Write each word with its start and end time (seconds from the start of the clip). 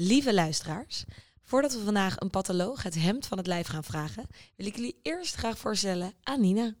Lieve 0.00 0.34
luisteraars, 0.34 1.04
voordat 1.42 1.72
we 1.72 1.84
vandaag 1.84 2.20
een 2.20 2.30
patholoog 2.30 2.82
het 2.82 2.94
hemd 2.94 3.26
van 3.26 3.38
het 3.38 3.46
lijf 3.46 3.66
gaan 3.66 3.84
vragen, 3.84 4.26
wil 4.56 4.66
ik 4.66 4.76
jullie 4.76 4.98
eerst 5.02 5.34
graag 5.34 5.58
voorstellen 5.58 6.12
aan 6.22 6.40
Nina. 6.40 6.74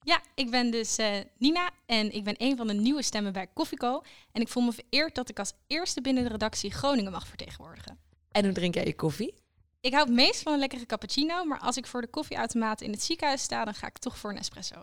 Ja, 0.00 0.20
ik 0.34 0.50
ben 0.50 0.70
dus 0.70 0.96
eh, 0.96 1.14
Nina 1.38 1.70
en 1.86 2.14
ik 2.14 2.24
ben 2.24 2.34
een 2.38 2.56
van 2.56 2.66
de 2.66 2.72
nieuwe 2.72 3.02
stemmen 3.02 3.32
bij 3.32 3.46
Koffieco. 3.46 4.02
En 4.32 4.40
ik 4.40 4.48
voel 4.48 4.62
me 4.62 4.72
vereerd 4.72 5.14
dat 5.14 5.28
ik 5.28 5.38
als 5.38 5.52
eerste 5.66 6.00
binnen 6.00 6.24
de 6.24 6.28
redactie 6.28 6.70
Groningen 6.70 7.12
mag 7.12 7.26
vertegenwoordigen. 7.26 7.98
En 8.30 8.44
hoe 8.44 8.54
drink 8.54 8.74
jij 8.74 8.84
je 8.84 8.94
koffie? 8.94 9.34
Ik 9.80 9.92
hou 9.92 10.06
het 10.06 10.14
meest 10.14 10.42
van 10.42 10.52
een 10.52 10.58
lekkere 10.58 10.86
cappuccino, 10.86 11.44
maar 11.44 11.58
als 11.58 11.76
ik 11.76 11.86
voor 11.86 12.00
de 12.00 12.10
koffieautomaat 12.10 12.80
in 12.80 12.90
het 12.90 13.02
ziekenhuis 13.02 13.42
sta, 13.42 13.64
dan 13.64 13.74
ga 13.74 13.86
ik 13.86 13.98
toch 13.98 14.18
voor 14.18 14.30
een 14.30 14.38
espresso. 14.38 14.82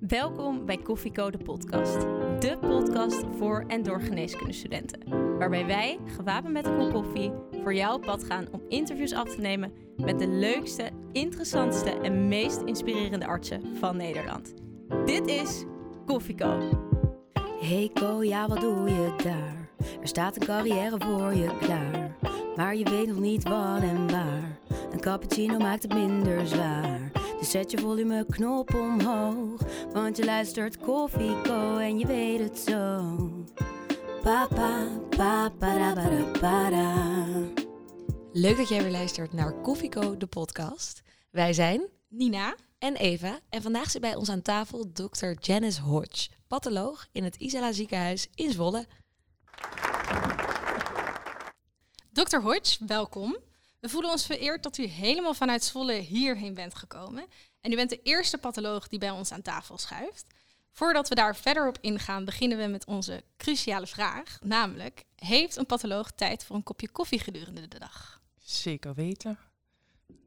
Welkom 0.00 0.66
bij 0.66 0.76
Koffieko 0.76 1.30
de 1.30 1.38
podcast. 1.38 2.00
De 2.40 2.58
podcast 2.60 3.24
voor 3.38 3.64
en 3.66 3.82
door 3.82 4.00
geneeskundestudenten. 4.00 5.17
Waarbij 5.38 5.66
wij, 5.66 5.98
gewapend 6.16 6.52
met 6.52 6.66
een 6.66 6.78
kop 6.78 6.92
koffie, 6.92 7.32
voor 7.62 7.74
jou 7.74 7.94
op 7.94 8.02
pad 8.02 8.24
gaan 8.24 8.46
om 8.50 8.62
interviews 8.68 9.12
af 9.12 9.34
te 9.34 9.40
nemen 9.40 9.72
met 9.96 10.18
de 10.18 10.28
leukste, 10.28 10.90
interessantste 11.12 11.90
en 11.90 12.28
meest 12.28 12.60
inspirerende 12.60 13.26
artsen 13.26 13.76
van 13.76 13.96
Nederland. 13.96 14.54
Dit 15.04 15.26
is 15.26 15.64
Koffieko. 16.06 16.58
Hey 17.60 17.90
Ko, 17.94 18.22
ja 18.22 18.48
wat 18.48 18.60
doe 18.60 18.88
je 18.88 19.14
daar? 19.22 19.70
Er 20.00 20.08
staat 20.08 20.36
een 20.36 20.46
carrière 20.46 20.96
voor 20.98 21.34
je 21.34 21.56
klaar. 21.60 22.16
Maar 22.56 22.76
je 22.76 22.90
weet 22.90 23.06
nog 23.06 23.18
niet 23.18 23.42
wat 23.42 23.82
en 23.82 24.10
waar. 24.10 24.58
Een 24.92 25.00
cappuccino 25.00 25.58
maakt 25.58 25.82
het 25.82 25.94
minder 25.94 26.46
zwaar. 26.46 27.10
Dus 27.38 27.50
zet 27.50 27.70
je 27.70 27.78
volumeknop 27.78 28.74
omhoog. 28.74 29.60
Want 29.92 30.16
je 30.16 30.24
luistert 30.24 30.78
Koffieko 30.78 31.76
en 31.76 31.98
je 31.98 32.06
weet 32.06 32.40
het 32.40 32.58
zo. 32.58 33.16
Leuk 38.32 38.56
dat 38.56 38.68
jij 38.68 38.82
weer 38.82 38.90
luistert 38.90 39.32
naar 39.32 39.52
Koffieco, 39.52 40.16
de 40.16 40.26
podcast. 40.26 41.02
Wij 41.30 41.52
zijn 41.52 41.88
Nina, 42.08 42.54
en 42.78 42.96
Eva 42.96 43.40
en 43.48 43.62
vandaag 43.62 43.90
zit 43.90 44.00
bij 44.00 44.14
ons 44.14 44.28
aan 44.28 44.42
tafel 44.42 44.92
dokter 44.92 45.36
Janice 45.40 45.80
Hodge, 45.80 46.28
patholoog 46.46 47.06
in 47.12 47.24
het 47.24 47.36
Isala 47.36 47.72
ziekenhuis 47.72 48.28
in 48.34 48.52
Zwolle. 48.52 48.86
Dr. 52.12 52.36
Hodge, 52.36 52.84
welkom. 52.86 53.36
We 53.80 53.88
voelen 53.88 54.10
ons 54.10 54.26
vereerd 54.26 54.62
dat 54.62 54.78
u 54.78 54.84
helemaal 54.84 55.34
vanuit 55.34 55.64
Zwolle 55.64 55.92
hierheen 55.92 56.54
bent 56.54 56.74
gekomen. 56.74 57.26
En 57.60 57.72
u 57.72 57.74
bent 57.74 57.90
de 57.90 58.02
eerste 58.02 58.38
patholoog 58.38 58.88
die 58.88 58.98
bij 58.98 59.10
ons 59.10 59.32
aan 59.32 59.42
tafel 59.42 59.78
schuift. 59.78 60.26
Voordat 60.78 61.08
we 61.08 61.14
daar 61.14 61.36
verder 61.36 61.68
op 61.68 61.78
ingaan, 61.80 62.24
beginnen 62.24 62.58
we 62.58 62.66
met 62.66 62.86
onze 62.86 63.22
cruciale 63.36 63.86
vraag. 63.86 64.38
Namelijk, 64.42 65.04
heeft 65.16 65.56
een 65.56 65.66
patholoog 65.66 66.10
tijd 66.10 66.44
voor 66.44 66.56
een 66.56 66.62
kopje 66.62 66.88
koffie 66.88 67.18
gedurende 67.18 67.68
de 67.68 67.78
dag? 67.78 68.20
Zeker 68.36 68.94
weten. 68.94 69.38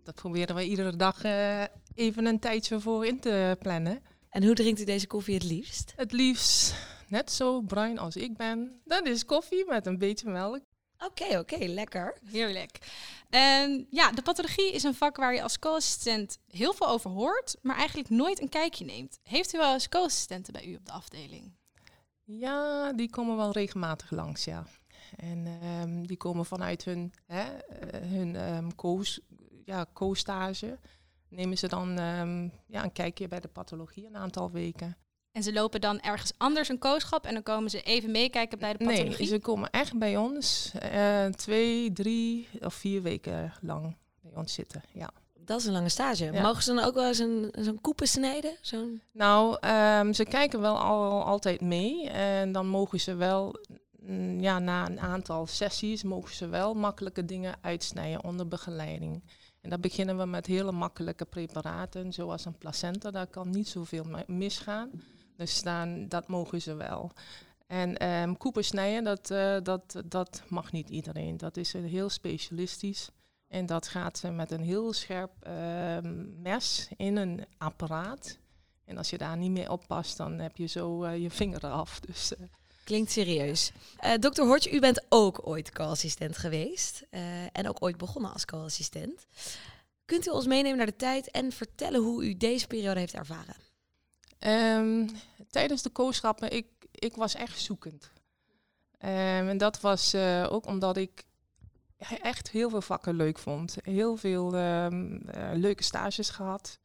Dat 0.04 0.16
proberen 0.16 0.56
we 0.56 0.64
iedere 0.64 0.96
dag 0.96 1.24
eh, 1.24 1.64
even 1.96 2.26
een 2.26 2.40
tijdje 2.40 2.80
voor 2.80 3.06
in 3.06 3.20
te 3.20 3.58
plannen. 3.60 4.04
En 4.30 4.44
hoe 4.44 4.56
drinkt 4.56 4.80
u 4.80 4.84
deze 4.84 5.08
koffie 5.08 5.34
het 5.34 5.44
liefst? 5.44 5.94
Het 5.96 6.12
liefst 6.12 6.76
net 7.08 7.32
zo 7.32 7.62
bruin 7.62 8.00
als 8.00 8.16
ik 8.16 8.38
ben. 8.38 8.82
Dat 8.86 9.06
is 9.06 9.26
koffie 9.26 9.66
met 9.68 9.86
een 9.86 9.98
beetje 9.98 10.30
melk. 10.30 10.62
Oké, 10.98 11.40
oké, 11.40 11.66
lekker. 11.66 12.18
Heerlijk. 12.26 12.78
En 13.32 13.88
ja, 13.90 14.12
de 14.12 14.22
pathologie 14.22 14.74
is 14.74 14.84
een 14.84 14.96
vak 14.96 15.18
waar 15.18 15.34
je 15.34 15.44
als 15.44 15.60
co-assistent 15.60 16.38
heel 16.48 16.74
veel 16.74 16.88
over 16.88 17.10
hoort, 17.10 17.56
maar 17.62 17.76
eigenlijk 17.76 18.10
nooit 18.10 18.42
een 18.42 18.50
kijkje 18.50 18.86
neemt. 18.86 19.20
Heeft 19.24 19.54
u 19.54 19.58
wel 19.58 19.74
eens 19.74 19.90
co-assistenten 19.90 20.54
bij 20.54 20.66
u 20.66 20.76
op 20.76 20.86
de 20.86 20.92
afdeling? 20.92 21.52
Ja, 22.24 22.94
die 22.94 23.10
komen 23.10 23.38
wel 23.38 23.52
regelmatig 23.52 24.12
langs, 24.12 24.44
ja. 24.44 24.66
En 25.18 25.46
ehm, 25.62 26.04
die 26.04 26.18
komen 26.18 26.46
vanuit 26.46 26.84
hun, 26.84 27.14
hè, 27.26 27.58
eh, 27.58 28.10
hun 28.10 28.36
ja, 29.66 29.86
co-stage. 29.94 30.80
Nemen 31.28 31.58
ze 31.58 31.68
dan 31.68 32.00
ehm, 32.00 32.50
ja, 32.68 32.84
een 32.84 32.92
kijkje 32.92 33.28
bij 33.28 33.40
de 33.40 33.48
pathologie 33.48 34.08
een 34.08 34.18
aantal 34.18 34.52
weken. 34.52 34.98
En 35.32 35.44
ze 35.44 35.54
lopen 35.54 35.82
dan 35.82 36.00
ergens 36.00 36.32
anders 36.38 36.70
een 36.70 36.80
kooschap 36.80 37.26
en 37.26 37.34
dan 37.34 37.44
komen 37.44 37.70
ze 37.70 37.82
even 37.82 38.12
meekijken 38.12 38.60
bij 38.60 38.72
de 38.72 38.78
pathologie? 38.78 39.18
Nee, 39.18 39.28
ze 39.28 39.40
komen 39.40 39.70
echt 39.70 39.98
bij 39.98 40.18
ons 40.18 40.72
eh, 40.80 41.26
twee, 41.26 41.92
drie 41.94 42.48
of 42.60 42.74
vier 42.74 43.02
weken 43.02 43.54
lang 43.62 43.98
bij 44.22 44.32
ons 44.36 44.54
zitten, 44.54 44.84
ja. 44.94 45.10
Dat 45.46 45.60
is 45.60 45.66
een 45.66 45.74
lange 45.74 45.90
stage. 45.90 46.32
Ja. 46.32 46.42
Mogen 46.42 46.64
ze 46.64 46.74
dan 46.74 46.84
ook 46.84 46.94
wel 46.94 47.08
eens 47.08 47.20
een, 47.20 47.54
zo'n 47.58 47.82
koepen 47.82 48.08
snijden? 48.08 48.58
Zo'n... 48.62 49.02
Nou, 49.12 49.58
ehm, 49.60 50.14
ze 50.14 50.26
kijken 50.26 50.62
wel 50.62 50.78
al, 50.78 51.24
altijd 51.24 51.62
mee. 51.62 52.10
En 52.10 52.52
dan 52.52 52.68
mogen 52.68 53.00
ze 53.00 53.16
wel, 53.16 53.56
mm, 54.00 54.40
ja, 54.40 54.60
na 54.60 54.90
een 54.90 55.00
aantal 55.00 55.48
sessies, 55.48 56.04
mogen 56.04 56.36
ze 56.36 56.48
wel 56.48 56.74
makkelijke 56.74 57.26
dingen 57.26 57.56
uitsnijden 57.62 58.24
onder 58.24 58.48
begeleiding. 58.48 59.24
En 59.62 59.70
dan 59.70 59.82
beginnen 59.82 60.18
we 60.18 60.26
met 60.26 60.46
hele 60.46 60.72
makkelijke 60.72 61.26
preparaten, 61.26 62.14
zoals 62.14 62.46
een 62.46 62.58
placenta. 62.58 63.12
Daar 63.12 63.28
kan 63.28 63.50
niet 63.50 63.68
zoveel 63.68 64.06
misgaan. 64.28 64.90
Dus 65.42 65.62
dan, 65.62 66.08
dat 66.08 66.28
mogen 66.28 66.62
ze 66.62 66.74
wel. 66.74 67.12
En 67.68 67.98
ehm 67.98 68.34
koepen 68.34 68.64
snijden, 68.64 69.04
dat, 69.04 69.32
eh, 69.32 69.58
dat, 69.64 70.02
dat 70.06 70.42
mag 70.48 70.72
niet 70.72 70.90
iedereen. 70.90 71.38
Dat 71.38 71.58
is 71.58 71.74
heel 71.74 72.10
specialistisch. 72.10 73.10
En 73.48 73.66
dat 73.66 73.88
gaat 73.88 74.24
met 74.32 74.52
een 74.52 74.62
heel 74.62 74.94
scherp 74.94 75.32
ehm, 75.40 76.42
mes 76.42 76.90
in 76.98 77.16
een 77.18 77.46
apparaat. 77.58 78.38
En 78.86 78.98
als 78.98 79.10
je 79.10 79.18
daar 79.18 79.38
niet 79.38 79.52
mee 79.52 79.72
oppast, 79.72 80.18
dan 80.18 80.40
heb 80.40 80.58
je 80.58 80.66
zo 80.66 81.04
eh, 81.04 81.22
je 81.22 81.30
vinger 81.30 81.66
eraf. 81.66 82.00
Dus 82.08 82.36
eh, 82.36 82.48
Klinkt 82.84 83.12
serieus. 83.12 83.72
Dokter 84.20 84.46
Hortje, 84.46 84.72
u 84.72 84.80
bent 84.80 85.06
ook 85.10 85.48
ooit 85.48 85.72
co-assistent 85.72 86.38
geweest. 86.38 87.06
en 87.52 87.70
ook 87.70 87.84
ooit 87.84 87.98
begonnen 87.98 88.34
als 88.34 88.46
co-assistent. 88.46 89.26
Kunt 90.06 90.28
u 90.28 90.30
ons 90.30 90.46
meenemen 90.46 90.78
naar 90.78 90.86
de 90.86 90.96
tijd 90.96 91.32
en 91.32 91.52
vertellen 91.52 92.02
hoe 92.02 92.26
u 92.26 92.38
deze 92.38 92.68
periode 92.68 93.00
heeft 93.00 93.14
ervaren? 93.14 93.71
Ehm, 94.42 95.08
tijdens 95.50 95.82
de 95.82 95.90
kooschappen, 95.90 96.52
ik, 96.52 96.68
ik 96.92 97.16
was 97.16 97.36
echt 97.36 97.60
zoekend. 97.60 98.12
Ehm, 98.98 99.48
en 99.48 99.58
dat 99.58 99.82
was 99.82 100.14
eh, 100.14 100.48
ook 100.50 100.66
omdat 100.66 100.98
ik 100.98 101.24
echt 102.22 102.50
heel 102.50 102.70
veel 102.70 102.82
vakken 102.82 103.16
leuk 103.16 103.38
vond. 103.38 103.78
Heel 103.82 104.18
veel 104.18 104.56
ehm, 104.56 105.16
eh, 105.16 105.50
leuke 105.54 105.84
stages 105.84 106.30
gehad. 106.30 106.80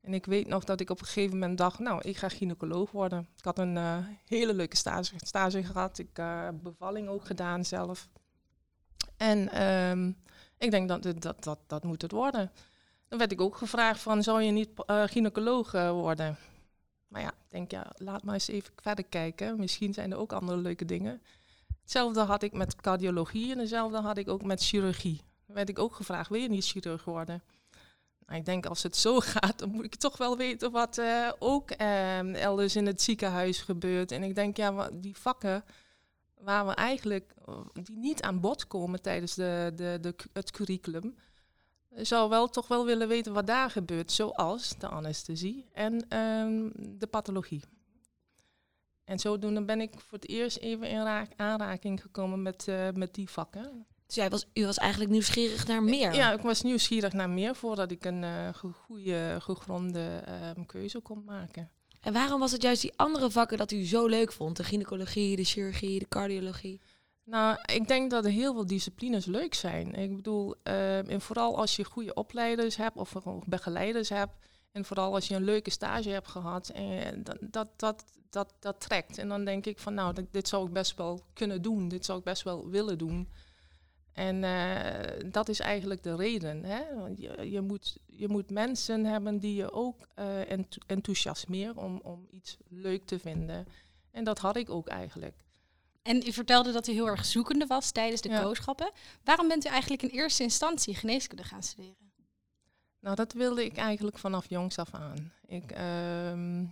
En 0.00 0.14
ik 0.14 0.26
weet 0.26 0.46
nog 0.46 0.64
dat 0.64 0.80
ik 0.80 0.90
op 0.90 1.00
een 1.00 1.06
gegeven 1.06 1.38
moment 1.38 1.58
dacht, 1.58 1.78
nou, 1.78 2.00
ik 2.02 2.16
ga 2.16 2.28
gynaecoloog 2.28 2.90
worden. 2.90 3.28
Ik 3.36 3.44
had 3.44 3.58
een 3.58 3.76
eh, 3.76 3.96
hele 4.26 4.54
leuke 4.54 4.76
stage, 4.76 5.14
stage 5.16 5.64
gehad. 5.64 5.98
Ik 5.98 6.16
heb 6.16 6.54
bevalling 6.62 7.08
ook 7.08 7.26
gedaan 7.26 7.64
zelf. 7.64 8.08
En 9.16 9.42
ik 10.58 10.70
denk 10.70 10.88
dat, 10.88 11.02
dat, 11.02 11.44
dat 11.44 11.58
dat 11.66 11.84
moet 11.84 12.02
het 12.02 12.12
worden. 12.12 12.52
Dan 13.08 13.18
werd 13.18 13.32
ik 13.32 13.40
ook 13.40 13.56
gevraagd 13.56 14.00
van, 14.00 14.22
zou 14.22 14.42
je 14.42 14.50
niet 14.50 14.70
gynaecoloog 14.86 15.72
worden? 15.90 16.38
Maar 17.08 17.20
ja, 17.20 17.28
ik 17.28 17.50
denk, 17.50 17.70
ja, 17.70 17.92
laat 17.96 18.22
maar 18.22 18.34
eens 18.34 18.48
even 18.48 18.72
verder 18.76 19.04
kijken. 19.04 19.58
Misschien 19.58 19.94
zijn 19.94 20.12
er 20.12 20.18
ook 20.18 20.32
andere 20.32 20.58
leuke 20.58 20.84
dingen. 20.84 21.22
Hetzelfde 21.82 22.20
had 22.20 22.42
ik 22.42 22.52
met 22.52 22.76
cardiologie 22.76 23.52
en 23.52 23.58
hetzelfde 23.58 24.00
had 24.00 24.18
ik 24.18 24.28
ook 24.28 24.42
met 24.42 24.64
chirurgie. 24.64 25.20
Dan 25.46 25.56
werd 25.56 25.68
ik 25.68 25.78
ook 25.78 25.94
gevraagd, 25.94 26.30
wil 26.30 26.40
je 26.40 26.48
niet 26.48 26.66
chirurg 26.66 27.04
worden? 27.04 27.42
Nou, 28.26 28.40
ik 28.40 28.46
denk, 28.46 28.66
als 28.66 28.82
het 28.82 28.96
zo 28.96 29.20
gaat, 29.34 29.58
dan 29.58 29.70
moet 29.70 29.84
ik 29.84 29.94
toch 29.94 30.16
wel 30.16 30.36
weten 30.36 30.70
wat 30.70 30.98
eh, 30.98 31.32
ook 31.38 31.70
eh, 31.70 32.42
elders 32.42 32.76
in 32.76 32.86
het 32.86 33.02
ziekenhuis 33.02 33.60
gebeurt. 33.60 34.12
En 34.12 34.22
ik 34.22 34.34
denk, 34.34 34.56
ja, 34.56 34.90
die 34.92 35.16
vakken 35.16 35.64
waar 36.34 36.66
we 36.66 36.72
eigenlijk, 36.72 37.34
eh, 37.46 37.60
die 37.72 37.98
niet 37.98 38.22
aan 38.22 38.40
bod 38.40 38.66
komen 38.66 39.02
tijdens 39.02 39.34
de, 39.34 39.72
de, 39.74 39.98
de, 40.00 40.14
het 40.32 40.50
curriculum, 40.50 41.14
zou 42.04 42.28
wel 42.28 42.48
toch 42.48 42.68
wel 42.68 42.84
willen 42.84 43.08
weten 43.08 43.32
wat 43.32 43.46
daar 43.46 43.70
gebeurt, 43.70 44.12
zoals 44.12 44.74
de 44.78 44.88
anesthesie 44.88 45.64
en 45.72 46.08
ehm, 46.08 46.68
de 46.98 47.06
pathologie. 47.10 47.62
En 49.04 49.18
zodoende 49.18 49.64
ben 49.64 49.80
ik 49.80 49.90
voor 49.96 50.18
het 50.18 50.28
eerst 50.28 50.56
even 50.56 50.88
in 50.88 51.02
raak- 51.02 51.32
aanraking 51.36 52.02
gekomen 52.02 52.42
met, 52.42 52.68
eh, 52.68 52.88
met 52.94 53.14
die 53.14 53.28
vakken. 53.28 53.86
Dus 54.06 54.14
jij 54.16 54.30
was, 54.30 54.46
u 54.54 54.64
was 54.64 54.76
eigenlijk 54.76 55.10
nieuwsgierig 55.10 55.66
naar 55.66 55.82
meer. 55.82 56.14
Ja, 56.14 56.32
ik 56.32 56.40
was 56.40 56.62
nieuwsgierig 56.62 57.12
naar 57.12 57.30
meer 57.30 57.54
voordat 57.54 57.90
ik 57.90 58.04
een 58.04 58.24
eh, 58.24 58.48
go- 58.54 58.72
goede, 58.84 59.36
gegronde 59.40 60.22
ehm, 60.24 60.64
keuze 60.66 61.00
kon 61.00 61.24
maken. 61.24 61.70
En 62.00 62.12
waarom 62.12 62.40
was 62.40 62.52
het 62.52 62.62
juist 62.62 62.82
die 62.82 62.92
andere 62.96 63.30
vakken 63.30 63.58
dat 63.58 63.72
u 63.72 63.84
zo 63.84 64.06
leuk 64.06 64.32
vond? 64.32 64.56
De 64.56 64.64
gynaecologie, 64.64 65.36
de 65.36 65.44
chirurgie, 65.44 65.98
de 65.98 66.08
cardiologie. 66.08 66.80
Nou, 67.28 67.58
ik 67.64 67.88
denk 67.88 68.10
dat 68.10 68.24
er 68.24 68.30
heel 68.30 68.52
veel 68.52 68.66
disciplines 68.66 69.24
leuk 69.24 69.54
zijn. 69.54 69.94
Ik 69.94 70.16
bedoel, 70.16 70.54
ehm, 70.62 71.08
en 71.08 71.20
vooral 71.20 71.56
als 71.56 71.76
je 71.76 71.84
goede 71.84 72.14
opleiders 72.14 72.76
hebt 72.76 72.96
of 72.96 73.14
begeleiders 73.44 74.08
hebt. 74.08 74.36
En 74.72 74.84
vooral 74.84 75.14
als 75.14 75.28
je 75.28 75.34
een 75.34 75.44
leuke 75.44 75.70
stage 75.70 76.08
hebt 76.08 76.28
gehad. 76.28 76.68
En 76.68 77.24
dat, 77.24 77.38
dat, 77.40 77.68
dat, 77.76 78.04
dat, 78.30 78.54
dat 78.60 78.80
trekt. 78.80 79.18
En 79.18 79.28
dan 79.28 79.44
denk 79.44 79.66
ik 79.66 79.78
van 79.78 79.94
nou, 79.94 80.26
dit, 80.30 80.48
zou 80.48 80.66
ik 80.66 80.72
best 80.72 80.96
wel 80.96 81.20
kunnen 81.32 81.62
doen. 81.62 81.88
Dit 81.88 82.04
zou 82.04 82.18
ik 82.18 82.24
best 82.24 82.42
wel 82.42 82.68
willen 82.68 82.98
doen. 82.98 83.28
En 84.12 84.44
eh, 84.44 85.30
dat 85.30 85.48
is 85.48 85.60
eigenlijk 85.60 86.02
de 86.02 86.16
reden. 86.16 86.64
Hè? 86.64 86.82
Je, 87.16 87.50
je, 87.50 87.60
moet, 87.60 87.98
je 88.06 88.28
moet 88.28 88.50
mensen 88.50 89.04
hebben 89.04 89.38
die 89.38 89.54
je 89.54 89.72
ook 89.72 90.08
enth- 90.48 90.78
enthousiasmeren 90.86 91.76
om, 91.76 92.00
om 92.02 92.26
iets 92.30 92.56
leuk 92.68 93.04
te 93.04 93.18
vinden. 93.18 93.66
En 94.10 94.24
dat 94.24 94.38
had 94.38 94.56
ik 94.56 94.70
ook 94.70 94.88
eigenlijk. 94.88 95.46
En 96.08 96.22
u 96.26 96.32
vertelde 96.32 96.72
dat 96.72 96.88
u 96.88 96.92
heel 96.92 97.06
erg 97.06 97.24
zoekende 97.24 97.66
was 97.66 97.90
tijdens 97.90 98.20
de 98.20 98.28
Ja. 98.28 98.42
kooschappen. 98.42 98.90
Waarom 99.24 99.48
bent 99.48 99.66
u 99.66 99.68
eigenlijk 99.68 100.02
in 100.02 100.08
eerste 100.08 100.42
instantie 100.42 100.94
geneeskunde 100.94 101.44
gaan 101.44 101.62
studeren? 101.62 102.12
Nou, 103.00 103.16
dat 103.16 103.32
wilde 103.32 103.64
ik 103.64 103.76
eigenlijk 103.76 104.18
vanaf 104.18 104.48
jongs 104.48 104.78
af 104.78 104.94
aan. 104.94 105.32
Ik, 105.46 105.70
ehm, 105.70 106.64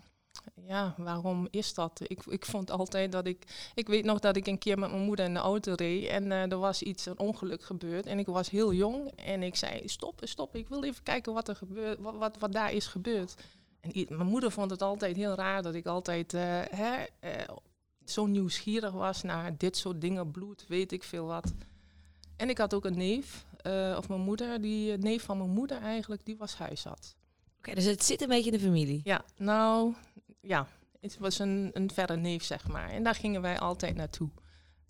ja, 0.66 0.94
waarom 0.96 1.48
is 1.50 1.74
dat? 1.74 2.00
Ik, 2.02 2.24
ik 2.26 2.44
vond 2.44 2.70
altijd 2.70 3.12
dat 3.12 3.26
ik... 3.26 3.70
Ik 3.74 3.86
weet 3.86 4.04
nog 4.04 4.18
dat 4.18 4.36
ik 4.36 4.46
een 4.46 4.58
keer 4.58 4.78
met 4.78 4.90
mijn 4.90 5.02
moeder 5.02 5.24
in 5.24 5.34
de 5.34 5.40
auto 5.40 5.72
reed 5.76 6.08
en 6.08 6.32
eh, 6.32 6.50
er 6.50 6.58
was 6.58 6.82
iets, 6.82 7.06
een 7.06 7.18
ongeluk 7.18 7.62
gebeurd. 7.62 8.06
En 8.06 8.18
ik 8.18 8.26
was 8.26 8.50
heel 8.50 8.72
jong 8.72 9.10
en 9.10 9.42
ik 9.42 9.56
zei, 9.56 9.88
stop, 9.88 10.20
stop, 10.24 10.56
ik 10.56 10.68
wil 10.68 10.84
even 10.84 11.02
kijken 11.02 11.32
wat 11.32 11.48
er 11.48 11.56
gebeurt, 11.56 11.98
wat, 11.98 12.14
wat, 12.14 12.38
wat 12.38 12.52
daar 12.52 12.72
is 12.72 12.86
gebeurd. 12.86 13.34
En 13.80 14.06
mijn 14.08 14.28
moeder 14.28 14.50
vond 14.50 14.70
het 14.70 14.82
altijd 14.82 15.16
heel 15.16 15.34
raar 15.34 15.62
dat 15.62 15.74
ik 15.74 15.86
altijd 15.86 16.34
eh, 16.34 16.42
hè, 16.70 17.04
eh, 17.20 17.48
zo 18.10 18.26
nieuwsgierig 18.26 18.92
was 18.92 19.22
naar 19.22 19.56
dit 19.56 19.76
soort 19.76 20.00
dingen, 20.00 20.30
bloed, 20.30 20.64
weet 20.68 20.92
ik 20.92 21.02
veel 21.02 21.26
wat. 21.26 21.52
En 22.36 22.48
ik 22.48 22.58
had 22.58 22.74
ook 22.74 22.84
een 22.84 22.96
neef, 22.96 23.44
eh, 23.56 23.94
of 23.98 24.08
mijn 24.08 24.20
moeder, 24.20 24.60
die 24.60 24.92
een 24.92 25.00
neef 25.00 25.22
van 25.22 25.38
mijn 25.38 25.50
moeder 25.50 25.80
eigenlijk, 25.82 26.24
die 26.24 26.36
was 26.36 26.54
huisarts. 26.54 27.14
Oké, 27.58 27.74
dus 27.74 27.84
het 27.84 28.04
zit 28.04 28.20
een 28.22 28.28
beetje 28.28 28.50
in 28.50 28.56
de 28.58 28.64
familie. 28.64 29.00
Ja, 29.04 29.24
nou, 29.36 29.94
ja, 30.40 30.68
het 31.00 31.18
was 31.18 31.38
een, 31.38 31.70
een 31.72 31.90
verre 31.90 32.16
neef, 32.16 32.44
zeg 32.44 32.68
maar. 32.68 32.90
En 32.90 33.02
daar 33.02 33.14
gingen 33.14 33.42
wij 33.42 33.58
altijd 33.58 33.94
naartoe. 33.94 34.28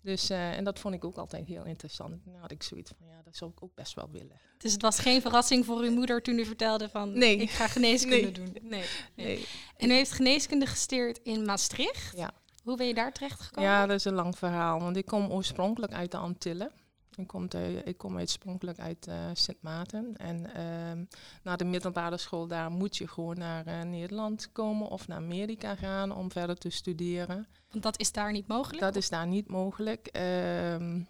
Dus, 0.01 0.29
eh, 0.29 0.57
en 0.57 0.63
dat 0.63 0.79
vond 0.79 0.93
ik 0.93 1.05
ook 1.05 1.17
altijd 1.17 1.47
heel 1.47 1.65
interessant. 1.65 2.25
Nou 2.25 2.37
had 2.39 2.51
ik 2.51 2.63
zoiets 2.63 2.91
van, 2.97 3.07
ja, 3.07 3.21
dat 3.23 3.35
zou 3.35 3.51
ik 3.51 3.63
ook 3.63 3.75
best 3.75 3.93
wel 3.93 4.09
willen. 4.11 4.39
Dus 4.57 4.71
het 4.71 4.81
was 4.81 4.99
geen 4.99 5.21
verrassing 5.21 5.65
voor 5.65 5.81
uw 5.81 5.91
moeder 5.91 6.21
toen 6.21 6.39
u 6.39 6.45
vertelde 6.45 6.89
van 6.89 7.17
Nee. 7.17 7.37
ik 7.37 7.49
ga 7.49 7.67
geneeskunde 7.67 8.15
Nee. 8.21 8.31
doen. 8.31 8.57
Nee. 8.61 8.85
Nee. 9.15 9.45
En 9.77 9.89
u 9.89 9.93
heeft 9.93 10.11
geneeskunde 10.11 10.65
gesteerd 10.65 11.19
in 11.23 11.45
Maastricht. 11.45 12.17
Ja. 12.17 12.33
Hoe 12.67 12.77
ben 12.77 12.87
je 12.87 12.93
daar 12.93 13.11
terecht 13.13 13.41
gekomen? 13.41 13.69
Ja, 13.69 13.85
dat 13.85 13.95
is 13.95 14.05
een 14.05 14.13
lang 14.13 14.37
verhaal. 14.37 14.79
Want 14.79 14.97
ik 14.97 15.05
kom 15.05 15.31
oorspronkelijk 15.31 15.93
uit 15.93 16.11
de 16.11 16.17
Antillen. 16.17 16.71
Ik 17.15 17.27
kom, 17.27 17.47
te- 17.47 17.81
ik 17.85 17.97
kom 17.97 18.19
oorspronkelijk 18.19 18.79
uit 18.79 19.07
eh, 19.07 19.15
Sint 19.33 19.61
Maarten. 19.61 20.17
En 20.17 20.53
ehm, 20.53 21.03
na 21.43 21.55
de 21.55 21.65
middelbare 21.65 22.17
school 22.17 22.47
daar 22.47 22.71
moet 22.71 22.97
je 22.97 23.07
gewoon 23.07 23.37
naar 23.37 23.65
eh, 23.65 23.81
Nederland 23.81 24.51
komen 24.51 24.87
of 24.87 25.07
naar 25.07 25.17
Amerika 25.17 25.75
gaan 25.75 26.11
om 26.11 26.31
verder 26.31 26.57
te 26.57 26.69
studeren. 26.69 27.47
Want 27.71 27.83
dat 27.83 27.99
is 27.99 28.11
daar 28.11 28.31
niet 28.31 28.47
mogelijk. 28.47 28.79
Dat 28.81 28.95
is 28.95 29.09
daar 29.09 29.27
niet 29.27 29.47
mogelijk. 29.47 30.07
Ehm, 30.07 31.01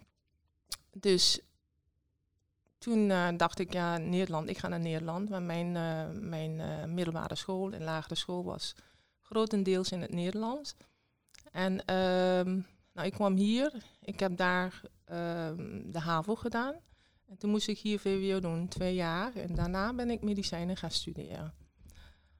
dus 0.92 1.40
toen 2.78 3.10
eh, 3.10 3.28
dacht 3.36 3.58
ik, 3.58 3.72
ja, 3.72 3.96
Nederland, 3.96 4.48
ik 4.48 4.58
ga 4.58 4.68
naar 4.68 4.80
Nederland. 4.80 5.28
Want 5.28 5.46
mijn, 5.46 5.72
mijn 6.28 6.94
middelbare 6.94 7.34
school 7.34 7.72
en 7.72 7.82
lagere 7.82 8.14
school 8.14 8.44
was 8.44 8.74
grotendeels 9.20 9.92
in 9.92 10.00
het 10.00 10.12
Nederlands. 10.12 10.74
En 11.58 11.84
ehm, 11.84 12.60
nou, 12.92 13.06
ik 13.06 13.12
kwam 13.12 13.36
hier, 13.36 13.72
ik 14.00 14.20
heb 14.20 14.36
daar 14.36 14.82
ehm, 15.04 15.90
de 15.90 15.98
HAVO 15.98 16.34
gedaan. 16.34 16.74
En 17.26 17.38
toen 17.38 17.50
moest 17.50 17.68
ik 17.68 17.78
hier 17.78 17.98
VWO 17.98 18.40
doen, 18.40 18.68
twee 18.68 18.94
jaar. 18.94 19.36
En 19.36 19.54
daarna 19.54 19.94
ben 19.94 20.10
ik 20.10 20.22
medicijnen 20.22 20.76
gaan 20.76 20.90
studeren. 20.90 21.54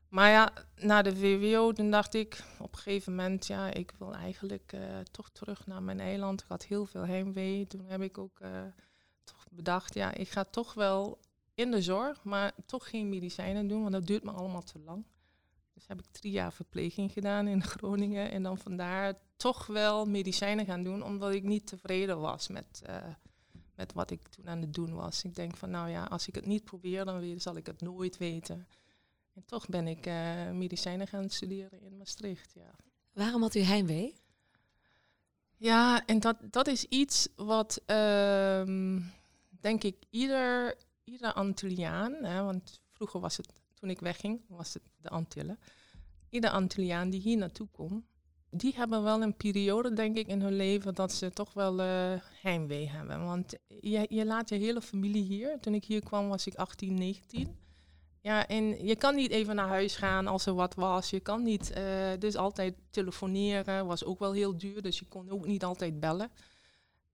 Maar 0.09 0.31
ja, 0.31 0.53
na 0.76 1.03
de 1.03 1.17
VWO, 1.17 1.73
toen 1.73 1.91
dacht 1.91 2.15
ik 2.15 2.44
op 2.59 2.73
een 2.73 2.79
gegeven 2.79 3.15
moment, 3.15 3.47
ja, 3.47 3.73
ik 3.73 3.93
wil 3.99 4.15
eigenlijk 4.15 4.73
eh, 4.73 4.81
toch 5.11 5.31
terug 5.31 5.67
naar 5.67 5.82
mijn 5.82 6.00
eiland. 6.00 6.41
Ik 6.41 6.49
had 6.49 6.65
heel 6.65 6.87
veel 6.87 7.06
heimwee. 7.06 7.67
Toen 7.67 7.85
heb 7.87 8.00
ik 8.00 8.19
ook 8.19 8.41
eh, 8.41 8.62
toch 9.25 9.47
bedacht, 9.50 9.94
ja, 9.94 10.15
ik 10.15 10.29
ga 10.29 10.44
toch 10.44 10.75
wel 10.75 11.19
in 11.55 11.70
de 11.70 11.82
zorg, 11.82 12.25
maar 12.25 12.53
toch 12.67 12.88
geen 12.91 13.09
medicijnen 13.09 13.69
doen, 13.69 13.81
want 13.81 13.93
dat 13.93 14.06
duurt 14.06 14.25
me 14.25 14.31
allemaal 14.31 14.62
te 14.62 14.79
lang. 14.79 15.05
Dus 15.79 15.87
heb 15.87 15.99
ik 15.99 16.07
drie 16.11 16.33
jaar 16.33 16.53
verpleging 16.53 17.13
gedaan 17.13 17.49
in 17.49 17.63
Groningen 17.75 18.31
en 18.31 18.43
dan 18.43 18.59
vandaar 18.59 19.15
toch 19.37 19.67
wel 19.67 20.05
medicijnen 20.05 20.65
gaan 20.65 20.83
doen, 20.83 21.03
omdat 21.03 21.33
ik 21.33 21.43
niet 21.43 21.67
tevreden 21.67 22.21
was 22.21 22.49
met, 22.49 22.83
eh, 22.85 22.97
met 23.75 23.93
wat 23.93 24.11
ik 24.11 24.29
toen 24.29 24.49
aan 24.49 24.61
het 24.61 24.75
doen 24.75 24.95
was. 24.95 25.25
Ik 25.25 25.35
denk 25.35 25.57
van, 25.57 25.71
nou 25.71 25.89
ja, 25.89 26.05
als 26.05 26.29
ik 26.29 26.35
het 26.35 26.47
niet 26.47 26.65
probeer, 26.65 27.05
dan 27.05 27.21
weet, 27.21 27.43
zal 27.43 27.57
ik 27.57 27.67
het 27.67 27.81
nooit 27.81 28.17
weten. 28.17 28.69
En 29.35 29.45
toch 29.45 29.69
ben 29.69 29.87
ik 29.87 30.07
eh, 30.07 30.51
medicijnen 30.51 31.07
gaan 31.07 31.31
studeren 31.31 31.81
in 31.81 31.97
Maastricht, 31.97 32.53
ja. 32.55 32.71
Waarom 33.13 33.43
had 33.43 33.55
u 33.55 33.61
heimwee? 33.61 34.15
Ja, 35.57 36.07
en 36.07 36.21
dat, 36.21 36.37
dat 36.51 36.67
is 36.67 36.85
iets 36.85 37.29
wat, 37.37 37.83
ehm, 37.87 39.01
denk 39.49 39.85
ik, 39.85 39.97
ieder, 40.11 40.77
ieder 41.05 41.33
Antilliaan, 41.33 42.13
hè, 42.13 42.43
want 42.43 42.81
vroeger 42.93 43.21
was 43.21 43.37
het, 43.37 43.57
toen 43.79 43.91
ik 43.91 44.01
wegging, 44.01 44.41
was 44.49 44.75
het 44.75 44.83
de 45.01 45.09
Antillen. 45.09 45.59
Ieder 46.31 46.51
Antilliaan 46.51 47.11
die 47.11 47.21
hier 47.21 47.37
naartoe 47.37 47.69
komt, 47.73 48.05
die 48.51 48.75
hebben 48.77 49.03
wel 49.03 49.23
een 49.23 49.37
periode, 49.37 49.93
denk 49.93 50.17
ik, 50.17 50.27
in 50.27 50.41
hun 50.41 50.57
leven 50.57 50.95
dat 50.95 51.13
ze 51.13 51.31
toch 51.31 51.53
wel 51.53 51.81
eh, 51.81 52.21
heimwee 52.43 52.89
hebben. 52.89 53.25
Want 53.25 53.55
je, 53.67 54.07
je 54.09 54.25
laat 54.25 54.49
je 54.49 54.55
hele 54.55 54.83
familie 54.83 55.23
hier. 55.23 55.59
Toen 55.61 55.75
ik 55.75 55.85
hier 55.85 56.03
kwam 56.03 56.29
was 56.29 56.47
ik 56.47 56.55
18, 56.55 56.95
19. 56.95 57.57
Ja, 58.21 58.47
en 58.47 58.87
je 58.87 58.97
kan 58.97 59.15
niet 59.15 59.31
even 59.31 59.57
naar 59.57 59.69
huis 59.69 59.97
gaan 59.97 60.27
als 60.27 60.47
er 60.47 60.55
wat 60.55 60.75
was. 60.75 61.11
Je 61.11 61.21
kan 61.21 61.43
niet, 61.43 61.71
eh, 61.71 62.11
dus 62.19 62.37
altijd 62.37 62.75
telefoneren 62.91 63.87
was 63.87 64.05
ook 64.05 64.19
wel 64.19 64.33
heel 64.33 64.59
duur, 64.59 64.83
dus 64.83 64.99
je 64.99 65.09
kon 65.09 65.31
ook 65.31 65.47
niet 65.47 65.65
altijd 65.65 66.01
bellen. 66.01 66.31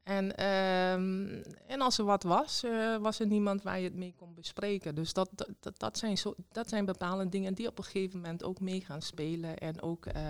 En, 0.04 0.36
ehm, 0.36 1.42
en 1.66 1.80
als 1.80 1.98
er 1.98 2.04
wat 2.04 2.22
was, 2.22 2.62
eh, 2.62 2.96
was 2.96 3.20
er 3.20 3.26
niemand 3.26 3.62
waar 3.62 3.78
je 3.78 3.84
het 3.84 3.94
mee 3.94 4.14
kon 4.16 4.34
bespreken. 4.34 4.94
Dus 4.94 5.12
dat, 5.12 5.30
dat, 5.60 5.78
dat, 5.78 5.98
zijn, 5.98 6.18
zo, 6.18 6.34
dat 6.52 6.68
zijn 6.68 6.84
bepaalde 6.84 7.28
dingen 7.28 7.54
die 7.54 7.68
op 7.68 7.78
een 7.78 7.84
gegeven 7.84 8.20
moment 8.20 8.44
ook 8.44 8.60
mee 8.60 8.80
gaan 8.80 9.02
spelen. 9.02 9.58
En 9.58 9.82
ook 9.82 10.06
eh 10.06 10.22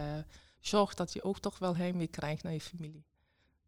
zorgt 0.61 0.97
dat 0.97 1.13
je 1.13 1.25
ook 1.25 1.39
toch 1.39 1.59
wel 1.59 1.77
heimwee 1.77 2.07
krijgt 2.07 2.43
naar 2.43 2.53
je 2.53 2.61
familie. 2.61 3.05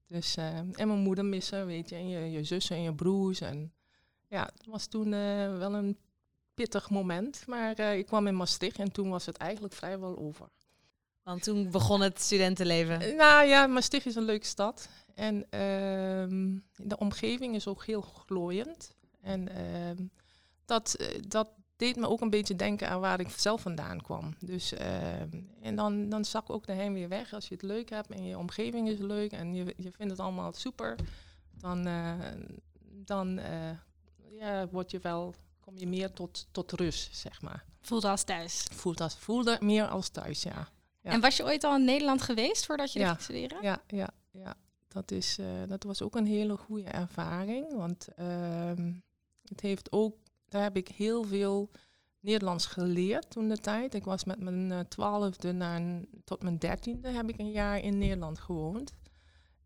Dus, 0.06 0.36
eh, 0.36 0.56
en 0.56 0.74
mijn 0.74 0.98
moeder 0.98 1.24
missen, 1.24 1.66
weet 1.66 1.88
je, 1.88 1.94
en 1.94 2.08
je, 2.08 2.30
je 2.30 2.44
zussen 2.44 2.76
en 2.76 2.82
je 2.82 2.94
broers. 2.94 3.40
En 3.40 3.72
ja, 4.28 4.42
het 4.42 4.66
was 4.66 4.86
toen 4.86 5.10
wel 5.58 5.74
een 5.74 5.98
pittig 6.54 6.90
moment. 6.90 7.46
Maar 7.46 7.78
ik 7.78 8.06
kwam 8.06 8.26
in 8.26 8.36
Maastricht 8.36 8.78
en 8.78 8.92
toen 8.92 9.10
was 9.10 9.26
het 9.26 9.36
eigenlijk 9.36 9.74
vrijwel 9.74 10.18
over. 10.18 10.48
Want 11.22 11.42
toen 11.42 11.70
begon 11.70 12.00
het 12.00 12.20
studentenleven. 12.20 13.16
Nou 13.16 13.46
ja, 13.46 13.66
Maastricht 13.66 14.06
is 14.06 14.14
een 14.14 14.22
leuke 14.22 14.46
stad. 14.46 14.88
En 15.16 15.46
ehm, 15.50 16.58
de 16.88 16.98
omgeving 16.98 17.54
is 17.54 17.66
ook 17.66 17.84
heel 17.84 18.00
glooiend. 18.00 18.94
En 19.20 19.48
ehm, 19.48 20.06
dat, 20.64 20.94
eh, 20.94 21.22
dat 21.28 21.48
deed 21.76 21.96
me 21.96 22.08
ook 22.08 22.20
een 22.20 22.30
beetje 22.30 22.56
denken 22.56 22.88
aan 22.88 23.00
waar 23.00 23.20
ik 23.20 23.30
zelf 23.30 23.60
vandaan 23.60 24.00
kwam. 24.02 24.34
Dus, 24.40 24.72
ehm, 24.72 25.28
en 25.60 25.76
dan, 25.76 26.08
dan 26.08 26.24
zak 26.24 26.50
ook 26.50 26.66
de 26.66 26.72
heimwee 26.72 27.08
weg. 27.08 27.32
Als 27.32 27.48
je 27.48 27.54
het 27.54 27.62
leuk 27.62 27.90
hebt 27.90 28.10
en 28.10 28.24
je 28.24 28.38
omgeving 28.38 28.88
is 28.88 28.98
leuk 28.98 29.32
en 29.32 29.54
je, 29.54 29.74
je 29.76 29.90
vindt 29.92 30.10
het 30.12 30.20
allemaal 30.20 30.52
super, 30.52 30.96
dan, 31.60 31.86
eh, 31.86 32.14
dan 33.04 33.38
eh, 33.38 33.70
ja, 34.30 34.68
word 34.68 34.90
je 34.90 34.98
wel, 34.98 35.34
kom 35.60 35.78
je 35.78 35.86
meer 35.86 36.12
tot, 36.12 36.46
tot 36.50 36.72
rust, 36.72 37.16
zeg 37.16 37.42
maar. 37.42 37.64
Voelde 37.80 38.08
als 38.08 38.24
thuis. 38.24 38.66
Voelt, 38.72 39.00
als, 39.00 39.16
voelde 39.16 39.56
meer 39.60 39.86
als 39.86 40.08
thuis, 40.08 40.42
ja. 40.42 40.68
Ja. 41.00 41.10
En 41.12 41.20
was 41.20 41.36
je 41.36 41.44
ooit 41.44 41.64
al 41.64 41.74
in 41.76 41.84
Nederland 41.84 42.22
geweest 42.22 42.66
voordat 42.66 42.92
je 42.92 42.98
Ja. 42.98 43.08
ging 43.08 43.20
studeren? 43.20 43.62
Ja, 43.62 43.82
ja, 43.86 44.10
ja. 44.30 44.54
Dat, 44.96 45.10
is, 45.10 45.38
eh, 45.38 45.46
dat 45.66 45.82
was 45.82 46.02
ook 46.02 46.16
een 46.16 46.26
hele 46.26 46.56
goede 46.56 46.88
ervaring. 46.88 47.74
Want 47.74 48.08
ehm, 48.16 48.92
het 49.48 49.60
heeft 49.60 49.92
ook, 49.92 50.16
daar 50.48 50.62
heb 50.62 50.76
ik 50.76 50.88
heel 50.88 51.24
veel 51.24 51.70
Nederlands 52.20 52.66
geleerd 52.66 53.30
toen 53.30 53.48
de 53.48 53.58
tijd. 53.58 53.94
Ik 53.94 54.04
was 54.04 54.24
met 54.24 54.40
mijn 54.40 54.72
eh, 54.72 54.80
twaalfde 54.80 55.52
naar 55.52 56.00
tot 56.24 56.42
mijn 56.42 56.58
dertiende 56.58 57.08
heb 57.08 57.28
ik 57.28 57.38
een 57.38 57.50
jaar 57.50 57.78
in 57.78 57.98
Nederland 57.98 58.38
gewoond. 58.38 58.94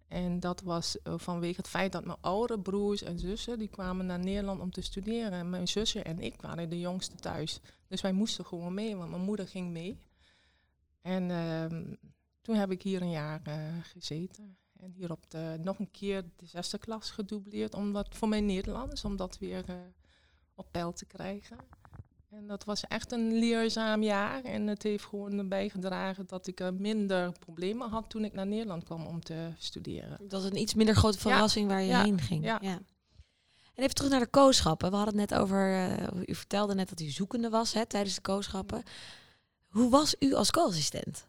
En 0.08 0.40
dat 0.40 0.60
was 0.60 1.02
eh, 1.02 1.14
vanwege 1.16 1.56
het 1.56 1.68
feit 1.68 1.92
dat 1.92 2.04
mijn 2.04 2.18
oudere 2.20 2.60
broers 2.60 3.02
en 3.02 3.18
zussen, 3.18 3.58
die 3.58 3.68
kwamen 3.68 4.06
naar 4.06 4.18
Nederland 4.18 4.60
om 4.60 4.70
te 4.70 4.82
studeren. 4.82 5.32
En 5.32 5.50
mijn 5.50 5.68
zusje 5.68 6.02
en 6.02 6.18
ik 6.18 6.40
waren 6.40 6.70
de 6.70 6.80
jongste 6.80 7.16
thuis. 7.16 7.60
Dus 7.88 8.00
wij 8.00 8.12
moesten 8.12 8.46
gewoon 8.46 8.75
mee, 8.75 8.96
want 8.96 9.10
mijn 9.10 9.22
moeder 9.22 9.49
ging 9.49 9.70
mee. 9.70 9.99
En 11.02 11.30
ehm, 11.30 11.94
toen 12.40 12.56
heb 12.56 12.70
ik 12.70 12.82
hier 12.82 13.02
een 13.02 13.10
jaar 13.10 13.40
gezeten. 13.82 14.58
En 14.82 14.92
hier 14.96 15.10
op 15.10 15.30
de, 15.30 15.58
nog 15.62 15.78
een 15.78 15.90
keer 15.90 16.25
de 16.37 16.46
zesde 16.46 16.78
klas 16.78 17.10
gedoubleerd, 17.10 17.75
omdat, 17.75 18.08
voor 18.10 18.28
mijn 18.28 18.46
Nederlands, 18.46 19.04
om 19.04 19.16
dat 19.16 19.38
weer 19.38 19.64
eh, 19.68 19.75
op 20.54 20.66
peil 20.70 20.92
te 20.92 21.04
krijgen. 21.04 21.56
En 22.30 22.46
dat 22.46 22.64
was 22.64 22.84
echt 22.84 23.12
een 23.12 23.32
leerzaam 23.38 24.02
jaar. 24.02 24.44
En 24.44 24.66
het 24.66 24.82
heeft 24.82 25.04
gewoon 25.04 25.49
bijgedragen 25.49 26.26
dat 26.26 26.46
ik 26.46 26.60
eh, 26.60 26.68
minder 26.70 27.32
problemen 27.38 27.90
had 27.90 28.10
toen 28.10 28.25
ik 28.25 28.32
naar 28.32 28.46
Nederland 28.46 28.84
kwam 28.84 29.06
om 29.06 29.20
te 29.20 29.52
studeren. 29.58 30.16
Dat 30.20 30.42
was 30.42 30.50
een 30.50 30.60
iets 30.60 30.75
minder 30.75 30.94
grote 30.94 31.18
verrassing 31.18 31.68
waar 31.68 31.80
je 31.80 31.88
ja, 31.88 32.02
heen 32.02 32.20
ging. 32.20 32.44
ja. 32.44 32.60
En 33.80 33.82
even 33.87 33.94
terug 33.94 34.10
naar 34.10 34.20
de 34.20 34.26
kooschappen. 34.26 34.90
We 34.90 34.96
hadden 34.96 35.18
het 35.18 35.30
net 35.30 35.40
over, 35.40 35.75
eh, 35.75 36.20
u 36.26 36.34
vertelde 36.34 36.75
net 36.75 36.88
dat 36.88 37.00
u 37.00 37.08
zoekende 37.08 37.49
was 37.49 37.72
hè, 37.72 37.87
tijdens 37.87 38.14
de 38.14 38.20
kooschappen. 38.20 38.82
Hoe 39.68 39.90
was 39.90 40.14
u 40.18 40.34
als 40.34 40.50
co-assistent? 40.50 41.26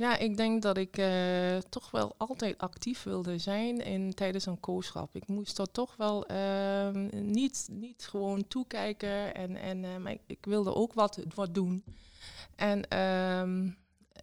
Ja, 0.00 0.16
ik 0.16 0.36
denk 0.36 0.62
dat 0.62 0.76
ik 0.76 0.96
eh, 0.98 1.56
toch 1.56 1.90
wel 1.90 2.14
altijd 2.16 2.58
actief 2.58 3.02
wilde 3.02 3.38
zijn 3.38 3.84
in, 3.84 4.14
tijdens 4.14 4.46
een 4.46 4.60
kooschap. 4.60 5.14
Ik 5.16 5.26
moest 5.26 5.58
er 5.58 5.70
toch 5.70 5.96
wel 5.96 6.26
ehm, 6.26 7.08
niet, 7.30 7.68
niet 7.70 8.06
gewoon 8.08 8.48
toekijken 8.48 9.34
en, 9.34 9.56
en 9.56 9.84
eh, 9.84 9.96
maar 9.96 10.12
ik, 10.12 10.20
ik 10.26 10.44
wilde 10.44 10.74
ook 10.74 10.92
wat, 10.92 11.18
wat 11.34 11.54
doen. 11.54 11.84
En 12.56 12.88
ehm, 12.88 13.70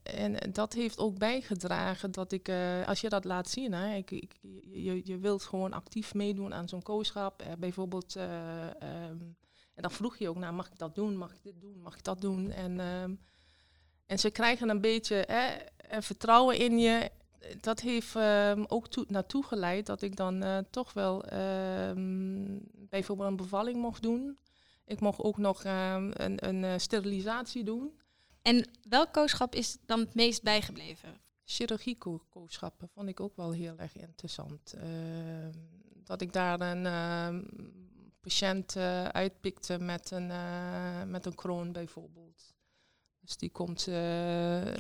en 0.03 0.51
dat 0.51 0.73
heeft 0.73 0.99
ook 0.99 1.17
bijgedragen 1.17 2.11
dat 2.11 2.31
ik, 2.31 2.47
eh, 2.47 2.87
als 2.87 3.01
je 3.01 3.09
dat 3.09 3.25
laat 3.25 3.49
zien, 3.49 3.73
hè, 3.73 3.95
ik, 3.95 4.11
ik, 4.11 4.35
je, 4.61 5.01
je 5.03 5.17
wilt 5.17 5.43
gewoon 5.43 5.73
actief 5.73 6.13
meedoen 6.13 6.53
aan 6.53 6.69
zo'n 6.69 6.83
kooschap. 6.83 7.43
Bijvoorbeeld, 7.59 8.15
um, 8.15 9.35
en 9.73 9.81
dan 9.81 9.91
vroeg 9.91 10.17
je 10.17 10.29
ook 10.29 10.37
naar, 10.37 10.53
mag 10.53 10.67
ik 10.67 10.77
dat 10.77 10.95
doen, 10.95 11.17
mag 11.17 11.33
ik 11.33 11.43
dit 11.43 11.61
doen, 11.61 11.81
mag 11.81 11.95
ik 11.95 12.03
dat 12.03 12.21
doen? 12.21 12.51
En, 12.51 12.79
en 14.07 14.19
ze 14.19 14.29
krijgen 14.29 14.69
een 14.69 14.81
beetje 14.81 15.25
vertrouwen 15.99 16.57
in 16.57 16.79
je. 16.79 17.11
Dat 17.59 17.79
heeft 17.79 18.15
um, 18.15 18.65
ook 18.67 18.87
toe, 18.87 19.05
naartoe 19.07 19.43
geleid 19.43 19.85
dat 19.85 20.01
ik 20.01 20.15
dan 20.15 20.65
toch 20.69 20.93
wel 20.93 21.23
bijvoorbeeld 22.89 23.29
een 23.29 23.35
bevalling 23.35 23.77
mocht 23.77 24.01
doen. 24.01 24.37
Ik 24.85 24.99
mocht 24.99 25.19
ook 25.19 25.37
nog 25.37 25.63
een, 25.63 26.47
een 26.47 26.79
sterilisatie 26.79 27.63
doen. 27.63 27.99
En 28.41 28.69
welk 28.89 29.13
kooschap 29.13 29.55
is 29.55 29.77
dan 29.85 29.99
het 29.99 30.15
meest 30.15 30.43
bijgebleven? 30.43 31.21
Chirurgie-kooschappen 31.43 32.89
vond 32.89 33.09
ik 33.09 33.19
ook 33.19 33.35
wel 33.35 33.51
heel 33.51 33.77
erg 33.77 33.95
interessant. 33.95 34.73
Uh, 34.75 34.83
dat 36.03 36.21
ik 36.21 36.33
daar 36.33 36.61
een 36.61 36.85
patiënt 38.21 38.77
uitpikte 39.11 39.79
met 39.79 40.11
een, 40.11 40.31
eh, 40.31 41.03
met 41.03 41.25
een 41.25 41.35
kroon 41.35 41.71
bijvoorbeeld. 41.71 42.55
Dus 43.27 43.37
die 43.37 43.49
komt... 43.49 43.87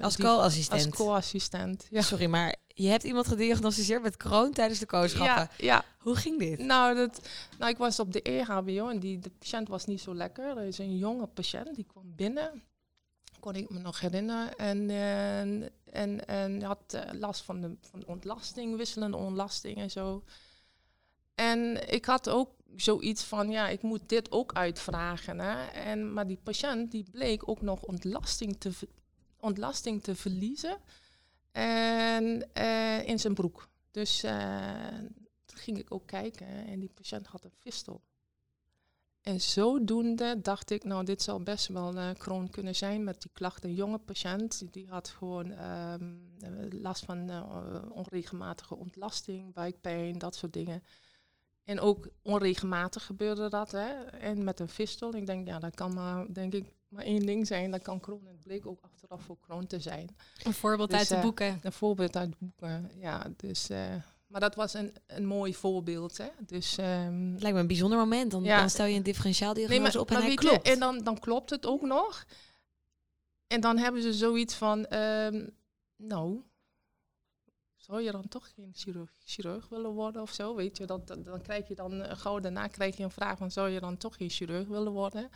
als 0.01 0.17
co-assistent? 0.17 0.85
Als 0.85 0.95
co-assistent, 0.95 1.87
ja. 1.89 2.01
Sorry, 2.01 2.25
maar 2.25 2.55
je 2.67 2.87
hebt 2.87 3.03
iemand 3.03 3.27
gediagnosticeerd 3.27 4.01
met 4.01 4.17
kroon 4.17 4.51
tijdens 4.51 4.79
de 4.79 4.85
kooschappen. 4.85 5.49
Ja, 5.57 5.65
ja. 5.65 5.83
Hoe 5.99 6.15
ging 6.15 6.39
dit? 6.39 6.59
Nou, 6.59 6.95
dat, 6.95 7.27
nou, 7.59 7.71
ik 7.71 7.77
was 7.77 7.99
op 7.99 8.13
de 8.13 8.21
EHBO 8.21 8.89
en 8.89 8.99
die, 8.99 9.19
de 9.19 9.29
patiënt 9.29 9.67
was 9.67 9.85
niet 9.85 10.01
zo 10.01 10.15
lekker. 10.15 10.57
Er 10.57 10.65
is 10.65 10.77
een 10.77 10.97
jonge 10.97 11.27
patiënt, 11.27 11.75
die 11.75 11.85
kwam 11.85 12.13
binnen 12.15 12.63
kon 13.39 13.55
ik 13.55 13.69
me 13.69 13.79
nog 13.79 13.99
herinneren. 13.99 14.57
En, 14.57 14.89
en, 14.89 15.69
en, 15.91 16.27
en 16.27 16.61
had 16.61 16.79
uh, 16.95 17.01
last 17.19 17.41
van, 17.41 17.61
de, 17.61 17.75
van 17.81 18.03
ontlasting, 18.05 18.77
wisselende 18.77 19.17
ontlasting 19.17 19.77
en 19.77 19.91
zo. 19.91 20.23
En 21.39 21.89
ik 21.91 22.05
had 22.05 22.29
ook 22.29 22.49
zoiets 22.75 23.23
van, 23.23 23.49
ja, 23.49 23.67
ik 23.67 23.81
moet 23.81 24.09
dit 24.09 24.31
ook 24.31 24.53
uitvragen. 24.53 25.39
Hè? 25.39 25.65
En, 25.65 26.13
maar 26.13 26.27
die 26.27 26.39
patiënt 26.43 26.91
die 26.91 27.05
bleek 27.11 27.49
ook 27.49 27.61
nog 27.61 27.81
ontlasting 27.81 28.59
te, 28.59 28.71
ontlasting 29.39 30.03
te 30.03 30.15
verliezen 30.15 30.77
en, 31.51 32.49
uh, 32.57 33.07
in 33.07 33.19
zijn 33.19 33.33
broek. 33.33 33.69
Dus 33.91 34.23
uh, 34.23 34.87
toen 35.45 35.57
ging 35.57 35.77
ik 35.77 35.93
ook 35.93 36.07
kijken 36.07 36.47
en 36.47 36.79
die 36.79 36.91
patiënt 36.93 37.27
had 37.27 37.43
een 37.43 37.55
fistel. 37.59 38.01
En 39.21 39.41
zodoende 39.41 40.41
dacht 40.41 40.69
ik, 40.69 40.83
nou, 40.83 41.05
dit 41.05 41.21
zou 41.21 41.43
best 41.43 41.67
wel 41.67 41.95
uh, 41.95 42.09
kroon 42.17 42.49
kunnen 42.49 42.75
zijn 42.75 43.03
met 43.03 43.21
die 43.21 43.31
klacht. 43.33 43.63
Een 43.63 43.73
jonge 43.73 43.97
patiënt, 43.97 44.73
die 44.73 44.87
had 44.87 45.09
gewoon 45.09 45.51
um, 45.51 46.35
last 46.69 47.05
van 47.05 47.29
uh, 47.29 47.81
onregelmatige 47.89 48.75
ontlasting, 48.75 49.53
buikpijn, 49.53 50.17
dat 50.17 50.35
soort 50.35 50.53
dingen. 50.53 50.83
En 51.67 51.79
ook 51.79 52.07
onregelmatig 52.21 53.05
gebeurde 53.05 53.49
dat. 53.49 53.71
Hè? 53.71 54.03
En 54.03 54.43
met 54.43 54.59
een 54.59 54.69
fistel, 54.69 55.15
ik 55.15 55.25
denk, 55.25 55.47
ja, 55.47 55.59
dat 55.59 55.75
kan 55.75 55.93
maar, 55.93 56.25
denk 56.33 56.53
ik, 56.53 56.65
maar 56.87 57.03
één 57.03 57.25
ding 57.25 57.47
zijn. 57.47 57.71
Dat 57.71 57.81
kan 57.81 57.99
kroon. 57.99 58.25
Het 58.25 58.39
bleek 58.39 58.65
ook 58.65 58.79
achteraf 58.81 59.21
voor 59.21 59.37
kroon 59.39 59.67
te 59.67 59.79
zijn. 59.79 60.15
Een 60.43 60.53
voorbeeld 60.53 60.89
dus, 60.89 60.99
uit 60.99 61.07
de 61.07 61.19
boeken. 61.19 61.59
Een 61.61 61.71
voorbeeld 61.71 62.15
uit 62.15 62.29
de 62.29 62.37
boeken, 62.39 62.91
ja. 62.99 63.27
Dus... 63.35 63.69
Maar 64.27 64.41
dat 64.41 64.55
was 64.55 64.73
een, 64.73 64.93
een 65.07 65.25
mooi 65.25 65.55
voorbeeld. 65.55 66.17
Hè? 66.17 66.27
Dus, 66.45 66.77
um, 66.77 67.31
het 67.31 67.41
lijkt 67.41 67.55
me 67.55 67.61
een 67.61 67.67
bijzonder 67.67 67.97
moment. 67.97 68.31
Dan, 68.31 68.43
ja. 68.43 68.59
dan 68.59 68.69
stel 68.69 68.85
je 68.85 68.95
een 68.97 69.03
differentiaaldiagnose 69.03 69.81
nee, 69.81 69.91
maar, 69.91 70.01
op 70.01 70.11
en 70.11 70.21
hij 70.21 70.35
klopt. 70.35 70.67
Je, 70.67 70.73
en 70.73 70.79
dan, 70.79 71.03
dan 71.03 71.19
klopt 71.19 71.49
het 71.49 71.65
ook 71.65 71.81
nog. 71.81 72.25
En 73.47 73.61
dan 73.61 73.77
hebben 73.77 74.01
ze 74.01 74.13
zoiets 74.13 74.53
van, 74.53 74.93
um, 74.93 75.49
nou, 75.95 76.41
zou 77.87 78.01
je 78.01 78.11
dan 78.11 78.27
toch 78.27 78.53
geen 78.55 78.71
chirurg, 78.73 79.11
chirurg, 79.25 79.69
willen 79.69 79.91
worden 79.91 80.21
of 80.21 80.33
zo? 80.33 80.55
Weet 80.55 80.77
je, 80.77 80.85
dat, 80.85 81.07
dan, 81.07 81.23
dan 81.23 81.41
krijg 81.41 81.67
je 81.67 81.75
dan 81.75 81.93
uh, 81.93 82.11
gauw 82.11 82.39
daarna 82.39 82.67
krijg 82.67 82.97
je 82.97 83.03
een 83.03 83.11
vraag 83.11 83.37
van, 83.37 83.51
zou 83.51 83.69
je 83.69 83.79
dan 83.79 83.97
toch 83.97 84.15
geen 84.15 84.29
chirurg 84.29 84.67
willen 84.67 84.91
worden? 84.91 85.29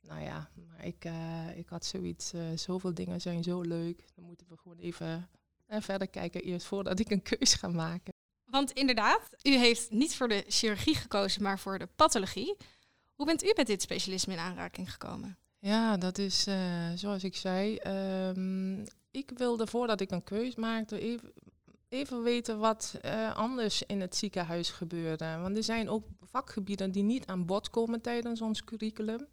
Nou 0.00 0.22
ja, 0.22 0.50
maar 0.68 0.84
ik, 0.84 1.04
uh, 1.04 1.56
ik 1.56 1.68
had 1.68 1.84
zoiets, 1.84 2.34
uh, 2.34 2.42
zoveel 2.54 2.94
dingen 2.94 3.20
zijn 3.20 3.42
zo 3.42 3.60
leuk. 3.60 4.04
Dan 4.14 4.24
moeten 4.24 4.46
we 4.48 4.56
gewoon 4.56 4.78
even 4.78 5.28
en 5.66 5.82
verder 5.82 6.08
kijken 6.08 6.42
eerst 6.42 6.66
voordat 6.66 6.98
ik 6.98 7.10
een 7.10 7.22
keus 7.22 7.54
ga 7.54 7.68
maken. 7.68 8.12
Want 8.44 8.70
inderdaad, 8.70 9.28
u 9.42 9.50
heeft 9.50 9.90
niet 9.90 10.16
voor 10.16 10.28
de 10.28 10.44
chirurgie 10.48 10.94
gekozen, 10.94 11.42
maar 11.42 11.58
voor 11.58 11.78
de 11.78 11.88
pathologie. 11.96 12.56
Hoe 13.14 13.26
bent 13.26 13.44
u 13.44 13.52
met 13.56 13.66
dit 13.66 13.82
specialisme 13.82 14.32
in 14.32 14.38
aanraking 14.38 14.92
gekomen? 14.92 15.38
Ja, 15.58 15.96
dat 15.96 16.18
is 16.18 16.46
zoals 16.94 17.24
ik 17.24 17.36
zei. 17.36 17.78
Um, 17.86 18.84
ik 19.10 19.30
wilde 19.34 19.66
voordat 19.66 20.00
ik 20.00 20.10
een 20.10 20.24
keus 20.24 20.54
maakte 20.54 21.00
even, 21.00 21.32
even 21.94 22.22
weten 22.22 22.58
wat 22.58 22.98
uh, 23.04 23.36
anders 23.36 23.82
in 23.82 24.00
het 24.00 24.16
ziekenhuis 24.16 24.70
gebeurde. 24.70 25.38
Want 25.40 25.56
er 25.56 25.62
zijn 25.62 25.88
ook 25.88 26.06
vakgebieden 26.20 26.92
die 26.92 27.02
niet 27.02 27.26
aan 27.26 27.46
bod 27.46 27.70
komen 27.70 28.00
tijdens 28.00 28.40
ons 28.40 28.64
curriculum. 28.64 29.26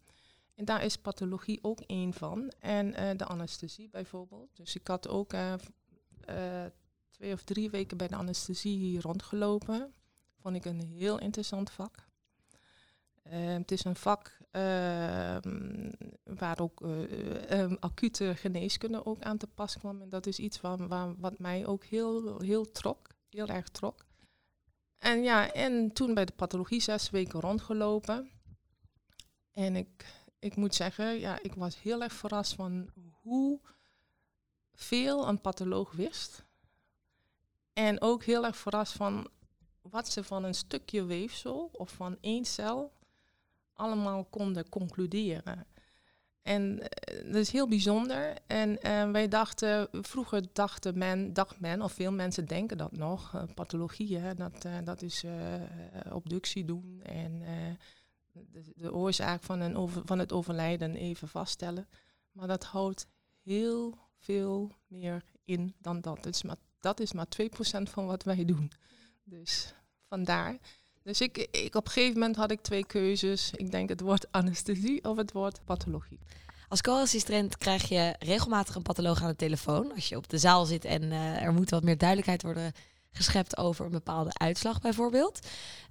En 0.56 0.66
daar 0.66 0.84
is 0.84 0.98
pathologie 0.98 1.60
ook 1.62 1.80
één 1.80 2.14
van. 2.14 2.52
En 2.60 2.88
uh, 2.88 3.10
de 3.18 3.26
anesthesie 3.26 3.90
bijvoorbeeld. 3.90 4.50
Dus 4.54 4.76
ik 4.76 4.88
had 4.88 5.08
ook 5.08 5.34
uh, 5.34 5.54
twee 7.10 7.34
of 7.34 7.44
drie 7.44 7.70
weken 7.70 7.98
bij 7.98 8.08
de 8.08 8.16
anesthesie 8.16 8.78
hier 8.78 9.02
rondgelopen. 9.02 9.94
Vond 10.42 10.56
ik 10.56 10.66
een 10.66 10.82
heel 10.82 11.20
interessant 11.20 11.72
vak. 11.72 12.10
Het 13.30 13.72
is 13.72 13.84
een 13.84 13.96
vak 13.96 14.41
waar 16.24 16.60
ook 16.60 16.82
uh, 16.82 17.74
acute 17.80 18.36
geneeskunde 18.36 19.06
ook 19.06 19.22
aan 19.22 19.38
te 19.38 19.48
pas 19.48 19.78
kwam. 19.78 20.02
En 20.02 20.10
dat 20.10 20.26
is 20.26 20.40
iets 20.40 20.62
waar, 20.62 20.88
waar, 20.88 21.16
wat 21.18 21.40
mij 21.40 21.66
ook 21.66 21.84
heel, 21.84 22.40
heel 22.40 22.72
trok, 22.72 23.08
heel 23.30 23.48
erg 23.48 23.70
trok. 23.70 24.06
En 24.98 25.24
ja, 25.24 25.52
en 25.52 25.94
toen 25.94 26.14
bij 26.14 26.26
de 26.26 26.34
pathologie 26.36 26.82
zes 26.82 27.10
weken 27.10 27.40
rondgelopen. 27.40 28.30
En 29.52 29.76
ik, 29.76 30.06
ik 30.40 30.56
moet 30.56 30.76
zeggen, 30.76 31.20
ja, 31.20 31.42
ik 31.42 31.54
was 31.54 31.82
heel 31.82 32.02
erg 32.02 32.14
verrast 32.14 32.54
van 32.54 32.90
hoe 33.22 33.60
veel 34.74 35.28
een 35.28 35.42
patholoog 35.42 35.92
wist. 35.92 36.46
En 37.74 38.02
ook 38.02 38.24
heel 38.24 38.46
erg 38.46 38.58
verrast 38.58 38.94
van 38.94 39.30
wat 39.82 40.10
ze 40.10 40.24
van 40.24 40.44
een 40.44 40.56
stukje 40.56 41.06
weefsel 41.06 41.70
of 41.74 41.92
van 41.92 42.18
één 42.22 42.46
cel 42.46 42.94
allemaal 43.82 44.24
konden 44.26 44.70
concluderen. 44.70 45.66
En 46.42 46.72
uh, 46.72 47.24
dat 47.26 47.36
is 47.36 47.52
heel 47.52 47.68
bijzonder. 47.68 48.34
En 48.48 48.70
uh, 48.70 49.12
wij 49.12 49.28
dachten, 49.28 49.88
vroeger 49.92 50.44
dachten 50.54 50.98
men, 50.98 51.34
dacht 51.34 51.60
men, 51.60 51.82
of 51.82 51.92
veel 51.92 52.12
mensen 52.12 52.46
denken 52.46 52.78
dat 52.78 52.98
nog, 52.98 53.34
uh, 53.36 53.44
pathologie, 53.56 54.18
hè, 54.18 54.34
dat, 54.34 54.66
dat 54.84 55.02
is 55.02 55.24
obductie 56.12 56.66
doen 56.66 57.02
en 57.04 57.42
de, 58.32 58.64
de, 58.76 58.94
oorzaak 58.94 59.44
van, 59.44 59.60
een 59.60 59.90
van 59.90 60.20
het 60.20 60.32
overlijden 60.32 60.96
even 60.96 61.28
vaststellen. 61.28 61.88
Maar 62.32 62.48
dat 62.48 62.64
houdt 62.64 63.08
heel 63.42 63.98
veel 64.18 64.72
meer 64.88 65.24
in 65.44 65.76
dan 65.80 66.02
dat. 66.02 66.24
Dus 66.24 66.44
maar, 66.44 66.58
dat 66.80 67.00
is 67.00 67.14
maar 67.14 67.28
2% 67.42 67.48
van 67.84 68.06
wat 68.06 68.24
wij 68.24 68.46
doen. 68.46 68.72
Dus 69.24 69.74
vandaar. 70.08 70.58
Dus 71.04 71.22
ik, 71.22 71.38
ik, 71.52 71.76
op 71.76 71.86
een 71.86 71.92
gegeven 71.92 72.20
moment 72.20 72.36
had 72.36 72.52
ik 72.52 72.62
twee 72.62 72.86
keuzes. 72.86 73.52
Ik 73.56 73.72
denk 73.72 73.90
het 73.90 74.02
wordt 74.02 74.32
anesthesie 74.32 75.04
of 75.04 75.18
het 75.18 75.32
wordt 75.32 75.62
pathologie. 75.66 76.20
Als 76.68 76.82
co-assistent 76.82 77.58
krijg 77.58 77.90
je 77.90 78.16
regelmatig 78.20 78.76
een 78.76 78.82
patholoog 78.82 79.22
aan 79.22 79.30
de 79.30 79.36
telefoon. 79.36 79.94
Als 79.94 80.10
je 80.10 80.18
op 80.18 80.30
de 80.30 80.38
zaal 80.38 80.66
zit 80.66 80.86
en 80.86 81.04
uh, 81.04 81.44
er 81.44 81.54
moet 81.54 81.70
wat 81.70 81.84
meer 81.84 81.98
duidelijkheid 81.98 82.42
worden 82.42 82.72
geschept 83.12 83.58
over 83.58 83.86
een 83.86 83.92
bepaalde 83.92 84.32
uitslag 84.34 84.80
bijvoorbeeld. 84.80 85.40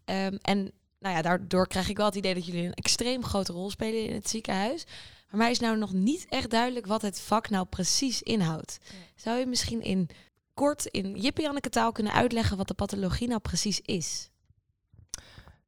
Um, 0.04 0.38
en 0.42 0.72
nou 0.98 1.14
ja, 1.16 1.22
daardoor 1.22 1.66
krijg 1.66 1.88
ik 1.88 1.96
wel 1.96 2.06
het 2.06 2.14
idee 2.14 2.34
dat 2.34 2.46
jullie 2.46 2.66
een 2.66 2.72
extreem 2.72 3.24
grote 3.24 3.52
rol 3.52 3.70
spelen 3.70 4.06
in 4.06 4.14
het 4.14 4.28
ziekenhuis. 4.28 4.84
Maar 5.30 5.40
mij 5.40 5.50
is 5.50 5.58
nou 5.58 5.78
nog 5.78 5.92
niet 5.92 6.26
echt 6.28 6.50
duidelijk 6.50 6.86
wat 6.86 7.02
het 7.02 7.20
vak 7.20 7.50
nou 7.50 7.66
precies 7.66 8.22
inhoudt. 8.22 8.78
Zou 9.14 9.38
je 9.38 9.46
misschien 9.46 9.82
in 9.82 10.08
kort 10.54 10.86
in 10.86 11.16
Jippie 11.16 11.44
Janneke 11.44 11.68
taal 11.68 11.92
kunnen 11.92 12.12
uitleggen 12.12 12.56
wat 12.56 12.68
de 12.68 12.74
pathologie 12.74 13.28
nou 13.28 13.40
precies 13.40 13.80
is? 13.80 14.30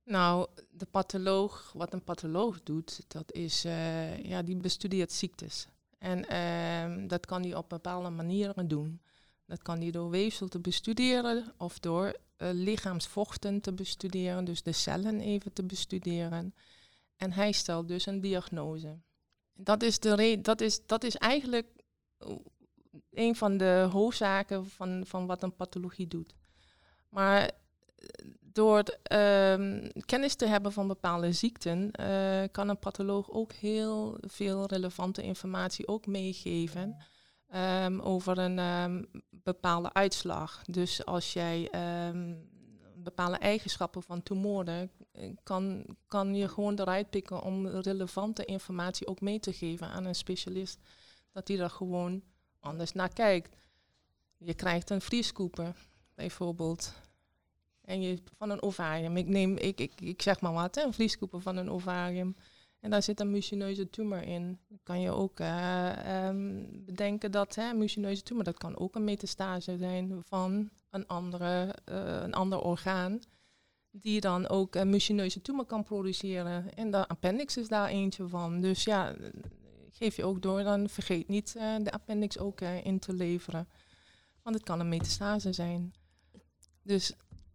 Nou, 0.05 0.47
de 0.71 0.87
patholoog, 0.87 1.73
wat 1.73 1.93
een 1.93 2.05
patholoog 2.05 2.63
doet, 2.63 3.05
dat 3.09 3.33
is, 3.33 3.65
uh, 3.65 4.25
ja, 4.25 4.43
die 4.43 4.57
bestudeert 4.57 5.13
ziektes. 5.13 5.67
En 5.99 6.33
uh, 6.33 7.09
dat 7.09 7.27
kan 7.27 7.43
hij 7.43 7.55
op 7.55 7.69
bepaalde 7.69 8.11
manieren 8.11 8.69
doen. 8.69 9.01
Dat 9.47 9.63
kan 9.63 9.81
hij 9.81 9.91
door 9.91 10.11
weefsel 10.11 10.49
te 10.49 10.61
bestuderen 10.61 11.53
of 11.57 11.79
door 11.79 12.07
uh, 12.07 12.49
lichaamsvochten 12.53 13.61
te 13.61 13.73
bestuderen, 13.73 14.45
dus 14.45 14.63
de 14.63 14.73
cellen 14.73 15.21
even 15.21 15.53
te 15.53 15.63
bestuderen. 15.63 16.55
En 17.17 17.33
hij 17.33 17.53
stelt 17.53 17.89
dus 17.89 18.07
een 18.07 18.21
diagnose. 18.21 18.99
Dat 19.55 19.83
is, 19.83 19.99
de 19.99 20.39
dat 20.43 20.61
is, 20.61 20.87
dat 20.87 21.05
is 21.05 21.17
eigenlijk 21.17 21.67
een 23.11 23.37
van 23.37 23.57
de 23.57 23.89
hoofdzaken 23.91 24.67
van, 24.67 25.07
van 25.07 25.27
wat 25.27 25.43
een 25.43 25.57
pathologie 25.57 26.09
doet. 26.09 26.35
Maar 27.09 27.43
eh, 27.43 27.53
door 28.53 28.99
um, 29.13 29.91
kennis 30.05 30.35
te 30.35 30.47
hebben 30.47 30.73
van 30.73 30.87
bepaalde 30.87 31.33
ziekten, 31.33 31.91
uh, 32.01 32.43
kan 32.51 32.69
een 32.69 32.79
patholoog 32.79 33.31
ook 33.31 33.53
heel 33.53 34.19
veel 34.21 34.67
relevante 34.67 35.23
informatie 35.23 35.89
ook 35.89 36.07
meegeven. 36.07 36.97
ehm, 37.49 38.01
over 38.01 38.39
een 38.39 38.59
ehm, 38.59 39.03
bepaalde 39.31 39.93
uitslag. 39.93 40.63
Dus 40.65 41.05
als 41.05 41.33
jij 41.33 41.69
ehm, 41.71 42.35
bepaalde 42.95 43.37
eigenschappen 43.37 44.03
van 44.03 44.23
tumoren, 44.23 44.91
eh, 45.13 45.31
kan, 45.43 45.85
kan 46.07 46.35
je 46.35 46.49
gewoon 46.49 46.79
eruit 46.79 47.11
pikken 47.11 47.43
om 47.43 47.67
relevante 47.67 48.45
informatie 48.45 49.07
ook 49.07 49.21
mee 49.21 49.41
te 49.41 49.53
geven 49.53 49.87
aan 49.89 50.05
een 50.05 50.15
specialist. 50.15 50.79
Dat 51.33 51.47
die 51.47 51.59
er 51.59 51.71
gewoon 51.71 52.23
anders 52.61 52.93
naar 52.93 53.13
kijkt. 53.13 53.57
Je 54.39 54.55
krijgt 54.55 54.91
een 54.91 55.01
vrieskoeper, 55.01 55.77
bijvoorbeeld. 56.15 56.93
En 57.85 58.03
je 58.03 58.19
van 58.37 58.51
een 58.51 58.63
ovarium. 58.63 59.17
Ik 59.17 59.29
neem, 59.29 59.57
ik, 59.57 59.81
ik, 59.81 60.01
ik 60.01 60.23
zeg 60.23 60.41
maar 60.41 60.53
wat, 60.53 60.77
een 60.77 60.93
vlieskoeper 60.93 61.41
van 61.41 61.57
een 61.57 61.71
ovarium. 61.71 62.37
En 62.81 62.91
daar 62.91 63.03
zit 63.03 63.21
een 63.21 63.31
mucineuze 63.31 63.91
tumor 63.91 64.23
in. 64.23 64.59
Dan 64.69 64.79
kan 64.83 65.01
je 65.01 65.11
ook 65.11 65.41
uh, 65.41 66.27
um, 66.27 66.69
bedenken 66.85 67.31
dat 67.31 67.55
hè, 67.55 67.73
mucineuze 67.73 68.23
tumor, 68.23 68.45
dat 68.45 68.59
kan 68.59 68.79
ook 68.79 68.95
een 68.95 69.05
metastase 69.05 69.77
zijn 69.77 70.23
van 70.25 70.71
een, 70.91 71.07
andere, 71.07 71.75
uh, 71.91 72.23
een 72.23 72.35
ander 72.35 72.61
orgaan. 72.61 73.21
Die 73.91 74.21
dan 74.21 74.49
ook 74.49 74.75
een 74.75 74.91
mucineuze 74.91 75.43
tumor 75.43 75.65
kan 75.65 75.83
produceren. 75.83 76.75
En 76.75 76.91
de 76.91 77.09
appendix 77.09 77.57
is 77.57 77.69
daar 77.69 77.89
eentje 77.89 78.29
van. 78.29 78.61
Dus 78.61 78.85
ja, 78.85 79.15
geef 79.91 80.17
je 80.17 80.25
ook 80.25 80.43
door, 80.43 80.63
dan 80.63 80.89
vergeet 80.89 81.29
niet 81.29 81.55
uh, 81.57 81.77
de 81.83 81.93
appendix 81.93 82.39
ook 82.39 82.61
in 82.61 82.99
te 82.99 83.13
leveren. 83.13 83.69
Want 84.43 84.57
het 84.57 84.65
kan 84.65 84.81
een 84.81 84.89
metastase 84.89 85.53
zijn. 85.53 85.95
Dus 86.83 87.13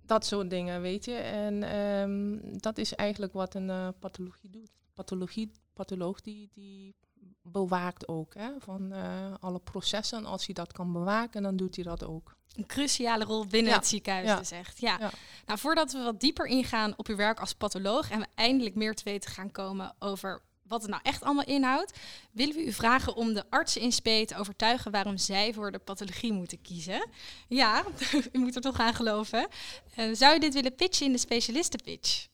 dat 0.07 0.25
soort 0.25 0.49
dingen, 0.49 0.81
weet 0.81 1.05
je. 1.05 1.13
En 1.15 1.75
um, 1.77 2.41
dat 2.59 2.77
is 2.77 2.95
eigenlijk 2.95 3.33
wat 3.33 3.55
een 3.55 3.69
uh, 3.69 3.87
pathologie 3.99 4.49
doet. 4.49 4.69
Pathologie, 4.93 5.51
patholoog 5.73 6.21
die, 6.21 6.49
die 6.53 6.95
bewaakt 7.41 8.07
ook 8.07 8.33
hè, 8.33 8.49
van 8.59 8.93
uh, 8.93 9.33
alle 9.39 9.59
processen. 9.59 10.25
Als 10.25 10.45
hij 10.45 10.53
dat 10.55 10.73
kan 10.73 10.91
bewaken, 10.93 11.41
dan 11.43 11.55
doet 11.55 11.75
hij 11.75 11.83
dat 11.83 12.03
ook. 12.03 12.35
Een 12.55 12.65
cruciale 12.65 13.23
rol 13.23 13.45
binnen 13.45 13.71
Ja. 13.71 13.77
het 13.77 13.87
ziekenhuis, 13.87 14.27
Ja. 14.27 14.37
dus 14.37 14.51
echt. 14.51 14.79
Ja. 14.79 14.97
Ja. 14.99 15.09
Nou, 15.45 15.59
voordat 15.59 15.91
we 15.91 16.03
wat 16.03 16.19
dieper 16.19 16.45
ingaan 16.45 16.93
op 16.97 17.07
uw 17.07 17.15
werk 17.15 17.39
als 17.39 17.53
patholoog 17.53 18.09
en 18.09 18.19
we 18.19 18.27
eindelijk 18.35 18.75
meer 18.75 18.95
te 18.95 19.03
weten 19.03 19.31
gaan 19.31 19.51
komen 19.51 19.95
over 19.99 20.41
wat 20.67 20.81
het 20.81 20.89
nou 20.91 21.01
echt 21.03 21.23
allemaal 21.23 21.45
inhoudt, 21.45 21.99
willen 22.31 22.55
we 22.55 22.65
u 22.65 22.71
vragen 22.71 23.15
om 23.15 23.33
de 23.33 23.43
artsen 23.49 23.81
in 23.81 23.91
spe 23.91 24.23
te 24.25 24.37
overtuigen 24.37 24.91
waarom 24.91 25.17
zij 25.17 25.53
voor 25.53 25.71
de 25.71 25.79
pathologie 25.79 26.33
moeten 26.33 26.61
kiezen. 26.61 27.09
Ja, 27.47 27.83
u 28.33 28.39
moet 28.39 28.55
er 28.55 28.61
toch 28.61 28.79
aan 28.79 28.93
geloven. 28.93 29.47
Eh, 29.95 30.09
zou 30.13 30.33
je 30.33 30.39
dit 30.39 30.53
willen 30.53 30.75
pitchen 30.75 31.05
in 31.05 31.11
de 31.11 31.17
specialistenpitch? 31.17 32.27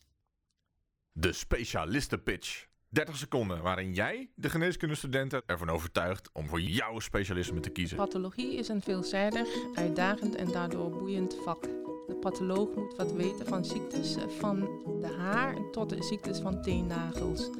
De 1.12 1.32
specialistenpitch. 1.32 2.66
30 2.88 3.16
seconden 3.16 3.62
waarin 3.62 3.94
jij 3.94 4.30
de 4.34 4.50
geneeskundestudenten 4.50 5.42
ervan 5.46 5.70
overtuigt 5.70 6.30
om 6.32 6.48
voor 6.48 6.60
jouw 6.60 6.98
specialisme 6.98 7.60
te 7.60 7.70
kiezen. 7.70 7.96
Pathologie 7.96 8.54
is 8.54 8.68
een 8.68 8.82
veelzijdig, 8.82 9.48
uitdagend 9.74 10.34
en 10.34 10.52
daardoor 10.52 10.90
boeiend 10.90 11.36
vak. 11.44 11.68
De 12.06 12.14
patholoog 12.14 12.68
moet 12.76 12.96
wat 12.96 13.12
weten 13.12 13.46
van 13.46 13.64
ziektes 13.64 14.16
van 14.38 14.60
de 15.00 15.06
haar 15.06 15.56
tot 15.70 15.88
de 15.90 16.02
ziektes 16.02 16.38
van 16.38 16.62
teennagels. 16.62 17.50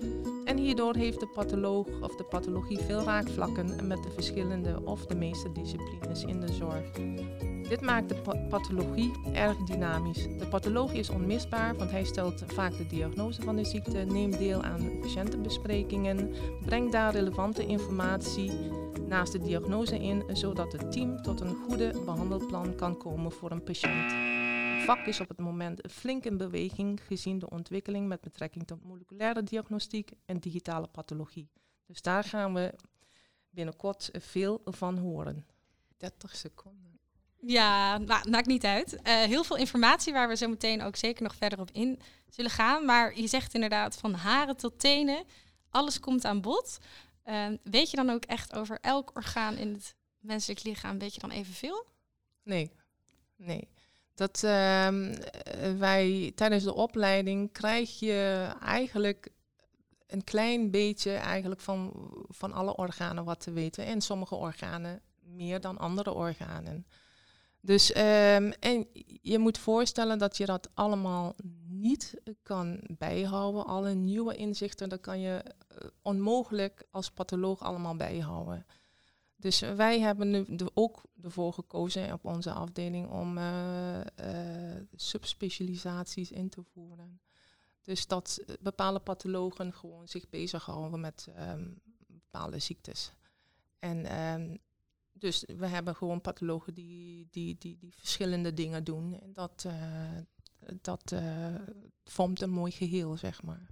En 0.44 0.56
hierdoor 0.56 0.94
heeft 0.94 1.20
de 1.20 1.26
patholoog 1.26 1.86
of 2.00 2.16
de 2.16 2.24
pathologie 2.24 2.78
veel 2.78 3.02
raakvlakken 3.02 3.86
met 3.86 4.02
de 4.02 4.10
verschillende 4.10 4.80
of 4.84 5.06
de 5.06 5.14
meeste 5.14 5.52
disciplines 5.52 6.24
in 6.24 6.40
de 6.40 6.52
zorg. 6.52 6.90
Dit 7.68 7.80
maakt 7.80 8.08
de 8.08 8.14
pa- 8.14 8.46
pathologie 8.48 9.12
erg 9.32 9.56
dynamisch. 9.56 10.22
De 10.38 10.46
patholoog 10.50 10.92
is 10.92 11.10
onmisbaar, 11.10 11.76
want 11.76 11.90
hij 11.90 12.04
stelt 12.04 12.44
vaak 12.46 12.76
de 12.76 12.86
diagnose 12.86 13.42
van 13.42 13.56
de 13.56 13.64
ziekte, 13.64 13.98
neemt 13.98 14.38
deel 14.38 14.62
aan 14.62 14.98
patiëntenbesprekingen, 15.00 16.30
brengt 16.64 16.92
daar 16.92 17.12
relevante 17.12 17.66
informatie 17.66 18.52
naast 19.08 19.32
de 19.32 19.38
diagnose 19.38 19.98
in, 19.98 20.22
zodat 20.32 20.72
het 20.72 20.92
team 20.92 21.22
tot 21.22 21.40
een 21.40 21.56
goede 21.68 21.92
behandelplan 22.04 22.74
kan 22.74 22.96
komen 22.96 23.32
voor 23.32 23.50
een 23.50 23.62
patiënt. 23.62 24.33
Het 24.84 24.96
vak 24.96 25.06
is 25.06 25.20
op 25.20 25.28
het 25.28 25.38
moment 25.38 25.80
flink 25.90 26.24
in 26.24 26.36
beweging 26.36 27.00
gezien 27.06 27.38
de 27.38 27.50
ontwikkeling 27.50 28.08
met 28.08 28.20
betrekking 28.20 28.66
tot 28.66 28.84
moleculaire 28.84 29.42
diagnostiek 29.42 30.10
en 30.24 30.38
digitale 30.38 30.86
pathologie. 30.86 31.48
Dus 31.86 32.02
daar 32.02 32.24
gaan 32.24 32.54
we 32.54 32.74
binnenkort 33.50 34.10
veel 34.12 34.60
van 34.64 34.98
horen. 34.98 35.46
30 35.96 36.36
seconden. 36.36 36.98
Ja, 37.40 37.98
nou, 37.98 38.30
maakt 38.30 38.46
niet 38.46 38.64
uit. 38.64 39.02
Eh, 39.02 39.14
heel 39.22 39.44
veel 39.44 39.56
informatie 39.56 40.12
waar 40.12 40.28
we 40.28 40.36
zo 40.36 40.48
meteen 40.48 40.82
ook 40.82 40.96
zeker 40.96 41.22
nog 41.22 41.34
verder 41.34 41.60
op 41.60 41.70
in 41.70 42.00
zullen 42.28 42.50
gaan. 42.50 42.84
Maar 42.84 43.18
je 43.18 43.26
zegt 43.26 43.54
inderdaad 43.54 43.96
van 43.96 44.14
haren 44.14 44.56
tot 44.56 44.80
tenen, 44.80 45.24
alles 45.68 46.00
komt 46.00 46.24
aan 46.24 46.40
bod. 46.40 46.78
Eh, 47.22 47.46
weet 47.62 47.90
je 47.90 47.96
dan 47.96 48.10
ook 48.10 48.24
echt 48.24 48.54
over 48.54 48.78
elk 48.80 49.10
orgaan 49.14 49.56
in 49.56 49.72
het 49.72 49.96
menselijk 50.18 50.62
lichaam, 50.62 50.98
weet 50.98 51.14
je 51.14 51.20
dan 51.20 51.30
evenveel? 51.30 51.86
Nee, 52.42 52.70
nee. 53.36 53.68
Dat 54.14 54.42
ehm, 54.42 55.12
eh, 55.12 55.78
wij 55.78 56.32
tijdens 56.34 56.64
de 56.64 56.74
opleiding 56.74 57.52
krijg 57.52 57.98
je 57.98 58.48
eigenlijk 58.60 59.28
een 60.06 60.24
klein 60.24 60.70
beetje 60.70 61.12
eigenlijk 61.12 61.60
van, 61.60 61.92
van 62.28 62.52
alle 62.52 62.76
organen 62.76 63.24
wat 63.24 63.40
te 63.40 63.52
weten. 63.52 63.84
En 63.84 64.00
sommige 64.00 64.34
organen 64.34 65.00
meer 65.20 65.60
dan 65.60 65.78
andere 65.78 66.12
organen. 66.12 66.86
Dus 67.60 67.92
ehm, 67.92 68.52
en 68.60 68.86
je 69.22 69.38
moet 69.38 69.58
voorstellen 69.58 70.18
dat 70.18 70.36
je 70.36 70.46
dat 70.46 70.70
allemaal 70.74 71.34
niet 71.68 72.14
kan 72.42 72.80
bijhouden. 72.88 73.66
Alle 73.66 73.94
nieuwe 73.94 74.34
inzichten, 74.34 74.88
dat 74.88 75.00
kan 75.00 75.20
je 75.20 75.42
eh, 75.42 75.76
onmogelijk 76.02 76.86
als 76.90 77.10
patholoog 77.10 77.62
allemaal 77.62 77.96
bijhouden. 77.96 78.66
Dus 79.44 79.60
wij 79.60 80.00
hebben 80.00 80.30
nu 80.30 80.44
de, 80.48 80.70
ook 80.74 81.02
ervoor 81.22 81.52
gekozen 81.52 82.12
op 82.12 82.24
onze 82.24 82.52
afdeling 82.52 83.10
om 83.10 83.38
eh, 83.38 84.00
eh, 84.00 84.82
subspecialisaties 84.94 86.30
in 86.30 86.48
te 86.48 86.62
voeren. 86.72 87.20
Dus 87.82 88.06
dat 88.06 88.40
eh, 88.46 88.54
bepaalde 88.60 88.98
pathologen 88.98 89.72
gewoon 89.72 90.08
zich 90.08 90.28
bezighouden 90.28 91.00
met 91.00 91.28
ehm, 91.34 91.68
bepaalde 92.06 92.58
ziektes. 92.58 93.12
En 93.78 94.06
ehm, 94.06 94.56
dus 95.12 95.44
we 95.46 95.66
hebben 95.66 95.94
gewoon 95.94 96.20
pathologen 96.20 96.74
die, 96.74 97.28
die, 97.30 97.56
die, 97.58 97.76
die 97.78 97.94
verschillende 97.96 98.54
dingen 98.54 98.84
doen. 98.84 99.20
En 99.20 99.32
dat, 99.32 99.66
dat 100.80 101.14
vormt 102.04 102.40
een 102.40 102.50
mooi 102.50 102.72
geheel, 102.72 103.16
zeg 103.16 103.42
maar. 103.42 103.68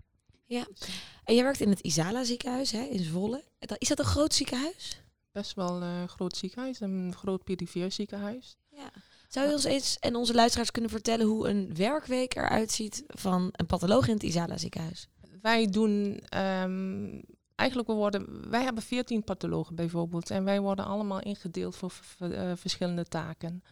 Ja. 0.47 0.67
Dus, 0.75 0.89
En 1.25 1.35
jij 1.35 1.45
werkt 1.45 1.61
in 1.61 1.71
het 1.71 1.81
Isala 1.81 2.25
ziekenhuis 2.25 2.71
hè, 2.71 2.83
in 2.83 3.05
Zwolle. 3.05 3.45
Is 3.79 3.89
dat 3.89 3.99
een 3.99 4.05
groot 4.05 4.35
ziekenhuis? 4.35 5.03
Best 5.33 5.55
wel 5.55 5.83
een 5.83 6.09
groot 6.09 6.37
ziekenhuis, 6.37 6.81
een 6.81 7.15
groot 7.17 7.45
perifeer 7.45 7.93
ziekenhuis. 7.93 8.57
Ja. 8.69 8.91
Zou 9.29 9.47
je 9.47 9.53
ons 9.53 9.65
eens 9.65 9.99
en 9.99 10.15
onze 10.17 10.35
luisteraars 10.35 10.71
kunnen 10.71 10.91
vertellen 10.91 11.27
hoe 11.27 11.49
een 11.49 11.75
werkweek 11.75 12.35
eruit 12.35 12.71
ziet 12.71 13.05
van 13.07 13.49
een 13.53 13.67
patholoog 13.67 14.09
in 14.09 14.15
het 14.15 14.23
Isala 14.23 14.59
ziekenhuis? 14.59 15.09
Wij 15.41 15.67
doen 15.67 16.21
ehm, 16.29 17.21
eigenlijk 17.55 17.89
we 17.89 17.95
worden, 17.95 18.51
wij 18.51 18.63
hebben 18.63 18.83
14 18.83 19.25
pathologen 19.25 19.75
bijvoorbeeld 19.75 20.31
en 20.31 20.45
wij 20.45 20.61
worden 20.61 20.85
allemaal 20.85 21.21
ingedeeld 21.21 21.77
voor 21.77 21.93
eh, 22.19 22.53
verschillende 22.55 23.05
taken. 23.05 23.63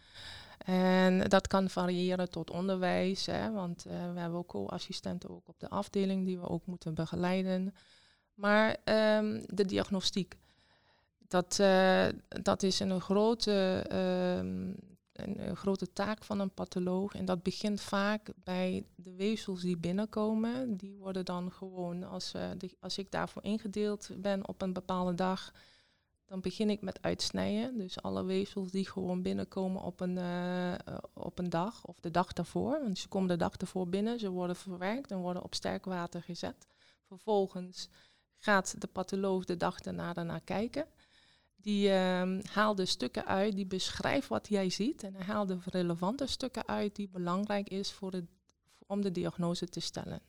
En 0.64 1.28
dat 1.28 1.46
kan 1.46 1.70
variëren 1.70 2.30
tot 2.30 2.50
onderwijs, 2.50 3.26
hè, 3.26 3.50
want 3.50 3.84
eh, 3.84 4.12
we 4.12 4.20
hebben 4.20 4.38
ook 4.38 4.48
co-assistenten 4.48 5.30
ook 5.30 5.48
op 5.48 5.60
de 5.60 5.68
afdeling 5.68 6.26
die 6.26 6.38
we 6.38 6.48
ook 6.48 6.66
moeten 6.66 6.94
begeleiden. 6.94 7.74
Maar 8.34 8.76
ehm, 8.84 9.40
de 9.46 9.64
diagnostiek, 9.64 10.38
dat, 11.30 11.58
eh, 11.58 12.06
dat 12.42 12.62
is 12.62 12.80
een 12.80 13.00
grote, 13.00 13.84
ehm, 13.88 14.72
een, 15.12 15.56
grote 15.56 15.92
taak 15.92 16.24
van 16.24 16.40
een 16.40 16.54
patholoog. 16.54 17.14
En 17.14 17.24
dat 17.24 17.42
begint 17.42 17.80
vaak 17.80 18.28
bij 18.44 18.84
de 18.94 19.14
weefsels 19.14 19.60
die 19.60 19.76
binnenkomen. 19.76 20.76
Die 20.76 20.94
worden 20.94 21.24
dan 21.24 21.52
gewoon, 21.52 22.04
als, 22.04 22.34
eh, 22.34 22.50
als 22.80 22.98
ik 22.98 23.10
daarvoor 23.10 23.42
ingedeeld 23.44 24.10
ben 24.16 24.48
op 24.48 24.62
een 24.62 24.72
bepaalde 24.72 25.14
dag, 25.14 25.52
dan 26.24 26.40
begin 26.40 26.70
ik 26.70 26.80
met 26.80 27.02
uitsnijden. 27.02 27.78
Dus 27.78 28.02
alle 28.02 28.24
weefsels 28.24 28.70
die 28.70 28.88
gewoon 28.88 29.22
binnenkomen 29.22 29.82
op 29.82 30.00
een, 30.00 30.18
eh, 30.18 30.74
op 31.12 31.38
een 31.38 31.50
dag 31.50 31.86
of 31.86 32.00
de 32.00 32.10
dag 32.10 32.32
daarvoor. 32.32 32.80
Want 32.82 32.98
ze 32.98 33.08
komen 33.08 33.28
de 33.28 33.36
dag 33.36 33.56
ervoor 33.56 33.88
binnen, 33.88 34.18
ze 34.18 34.30
worden 34.30 34.56
verwerkt 34.56 35.10
en 35.10 35.18
worden 35.18 35.42
op 35.42 35.54
sterk 35.54 35.84
water 35.84 36.22
gezet. 36.22 36.66
Vervolgens 37.06 37.88
gaat 38.36 38.80
de 38.80 38.86
patholoog 38.86 39.44
de 39.44 39.56
dag 39.56 39.80
daarna 39.80 40.12
daarnaar 40.12 40.40
kijken. 40.40 40.86
Die 41.60 41.90
ehm, 41.90 42.40
haalt 42.52 42.76
de 42.76 42.86
stukken 42.86 43.26
uit, 43.26 43.54
die 43.54 43.66
beschrijft 43.66 44.28
wat 44.28 44.48
jij 44.48 44.70
ziet. 44.70 45.02
En 45.02 45.14
hij 45.14 45.24
haalt 45.24 45.48
de 45.48 45.58
relevante 45.64 46.26
stukken 46.26 46.66
uit 46.66 46.96
die 46.96 47.08
belangrijk 47.08 47.68
is 47.68 47.90
voor 47.92 48.12
het, 48.12 48.24
om 48.86 49.02
de 49.02 49.12
diagnose 49.12 49.68
te 49.68 49.80
stellen. 49.80 50.20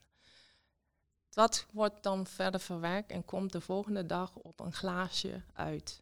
Dat 1.30 1.65
wordt 1.72 2.04
dan 2.04 2.28
verder 2.28 2.60
verwerkt 2.60 3.12
en 3.12 3.26
komt 3.26 3.52
de 3.52 3.62
volgende 3.62 4.06
dag 4.06 4.36
op 4.36 4.60
een 4.60 4.74
glaasje 4.74 5.41
uit. 5.54 6.02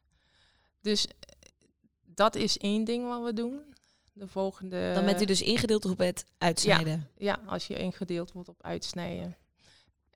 Dus 0.82 1.08
dat 2.06 2.36
is 2.36 2.58
één 2.58 2.84
ding 2.84 3.08
wat 3.08 3.24
we 3.24 3.34
doen. 3.34 3.74
De 4.14 4.28
volgende. 4.28 4.92
Dan 4.94 5.06
bent 5.06 5.22
u 5.22 5.26
dus 5.26 5.42
ingedeeld 5.42 5.86
op 5.86 5.98
het 5.98 6.26
uitsnijden. 6.38 7.10
Ja, 7.18 7.40
als 7.46 7.68
je 7.68 7.78
ingedeeld 7.78 8.32
wordt 8.32 8.50
op 8.50 8.64
uitsnijden. 8.64 9.38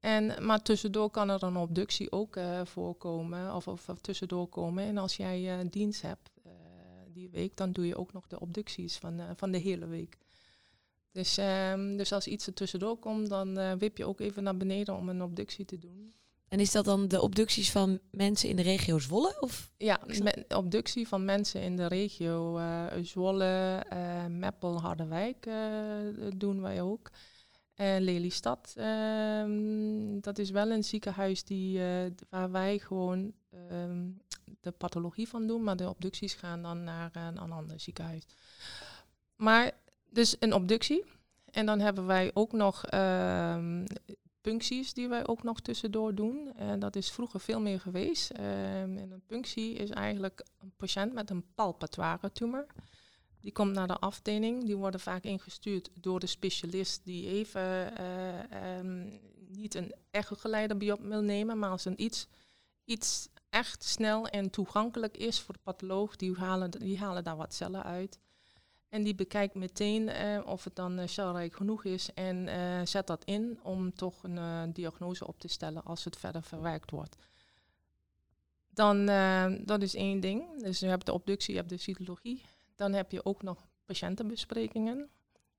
En, 0.04 0.46
maar 0.46 0.62
tussendoor 0.62 1.10
kan 1.10 1.30
er 1.30 1.44
een 1.44 1.58
obductie 1.58 2.12
ook 2.12 2.36
eh, 2.36 2.62
voorkomen, 2.66 3.56
of, 3.56 3.68
of, 3.68 3.90
of 3.90 4.00
tussendoor 4.02 4.48
komen. 4.48 4.84
En 4.84 4.98
als 4.98 5.18
jij 5.18 5.60
eh, 5.60 5.66
dienst 5.70 6.02
hebt 6.02 6.30
eh, 6.44 6.52
die 7.14 7.30
week, 7.30 7.58
dan 7.58 7.72
doe 7.72 7.88
je 7.88 7.98
ook 7.98 8.14
nog 8.14 8.28
de 8.28 8.40
obducties 8.40 8.98
van, 8.98 9.22
van 9.36 9.52
de 9.52 9.58
hele 9.58 9.88
week. 9.88 10.18
Dus, 11.12 11.38
ehm, 11.38 11.98
dus 11.98 12.12
als 12.12 12.28
iets 12.28 12.48
er 12.48 12.54
tussendoor 12.54 12.98
komt, 12.98 13.30
dan 13.30 13.78
wip 13.78 13.98
je 13.98 14.06
ook 14.06 14.20
even 14.20 14.44
naar 14.44 14.58
beneden 14.58 14.96
om 14.96 15.10
een 15.10 15.24
obductie 15.24 15.66
te 15.66 15.80
doen. 15.80 16.14
En 16.48 16.60
is 16.60 16.72
dat 16.72 16.86
dan 16.86 17.08
de 17.08 17.22
obducties 17.22 17.72
van 17.72 18.00
mensen 18.12 18.50
in 18.50 18.56
de 18.56 18.62
regio 18.62 19.00
Zwolle? 19.00 19.38
Of? 19.40 19.72
Ja, 19.78 20.00
me- 20.06 20.46
obductie 20.56 21.08
van 21.08 21.26
mensen 21.26 21.62
in 21.62 21.76
de 21.76 21.88
regio 21.88 22.60
Zwolle, 23.02 23.84
Meppel, 24.30 24.82
Harderwijk 24.82 25.48
doen 26.36 26.62
wij 26.62 26.82
ook. 26.82 27.12
En 27.74 28.02
Lelystad, 28.02 28.74
ehm, 28.78 30.20
dat 30.20 30.38
is 30.38 30.50
wel 30.50 30.72
een 30.72 30.84
ziekenhuis 30.84 31.44
die, 31.44 31.80
eh, 31.80 32.12
waar 32.30 32.52
wij 32.52 32.80
gewoon 32.80 33.34
ehm, 33.70 34.10
de 34.62 34.72
pathologie 34.72 35.28
van 35.28 35.48
doen, 35.48 35.64
maar 35.64 35.76
de 35.76 35.90
obducties 35.90 36.34
gaan 36.34 36.62
dan 36.62 36.84
naar 36.84 37.10
eh, 37.14 37.26
een 37.26 37.52
ander 37.52 37.80
ziekenhuis. 37.80 38.24
Maar 39.36 39.72
dus 40.10 40.36
een 40.40 40.54
obductie. 40.54 41.04
En 41.52 41.66
dan 41.66 41.80
hebben 41.80 42.06
wij 42.06 42.32
ook 42.34 42.52
nog 42.52 42.86
ehm, 42.86 43.86
puncties 44.42 44.94
die 44.94 45.08
wij 45.08 45.28
ook 45.28 45.44
nog 45.44 45.62
tussendoor 45.62 46.16
doen. 46.16 46.54
En 46.56 46.80
dat 46.80 46.96
is 46.96 47.12
vroeger 47.12 47.40
veel 47.40 47.60
meer 47.60 47.80
geweest. 47.80 48.30
En 48.30 48.98
een 48.98 49.24
punctie 49.26 49.74
is 49.74 49.90
eigenlijk 49.90 50.46
een 50.60 50.74
patiënt 50.78 51.14
met 51.14 51.30
een 51.30 51.46
palpatoire 51.56 52.32
tumor. 52.32 52.66
Die 53.44 53.52
komt 53.52 53.74
naar 53.74 53.88
de 53.88 54.00
afdeling. 54.00 54.66
Die 54.66 54.78
worden 54.78 55.00
vaak 55.00 55.24
ingestuurd 55.24 55.90
door 55.94 56.20
de 56.20 56.28
specialist 56.28 57.02
die 57.06 57.28
even 57.28 57.98
eh, 57.98 58.78
ehm, 58.78 59.10
niet 59.48 59.76
een 59.76 59.94
echogeleider 60.12 60.78
bij 60.78 60.92
op 60.92 61.00
wil 61.02 61.22
nemen, 61.22 61.60
maar 61.60 61.70
als 61.70 61.86
een 61.86 62.02
iets, 62.02 62.28
iets 62.86 63.30
echt 63.50 63.84
snel 63.84 64.28
en 64.28 64.50
toegankelijk 64.50 65.18
is 65.18 65.40
voor 65.40 65.54
de 65.54 65.60
patholoog, 65.64 66.16
die 66.16 66.36
halen, 66.36 66.72
die 66.72 67.00
halen 67.00 67.24
daar 67.24 67.38
wat 67.38 67.54
cellen 67.54 67.84
uit. 67.84 68.20
En 68.90 69.04
die 69.04 69.16
bekijkt 69.16 69.56
meteen 69.56 70.10
eh, 70.10 70.42
of 70.46 70.64
het 70.64 70.76
dan 70.76 71.00
eh, 71.00 71.08
celrijk 71.08 71.56
genoeg 71.56 71.84
is 71.84 72.14
en 72.14 72.48
zet 72.88 73.08
dat 73.08 73.24
in 73.24 73.60
om 73.64 73.96
toch 73.96 74.24
een 74.24 74.74
diagnose 74.74 75.28
op 75.28 75.40
te 75.40 75.48
stellen 75.48 75.84
als 75.84 76.04
het 76.04 76.18
verder 76.18 76.44
verwerkt 76.44 76.92
wordt. 76.92 77.16
Dan, 78.70 79.06
dat 79.66 79.82
is 79.82 79.96
één 79.96 80.20
ding. 80.20 80.62
Dus 80.62 80.80
je 80.80 80.88
hebt 80.88 81.06
de 81.06 81.14
obductie, 81.14 81.54
je 81.54 81.60
hebt 81.60 81.72
de 81.72 81.78
cytologie. 81.78 82.44
Dan 82.76 82.94
heb 82.94 83.12
je 83.12 83.26
ook 83.26 83.42
nog 83.42 83.68
patiëntenbesprekingen. 83.86 85.10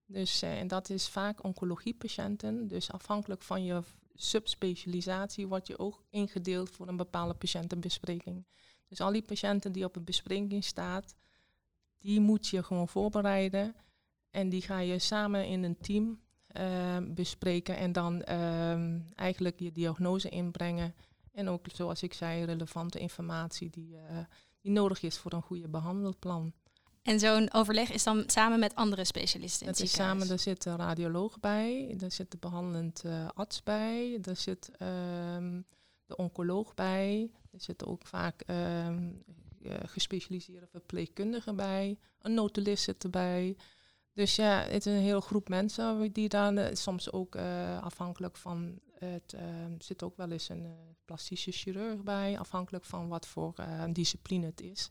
Dus, 0.06 0.42
eh, 0.42 0.58
en 0.58 0.68
dat 0.68 0.90
is 0.90 1.08
vaak 1.08 1.44
oncologiepatiënten. 1.44 2.68
Dus 2.68 2.92
afhankelijk 2.92 3.42
van 3.42 3.64
je 3.64 3.82
subspecialisatie 4.14 5.48
word 5.48 5.66
je 5.66 5.78
ook 5.78 6.04
ingedeeld 6.10 6.70
voor 6.70 6.88
een 6.88 6.96
bepaalde 6.96 7.34
patiëntenbespreking. 7.34 8.46
Dus 8.88 9.00
al 9.00 9.12
die 9.12 9.22
patiënten 9.22 9.72
die 9.72 9.84
op 9.84 9.96
een 9.96 10.04
bespreking 10.04 10.64
staat, 10.64 11.14
die 11.98 12.20
moet 12.20 12.48
je 12.48 12.62
gewoon 12.62 12.88
voorbereiden. 12.88 13.74
En 14.30 14.48
die 14.48 14.62
ga 14.62 14.78
je 14.78 14.98
samen 14.98 15.46
in 15.46 15.62
een 15.62 15.78
team 15.78 16.20
eh, 16.46 16.98
bespreken 17.08 17.76
en 17.76 17.92
dan 17.92 18.22
ehm, 18.22 19.00
eigenlijk 19.14 19.60
je 19.60 19.72
diagnose 19.72 20.28
inbrengen. 20.28 20.94
En 21.32 21.48
ook, 21.48 21.66
zoals 21.72 22.02
ik 22.02 22.14
zei, 22.14 22.44
relevante 22.44 22.98
informatie 22.98 23.70
die, 23.70 23.96
eh, 23.96 24.18
die 24.60 24.72
nodig 24.72 25.02
is 25.02 25.18
voor 25.18 25.32
een 25.32 25.42
goede 25.42 25.68
behandelplan. 25.68 26.52
En 27.04 27.18
zo'n 27.18 27.52
overleg 27.52 27.92
is 27.92 28.02
dan 28.02 28.24
samen 28.26 28.58
met 28.58 28.74
andere 28.74 29.04
specialisten 29.04 29.60
in 29.60 29.68
Het 29.68 29.78
het 29.78 29.88
is 29.88 29.94
samen, 29.94 30.30
er 30.30 30.38
zit 30.38 30.64
een 30.64 30.76
radioloog 30.76 31.40
bij, 31.40 31.96
er 32.00 32.12
zit 32.12 32.30
de 32.30 32.36
behandelend 32.36 33.02
eh, 33.04 33.28
arts 33.34 33.62
bij, 33.62 34.18
er 34.22 34.36
zit 34.36 34.70
ehm, 34.78 35.60
de 36.06 36.16
oncoloog 36.16 36.74
bij, 36.74 37.30
er 37.52 37.60
zitten 37.60 37.86
ook 37.86 38.06
vaak 38.06 38.40
ehm, 38.40 39.10
eh, 39.62 39.74
gespecialiseerde 39.84 40.66
verpleegkundigen 40.66 41.56
bij, 41.56 41.98
een 42.20 42.34
notulist 42.34 42.84
zit 42.84 43.04
erbij. 43.04 43.56
Dus 44.12 44.36
ja, 44.36 44.62
het 44.62 44.86
is 44.86 44.92
een 44.92 45.00
hele 45.00 45.20
groep 45.20 45.48
mensen 45.48 46.12
die 46.12 46.28
daar 46.28 46.56
eh, 46.56 46.74
soms 46.74 47.12
ook 47.12 47.36
afhankelijk 47.80 48.36
van 48.36 48.78
het 48.98 49.32
ehm, 49.32 49.72
zit 49.78 50.02
ook 50.02 50.16
wel 50.16 50.30
eens 50.30 50.48
een 50.48 50.74
plastische 51.04 51.52
chirurg 51.52 52.02
bij, 52.02 52.38
afhankelijk 52.38 52.84
van 52.84 53.08
wat 53.08 53.26
voor 53.26 53.54
discipline 53.92 54.46
het 54.46 54.60
is. 54.60 54.90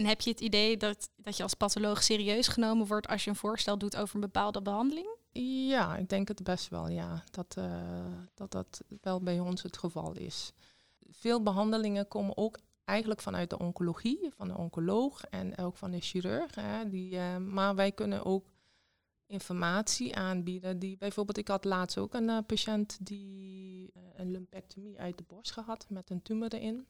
En 0.00 0.06
heb 0.06 0.20
je 0.20 0.30
het 0.30 0.40
idee 0.40 0.76
dat, 0.76 1.10
dat 1.16 1.36
je 1.36 1.42
als 1.42 1.54
patholoog 1.54 2.02
serieus 2.02 2.48
genomen 2.48 2.86
wordt 2.86 3.08
als 3.08 3.24
je 3.24 3.30
een 3.30 3.36
voorstel 3.36 3.78
doet 3.78 3.96
over 3.96 4.14
een 4.14 4.20
bepaalde 4.20 4.62
behandeling? 4.62 5.16
Ja, 5.68 5.96
ik 5.96 6.08
denk 6.08 6.28
het 6.28 6.42
best 6.42 6.68
wel, 6.68 6.88
ja. 6.88 7.24
Dat, 7.30 7.56
eh, 7.56 8.06
dat 8.34 8.52
dat 8.52 8.82
wel 9.00 9.22
bij 9.22 9.40
ons 9.40 9.62
het 9.62 9.78
geval 9.78 10.12
is. 10.12 10.52
Veel 11.10 11.42
behandelingen 11.42 12.08
komen 12.08 12.36
ook 12.36 12.58
eigenlijk 12.84 13.20
vanuit 13.20 13.50
de 13.50 13.58
oncologie, 13.58 14.30
van 14.36 14.48
de 14.48 14.56
oncoloog 14.56 15.24
en 15.24 15.58
ook 15.58 15.76
van 15.76 15.90
de 15.90 16.00
chirurg. 16.00 16.54
Hè, 16.54 16.88
die, 16.88 17.16
eh, 17.16 17.36
maar 17.36 17.74
wij 17.74 17.92
kunnen 17.92 18.24
ook 18.24 18.46
informatie 19.26 20.16
aanbieden. 20.16 20.78
Die, 20.78 20.96
bijvoorbeeld, 20.96 21.38
ik 21.38 21.48
had 21.48 21.64
laatst 21.64 21.98
ook 21.98 22.14
een 22.14 22.28
eh, 22.28 22.38
patiënt 22.46 23.06
die 23.06 23.92
een 24.16 24.30
lumpectomie 24.30 24.98
uit 24.98 25.18
de 25.18 25.24
borst 25.26 25.52
gehad 25.52 25.86
met 25.88 26.10
een 26.10 26.22
tumor 26.22 26.54
erin. 26.54 26.86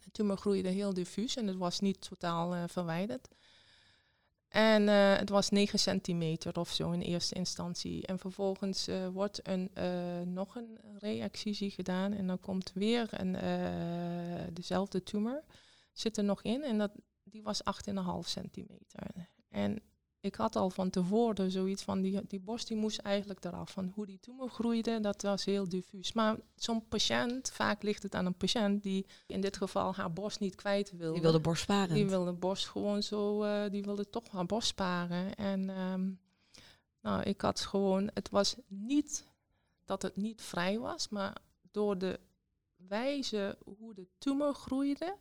De 0.00 0.10
tumor 0.10 0.36
groeide 0.36 0.68
heel 0.68 0.94
diffuus 0.94 1.36
en 1.36 1.46
het 1.46 1.56
was 1.56 1.80
niet 1.80 2.08
totaal 2.08 2.54
eh, 2.54 2.62
verwijderd. 2.66 3.28
En 4.48 4.88
eh, 4.88 5.16
het 5.16 5.28
was 5.28 5.50
9 5.50 5.78
centimeter 5.78 6.58
of 6.58 6.70
zo 6.70 6.90
in 6.90 7.00
eerste 7.00 7.34
instantie. 7.34 8.06
En 8.06 8.18
vervolgens 8.18 8.88
eh, 8.88 9.08
wordt 9.08 9.48
een, 9.48 9.70
nog 10.32 10.56
een 10.56 10.78
reexcisie 10.98 11.70
gedaan. 11.70 12.12
En 12.12 12.26
dan 12.26 12.40
komt 12.40 12.72
weer 12.74 13.08
een, 13.10 13.36
dezelfde 14.54 15.02
tumor. 15.02 15.44
Zit 15.92 16.16
er 16.16 16.24
nog 16.24 16.42
in. 16.42 16.62
En 16.62 16.78
dat, 16.78 16.92
die 17.24 17.42
was 17.42 17.62
8,5 17.88 17.94
centimeter. 18.20 19.28
En 19.48 19.82
ik 20.22 20.34
had 20.34 20.56
al 20.56 20.70
van 20.70 20.90
tevoren 20.90 21.50
zoiets 21.50 21.82
van 21.82 22.00
die, 22.00 22.20
die 22.26 22.40
borst 22.40 22.68
die 22.68 22.76
moest 22.76 22.98
eigenlijk 22.98 23.44
eraf. 23.44 23.70
Van 23.70 23.92
hoe 23.94 24.06
die 24.06 24.20
tumor 24.20 24.48
groeide, 24.48 25.00
dat 25.00 25.22
was 25.22 25.44
heel 25.44 25.68
diffuus. 25.68 26.12
Maar 26.12 26.36
zo'n 26.54 26.88
patiënt, 26.88 27.50
vaak 27.50 27.82
ligt 27.82 28.02
het 28.02 28.14
aan 28.14 28.26
een 28.26 28.36
patiënt 28.36 28.82
die 28.82 29.06
in 29.26 29.40
dit 29.40 29.56
geval 29.56 29.94
haar 29.94 30.12
borst 30.12 30.40
niet 30.40 30.54
kwijt 30.54 30.90
wilde. 30.90 31.12
Die 31.12 31.22
wilde 31.22 31.40
borstsparend. 31.40 31.92
Die 31.92 32.08
wilde 32.08 32.32
borst 32.32 32.68
gewoon 32.68 33.02
zo, 33.02 33.42
eh, 33.42 33.70
die 33.70 33.82
wilde 33.82 34.10
toch 34.10 34.28
haar 34.28 34.46
borst 34.46 34.68
sparen. 34.68 35.34
En 35.34 35.70
ehm, 35.70 36.10
nou, 37.00 37.22
ik 37.22 37.40
had 37.40 37.60
gewoon, 37.60 38.10
het 38.14 38.30
was 38.30 38.56
niet 38.66 39.28
dat 39.84 40.02
het 40.02 40.16
niet 40.16 40.42
vrij 40.42 40.78
was, 40.78 41.08
maar 41.08 41.36
door 41.70 41.98
de 41.98 42.20
wijze 42.76 43.58
hoe 43.78 43.94
de 43.94 44.06
tumor 44.18 44.54
groeide, 44.54 45.16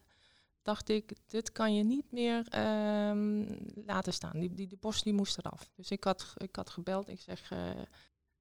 dacht 0.62 0.89
ik, 0.89 1.13
dit 1.28 1.52
kan 1.52 1.76
je 1.76 1.84
niet 1.84 2.12
meer 2.12 2.47
ehm, 2.50 3.45
laten 3.86 4.13
staan. 4.13 4.39
Die, 4.39 4.54
die, 4.54 4.67
die 4.67 4.78
borst 4.78 5.04
die 5.04 5.13
moest 5.13 5.38
eraf. 5.38 5.69
Dus 5.76 5.91
ik 5.91 6.04
had, 6.04 6.34
ik 6.38 6.56
had 6.56 6.69
gebeld, 6.69 7.08
ik 7.10 7.21
zeg, 7.21 7.52
eh, 7.52 7.60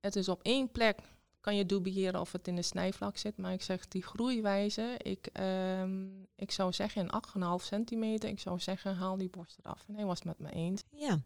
het 0.01 0.17
is 0.17 0.29
op 0.29 0.43
één 0.43 0.71
plek 0.71 0.99
kan 1.41 1.57
je 1.57 1.67
dubiëren 1.67 2.21
of 2.21 2.33
het 2.33 2.49
in 2.49 2.57
de 2.57 2.63
snijvlak 2.63 3.17
zit. 3.17 3.37
Maar 3.37 3.53
ik 3.53 3.63
zeg, 3.63 3.89
die 3.89 4.03
groeiwijze, 4.03 4.95
ik, 4.97 5.27
ehm, 5.33 6.07
ik 6.37 6.51
zou 6.51 6.73
zeggen 6.73 7.03
in 7.03 7.11
8,5 7.11 7.65
centimeter, 7.65 8.29
ik 8.29 8.41
zou 8.41 8.61
zeggen, 8.61 8.95
haal 8.95 9.17
die 9.17 9.31
borst 9.31 9.59
eraf. 9.59 9.85
En 9.89 9.95
hij 9.95 10.05
was 10.05 10.19
het 10.19 10.27
met 10.27 10.39
me 10.39 10.51
eens. 10.51 10.83
Ja. 10.91 11.19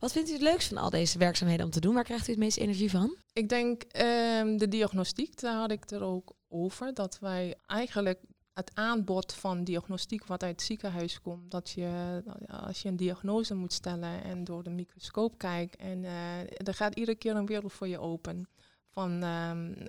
Wat 0.00 0.12
vindt 0.12 0.28
u 0.28 0.32
het 0.32 0.42
leukst 0.42 0.68
van 0.68 0.76
al 0.76 0.90
deze 0.90 1.18
werkzaamheden 1.18 1.64
om 1.64 1.70
te 1.70 1.80
doen? 1.80 1.94
Waar 1.94 2.04
krijgt 2.04 2.28
u 2.28 2.30
het 2.30 2.40
meeste 2.40 2.60
energie 2.60 2.90
van? 2.90 3.16
Ik 3.32 3.48
denk 3.48 3.82
ehm, 3.82 4.56
de 4.56 4.68
diagnostiek, 4.68 5.40
daar 5.40 5.56
had 5.56 5.70
ik 5.70 5.90
er 5.90 6.02
ook 6.02 6.34
over. 6.48 6.94
Dat 6.94 7.18
wij 7.18 7.54
eigenlijk 7.66 8.20
het 8.56 8.70
aanbod 8.74 9.32
van 9.32 9.64
diagnostiek 9.64 10.26
wat 10.26 10.42
uit 10.42 10.52
het 10.52 10.62
ziekenhuis 10.62 11.20
komt, 11.20 11.50
dat 11.50 11.70
je 11.70 12.22
als 12.48 12.82
je 12.82 12.88
een 12.88 12.96
diagnose 12.96 13.54
moet 13.54 13.72
stellen 13.72 14.22
en 14.22 14.44
door 14.44 14.62
de 14.62 14.70
microscoop 14.70 15.38
kijkt 15.38 15.76
en 15.76 16.04
eh, 16.04 16.40
er 16.40 16.74
gaat 16.74 16.94
iedere 16.94 17.16
keer 17.16 17.36
een 17.36 17.46
wereld 17.46 17.72
voor 17.72 17.88
je 17.88 17.98
open 17.98 18.48
van 18.88 19.22
ehm, 19.22 19.86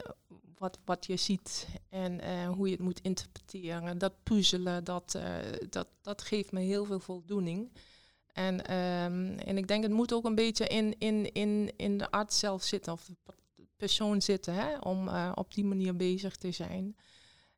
wat, 0.57 0.79
wat 0.85 1.05
je 1.05 1.15
ziet 1.15 1.67
en 1.89 2.21
eh, 2.21 2.49
hoe 2.49 2.65
je 2.65 2.71
het 2.71 2.83
moet 2.83 3.01
interpreteren. 3.01 3.97
Dat 3.97 4.13
puzzelen, 4.23 4.83
dat, 4.83 5.15
eh, 5.15 5.35
dat, 5.69 5.87
dat 6.01 6.21
geeft 6.21 6.51
me 6.51 6.59
heel 6.59 6.85
veel 6.85 6.99
voldoening. 6.99 7.71
En, 8.33 8.65
ehm, 8.65 9.37
en 9.37 9.57
ik 9.57 9.67
denk 9.67 9.83
het 9.83 9.91
moet 9.91 10.13
ook 10.13 10.25
een 10.25 10.35
beetje 10.35 10.67
in, 10.67 10.99
in, 10.99 11.33
in, 11.33 11.71
in 11.75 11.97
de 11.97 12.11
arts 12.11 12.39
zelf 12.39 12.63
zitten 12.63 12.93
of 12.93 13.05
de 13.05 13.15
persoon 13.77 14.21
zitten, 14.21 14.53
hè, 14.53 14.77
om 14.77 15.09
op 15.33 15.53
die 15.53 15.65
manier 15.65 15.95
bezig 15.95 16.35
te 16.35 16.51
zijn. 16.51 16.95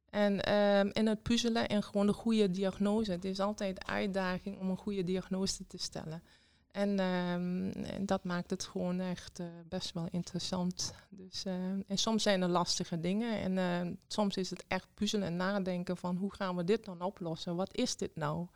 En 0.10 0.42
ehm 0.42 0.90
in 0.94 1.08
het 1.08 1.22
puzzelen 1.22 1.68
en 1.68 1.84
gewoon 1.84 2.08
de 2.08 2.14
goede 2.14 2.52
diagnose. 2.52 3.12
Het 3.12 3.26
is 3.26 3.40
altijd 3.40 3.86
uitdaging 3.86 4.60
om 4.60 4.70
een 4.70 4.78
goede 4.78 5.04
diagnose 5.04 5.68
te 5.68 5.78
stellen. 5.78 6.24
En, 6.72 7.00
ehm, 7.00 8.06
dat 8.06 8.24
maakt 8.24 8.50
het 8.50 8.64
gewoon 8.64 9.00
echt 9.00 9.40
eh, 9.40 9.48
best 9.70 9.94
wel 9.94 10.08
interessant. 10.12 10.94
Dus, 11.10 11.46
eh, 11.46 11.54
en 11.88 11.98
soms 11.98 12.24
zijn 12.24 12.42
er 12.42 12.50
lastige 12.50 13.00
dingen. 13.00 13.40
En 13.40 13.58
eh, 13.58 13.92
soms 14.08 14.38
is 14.38 14.50
het 14.50 14.64
echt 14.68 14.88
puzzelen 14.94 15.28
en 15.28 15.36
nadenken 15.36 15.98
van 15.98 16.16
hoe 16.16 16.34
gaan 16.34 16.56
we 16.56 16.64
dit 16.64 16.86
dan 16.86 17.02
oplossen? 17.02 17.56
Wat 17.56 17.76
is 17.76 17.96
dit 17.96 18.16
nou? 18.16 18.48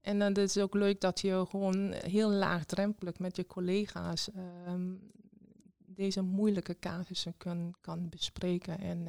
En 0.00 0.18
dan 0.18 0.34
is 0.34 0.58
ook 0.58 0.74
leuk 0.74 1.00
dat 1.00 1.20
je 1.20 1.44
gewoon 1.48 1.92
heel 1.92 2.30
laagdrempelig 2.30 3.18
met 3.18 3.36
je 3.36 3.46
collega's 3.46 4.30
ehm, 4.30 4.94
deze 5.86 6.22
moeilijke 6.22 6.78
casussen 6.78 7.36
kan, 7.36 7.74
kan 7.80 8.08
bespreken 8.08 8.78
en, 8.78 9.08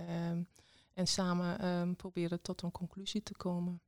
en 0.96 1.08
samen 1.08 1.60
ehm, 1.60 1.94
proberen 1.94 2.42
tot 2.42 2.62
een 2.62 2.72
conclusie 2.72 3.24
te 3.24 3.34
komen. 3.38 3.80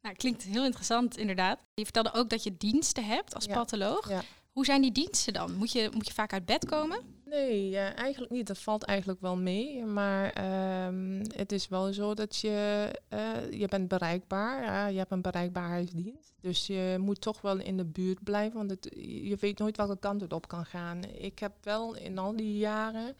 Nou, 0.00 0.14
klinkt 0.14 0.42
heel 0.42 0.64
interessant 0.64 1.16
inderdaad. 1.16 1.60
Je 1.74 1.84
vertelde 1.84 2.12
ook 2.12 2.30
dat 2.30 2.42
je 2.42 2.56
diensten 2.56 3.04
hebt 3.04 3.34
als 3.34 3.44
Ja, 3.44 3.54
patholoog. 3.54 4.08
ja. 4.08 4.22
Hoe 4.52 4.64
zijn 4.64 4.82
die 4.82 4.92
diensten 4.92 5.32
dan? 5.32 5.54
Moet 5.54 5.72
je, 5.72 5.90
moet 5.94 6.06
je 6.06 6.12
vaak 6.12 6.32
uit 6.32 6.44
bed 6.44 6.64
komen? 6.66 6.98
Nee, 7.24 7.76
eigenlijk 7.78 8.32
niet. 8.32 8.46
Dat 8.46 8.58
valt 8.58 8.82
eigenlijk 8.82 9.20
wel 9.20 9.36
mee. 9.36 9.84
Maar 9.84 10.30
ehm, 10.32 11.24
het 11.34 11.52
is 11.52 11.68
wel 11.68 11.92
zo 11.92 12.14
dat 12.14 12.36
je, 12.36 12.90
eh, 13.08 13.50
je 13.50 13.66
bent 13.68 13.88
bereikbaar. 13.88 14.62
Ja, 14.64 14.86
je 14.86 14.98
hebt 14.98 15.10
een 15.10 15.22
bereikbaarheidsdienst. 15.22 16.32
Dus 16.40 16.66
je 16.66 16.96
moet 17.00 17.20
toch 17.20 17.40
wel 17.40 17.58
in 17.58 17.76
de 17.76 17.84
buurt 17.84 18.22
blijven. 18.24 18.56
Want 18.58 18.70
het, 18.70 18.88
je 19.00 19.36
weet 19.40 19.58
nooit 19.58 19.76
welke 19.76 19.98
kant 19.98 20.20
het 20.20 20.32
op 20.32 20.48
kan 20.48 20.66
gaan. 20.66 21.04
Ik 21.04 21.38
heb 21.38 21.52
wel 21.62 21.96
in 21.96 22.18
al 22.18 22.36
die 22.36 22.58
jaren... 22.58 23.16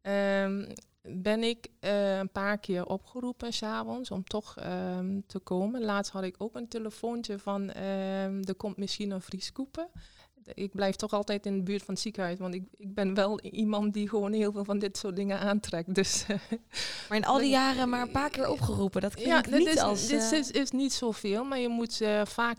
ehm, 0.00 0.72
ben 1.08 1.42
ik 1.42 1.68
eh, 1.80 2.18
een 2.18 2.30
paar 2.30 2.58
keer 2.58 2.86
opgeroepen 2.86 3.52
s'avonds 3.52 4.10
om 4.10 4.24
toch 4.24 4.56
ehm, 4.56 5.20
te 5.26 5.38
komen. 5.38 5.84
Laatst 5.84 6.12
had 6.12 6.22
ik 6.22 6.34
ook 6.38 6.54
een 6.54 6.68
telefoontje 6.68 7.38
van... 7.38 7.70
ehm, 7.70 8.42
er 8.44 8.54
komt 8.56 8.76
misschien 8.76 9.10
een 9.10 9.22
vrieskoepen 9.22 9.88
ik 10.54 10.72
blijf 10.72 10.96
toch 10.96 11.12
altijd 11.12 11.46
in 11.46 11.56
de 11.56 11.62
buurt 11.62 11.82
van 11.82 11.94
het 11.94 12.02
ziekenhuis. 12.02 12.38
Want 12.38 12.54
ik, 12.54 12.64
ik 12.76 12.94
ben 12.94 13.14
wel 13.14 13.40
iemand 13.40 13.92
die 13.92 14.08
gewoon 14.08 14.32
heel 14.32 14.52
veel 14.52 14.64
van 14.64 14.78
dit 14.78 14.96
soort 14.96 15.16
dingen 15.16 15.38
aantrekt. 15.38 15.94
Dus 15.94 16.26
Maar 17.08 17.18
in 17.18 17.24
al 17.24 17.38
die 17.38 17.50
jaren 17.50 17.88
maar 17.88 18.02
een 18.02 18.10
paar 18.10 18.30
keer 18.30 18.48
opgeroepen. 18.48 19.00
Dat 19.00 19.14
klinkt 19.14 19.30
ja, 19.30 19.40
dit, 19.40 19.58
niet 19.58 19.68
is, 19.68 19.78
als... 19.78 20.06
dit 20.06 20.32
eh, 20.32 20.38
is, 20.38 20.50
is 20.50 20.70
niet 20.70 20.92
zoveel. 20.92 21.44
Maar 21.44 21.58
je 21.58 21.68
moet 21.68 22.00
eh, 22.00 22.24
vaak, 22.24 22.58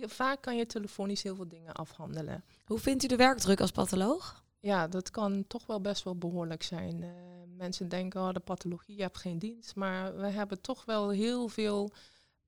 vaak 0.00 0.42
kan 0.42 0.56
je 0.56 0.66
telefonisch 0.66 1.22
heel 1.22 1.34
veel 1.34 1.48
dingen 1.48 1.72
afhandelen. 1.72 2.44
Hoe 2.64 2.78
vindt 2.78 3.04
u 3.04 3.06
de 3.06 3.16
werkdruk 3.16 3.60
als 3.60 3.70
patholoog? 3.70 4.44
Ja, 4.66 4.88
dat 4.88 5.10
kan 5.10 5.44
toch 5.46 5.66
wel 5.66 5.80
best 5.80 6.02
wel 6.02 6.16
behoorlijk 6.16 6.62
zijn. 6.62 7.02
Eh, 7.02 7.10
mensen 7.56 7.88
denken, 7.88 8.20
oh, 8.20 8.32
de 8.32 8.40
pathologie, 8.40 9.02
hebt 9.02 9.18
geen 9.18 9.38
dienst. 9.38 9.74
Maar 9.74 10.16
we 10.16 10.26
hebben 10.26 10.60
toch 10.60 10.84
wel 10.84 11.10
heel 11.10 11.48
veel... 11.48 11.90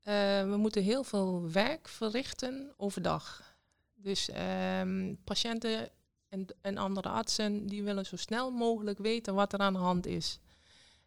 eh, 0.03 0.15
we 0.51 0.57
moeten 0.57 0.83
heel 0.83 1.05
veel 1.05 1.51
werk 1.51 1.89
verrichten 1.89 2.73
overdag. 2.77 3.57
Dus 3.95 4.31
ehm, 4.31 5.15
patiënten 5.25 5.89
en, 6.29 6.47
en 6.61 6.77
andere 6.77 7.09
artsen 7.09 7.67
die 7.67 7.83
willen 7.83 8.07
zo 8.07 8.17
snel 8.17 8.51
mogelijk 8.51 8.99
weten 8.99 9.35
wat 9.35 9.53
er 9.53 9.59
aan 9.59 9.73
de 9.73 9.79
hand 9.79 10.07
is. 10.07 10.39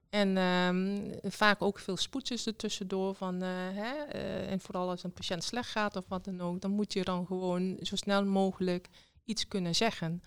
En 0.09 0.37
ehm, 0.37 1.11
vaak 1.31 1.61
ook 1.61 1.79
veel 1.79 1.97
spoedjes 1.97 2.45
ertussendoor 2.45 3.15
van, 3.15 3.41
eh, 3.41 4.51
en 4.51 4.59
vooral 4.59 4.89
als 4.89 5.03
een 5.03 5.13
patiënt 5.13 5.43
slecht 5.43 5.69
gaat 5.69 5.95
of 5.95 6.05
wat 6.07 6.25
dan 6.25 6.41
ook, 6.41 6.61
dan 6.61 6.71
moet 6.71 6.93
je 6.93 7.03
dan 7.03 7.25
gewoon 7.25 7.77
zo 7.81 7.95
snel 7.95 8.25
mogelijk 8.25 8.87
iets 9.25 9.47
kunnen 9.47 9.75
zeggen. 9.75 10.21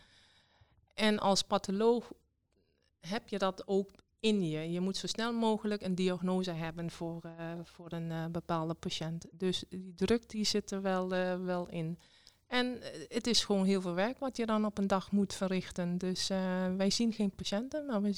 En 0.94 1.18
als 1.18 1.42
patholoog 1.42 2.12
heb 3.00 3.28
je 3.28 3.38
dat 3.38 3.66
ook 3.66 3.90
in 4.24 4.48
je. 4.48 4.72
Je 4.72 4.80
moet 4.80 4.96
zo 4.96 5.06
snel 5.06 5.32
mogelijk 5.32 5.82
een 5.82 5.94
diagnose 5.94 6.50
hebben 6.50 6.90
voor, 6.90 7.20
eh, 7.22 7.52
voor 7.62 7.92
een 7.92 8.10
eh, 8.10 8.26
bepaalde 8.26 8.74
patiënt. 8.74 9.26
Dus 9.30 9.64
die 9.68 9.94
druk 9.94 10.28
die 10.28 10.44
zit 10.44 10.70
er 10.70 10.82
wel, 10.82 11.14
eh, 11.14 11.44
wel 11.44 11.68
in. 11.68 11.98
En 12.46 12.78
het 13.08 13.26
is 13.26 13.44
gewoon 13.44 13.64
heel 13.64 13.80
veel 13.80 13.94
werk 13.94 14.18
wat 14.18 14.36
je 14.36 14.46
dan 14.46 14.64
op 14.64 14.78
een 14.78 14.86
dag 14.86 15.10
moet 15.10 15.34
verrichten. 15.34 15.98
Dus 15.98 16.28
wij 16.76 16.90
zien 16.90 17.12
geen 17.12 17.34
patiënten, 17.34 17.86
maar 17.86 18.02
we 18.02 18.08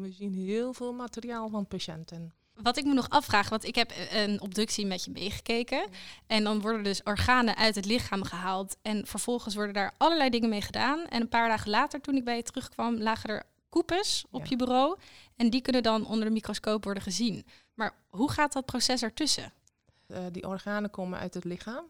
we 0.00 0.12
zien 0.12 0.34
heel 0.34 0.72
veel 0.72 0.92
materiaal 0.92 1.48
van 1.48 1.66
patiënten. 1.66 2.32
Wat 2.62 2.76
ik 2.76 2.84
me 2.84 2.94
nog 2.94 3.08
afvraag, 3.08 3.48
want 3.48 3.64
ik 3.64 3.74
heb 3.74 3.90
eh, 3.90 4.22
een 4.22 4.40
obductie 4.40 4.86
met 4.86 5.04
je 5.04 5.10
meegekeken. 5.10 5.88
En 6.26 6.44
dan 6.44 6.60
worden 6.60 6.82
dus 6.84 7.02
organen 7.02 7.56
uit 7.56 7.74
het 7.74 7.84
lichaam 7.84 8.22
gehaald. 8.22 8.76
En 8.82 9.06
vervolgens 9.06 9.54
worden 9.54 9.74
daar 9.74 9.94
allerlei 9.96 10.30
dingen 10.30 10.48
mee 10.48 10.62
gedaan. 10.62 11.06
En 11.06 11.20
een 11.20 11.28
paar 11.28 11.48
dagen 11.48 11.70
later, 11.70 12.00
toen 12.00 12.14
ik 12.16 12.24
bij 12.24 12.36
je 12.36 12.42
terugkwam, 12.42 12.96
lagen 12.98 13.30
er 13.30 13.42
koepes 13.68 14.24
op 14.30 14.42
Ja. 14.42 14.46
je 14.48 14.56
bureau. 14.56 14.98
En 15.36 15.50
die 15.50 15.60
kunnen 15.60 15.82
dan 15.82 16.06
onder 16.06 16.24
de 16.24 16.30
microscoop 16.32 16.84
worden 16.84 17.02
gezien. 17.02 17.46
Maar 17.74 17.94
hoe 18.08 18.30
gaat 18.30 18.52
dat 18.52 18.66
proces 18.66 19.02
ertussen? 19.02 19.52
Eh, 20.06 20.24
die 20.32 20.46
organen 20.48 20.90
komen 20.90 21.18
uit 21.18 21.34
het 21.34 21.44
lichaam. 21.44 21.84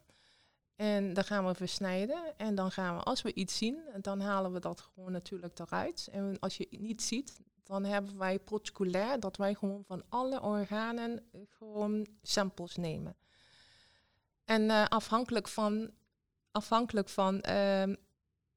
En 0.76 1.14
dan 1.14 1.24
gaan 1.24 1.46
we 1.46 1.54
versnijden. 1.54 2.18
En 2.36 2.54
dan 2.54 2.70
gaan 2.70 2.96
we, 2.96 3.02
als 3.02 3.22
we 3.22 3.34
iets 3.34 3.56
zien, 3.56 3.78
dan 4.00 4.20
halen 4.20 4.52
we 4.52 4.60
dat 4.60 4.80
gewoon 4.80 5.12
natuurlijk 5.12 5.58
eruit. 5.58 6.08
En 6.12 6.36
als 6.40 6.56
je 6.56 6.66
het 6.70 6.80
niet 6.80 7.02
ziet, 7.02 7.40
dan 7.68 7.84
hebben 7.84 8.18
wij 8.18 8.38
protocolair 8.38 9.20
dat 9.20 9.36
wij 9.36 9.54
gewoon 9.54 9.84
van 9.84 10.02
alle 10.08 10.42
organen 10.42 11.22
eh, 11.32 11.40
gewoon 11.48 12.06
samples 12.22 12.76
nemen. 12.76 13.16
En 14.44 14.70
eh, 14.70 14.84
afhankelijk 14.84 15.48
van, 15.48 15.90
afhankelijk 16.50 17.08
van 17.08 17.40
ehm, 17.40 17.94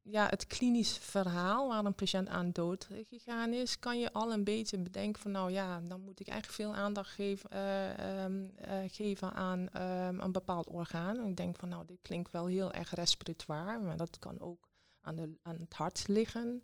ja, 0.01 0.27
het 0.29 0.47
klinisch 0.47 0.97
verhaal 0.97 1.67
waar 1.67 1.85
een 1.85 1.95
patiënt 1.95 2.27
aan 2.27 2.51
dood 2.51 2.87
gegaan 3.09 3.53
is, 3.53 3.79
kan 3.79 3.99
je 3.99 4.13
al 4.13 4.33
een 4.33 4.43
beetje 4.43 4.77
bedenken 4.77 5.21
van 5.21 5.31
nou 5.31 5.51
ja, 5.51 5.79
dan 5.79 6.01
moet 6.01 6.19
ik 6.19 6.27
eigenlijk 6.27 6.61
veel 6.61 6.75
aandacht 6.75 7.09
geven, 7.09 7.49
eh, 7.49 8.23
ehm, 8.23 8.45
eh, 8.55 8.77
geven 8.87 9.33
aan 9.33 9.69
ehm, 9.69 10.19
een 10.19 10.31
bepaald 10.31 10.67
orgaan. 10.67 11.27
Ik 11.27 11.35
denk 11.35 11.55
van 11.55 11.69
nou, 11.69 11.85
dit 11.85 12.01
klinkt 12.01 12.31
wel 12.31 12.45
heel 12.45 12.71
erg 12.71 12.91
respiratoire, 12.93 13.79
maar 13.79 13.97
dat 13.97 14.19
kan 14.19 14.39
ook 14.39 14.69
aan, 15.01 15.15
de, 15.15 15.37
aan 15.41 15.59
het 15.59 15.73
hart 15.73 16.07
liggen. 16.07 16.63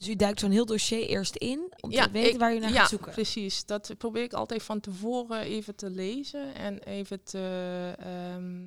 Dus 0.00 0.08
u 0.08 0.16
duikt 0.16 0.40
zo'n 0.40 0.50
heel 0.50 0.66
dossier 0.66 1.06
eerst 1.06 1.36
in 1.36 1.72
om 1.80 1.90
Ja, 1.90 2.04
te 2.04 2.10
weten 2.10 2.32
ik- 2.32 2.38
waar 2.38 2.54
u 2.54 2.58
naar 2.58 2.72
ja, 2.72 2.80
gaat 2.80 2.88
zoeken. 2.88 3.12
precies. 3.12 3.64
Dat 3.66 3.94
probeer 3.98 4.22
ik 4.22 4.32
altijd 4.32 4.62
van 4.62 4.80
tevoren 4.80 5.40
even 5.40 5.74
te 5.76 5.90
lezen 5.90 6.54
en 6.54 6.78
even 6.78 7.22
te, 7.22 7.94
ehm, 7.98 8.66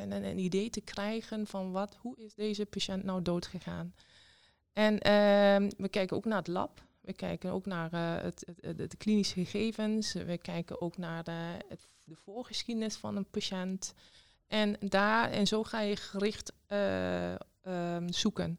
en, 0.00 0.12
en 0.12 0.24
een 0.24 0.38
idee 0.38 0.70
te 0.70 0.80
krijgen 0.80 1.46
van 1.46 1.70
wat, 1.72 1.96
hoe 2.00 2.16
is 2.16 2.34
deze 2.34 2.66
patiënt 2.66 3.04
nou 3.04 3.22
dood 3.22 3.46
gegaan. 3.46 3.94
En 4.72 4.98
ehm, 5.00 5.70
we 5.76 5.88
kijken 5.88 6.16
ook 6.16 6.24
naar 6.24 6.38
het 6.38 6.48
lab. 6.48 6.82
We 7.00 7.12
kijken 7.12 7.50
ook 7.50 7.66
naar 7.66 7.92
eh, 7.92 8.22
het, 8.22 8.44
het, 8.46 8.78
het, 8.78 8.90
de 8.90 8.96
klinische 8.96 9.34
gegevens. 9.34 10.12
We 10.12 10.38
kijken 10.38 10.80
ook 10.80 10.96
naar 10.96 11.24
de, 11.24 11.56
het, 11.68 11.88
de 12.04 12.16
voorgeschiedenis 12.24 12.96
van 12.96 13.16
een 13.16 13.30
patiënt. 13.30 13.94
En, 14.46 14.76
daar, 14.80 15.30
en 15.30 15.46
zo 15.46 15.64
ga 15.64 15.80
je 15.80 15.96
gericht 15.96 16.52
eh, 16.66 17.32
ehm, 17.62 18.08
zoeken. 18.08 18.56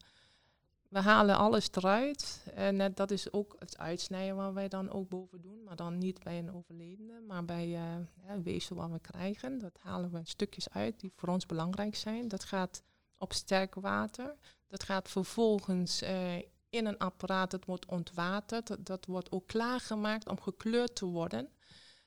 We 0.95 1.01
halen 1.01 1.37
alles 1.37 1.69
eruit. 1.71 2.45
En 2.53 2.75
net, 2.75 2.97
dat 2.97 3.11
is 3.11 3.33
ook 3.33 3.55
het 3.59 3.77
uitsnijden 3.77 4.35
waar 4.35 4.53
wij 4.53 4.67
dan 4.67 4.91
ook 4.91 5.09
boven 5.09 5.41
doen. 5.41 5.63
Maar 5.63 5.75
dan 5.75 5.97
niet 5.97 6.23
bij 6.23 6.39
een 6.39 6.53
overledene, 6.53 7.19
maar 7.19 7.45
bij 7.45 7.75
eh, 7.75 7.95
een 8.27 8.43
weefsel 8.43 8.75
wat 8.75 8.89
we 8.89 8.99
krijgen. 8.99 9.59
Dat 9.59 9.77
halen 9.79 10.11
we 10.11 10.19
stukjes 10.23 10.69
uit 10.69 10.99
die 10.99 11.11
voor 11.15 11.29
ons 11.29 11.45
belangrijk 11.45 11.95
zijn. 11.95 12.27
Dat 12.27 12.43
gaat 12.43 12.83
op 13.17 13.33
sterk 13.33 13.75
water. 13.75 14.35
Dat 14.67 14.83
gaat 14.83 15.09
vervolgens 15.09 16.01
eh, 16.01 16.35
in 16.69 16.85
een 16.85 16.97
apparaat, 16.97 17.51
dat 17.51 17.65
wordt 17.65 17.85
ontwaterd. 17.85 18.67
Dat, 18.67 18.85
dat 18.85 19.05
wordt 19.05 19.31
ook 19.31 19.47
klaargemaakt 19.47 20.29
om 20.29 20.41
gekleurd 20.41 20.95
te 20.95 21.05
worden. 21.05 21.49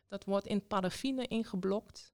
Dat 0.07 0.25
wordt 0.25 0.47
in 0.47 0.67
paraffine 0.67 1.27
ingeblokt. 1.27 2.13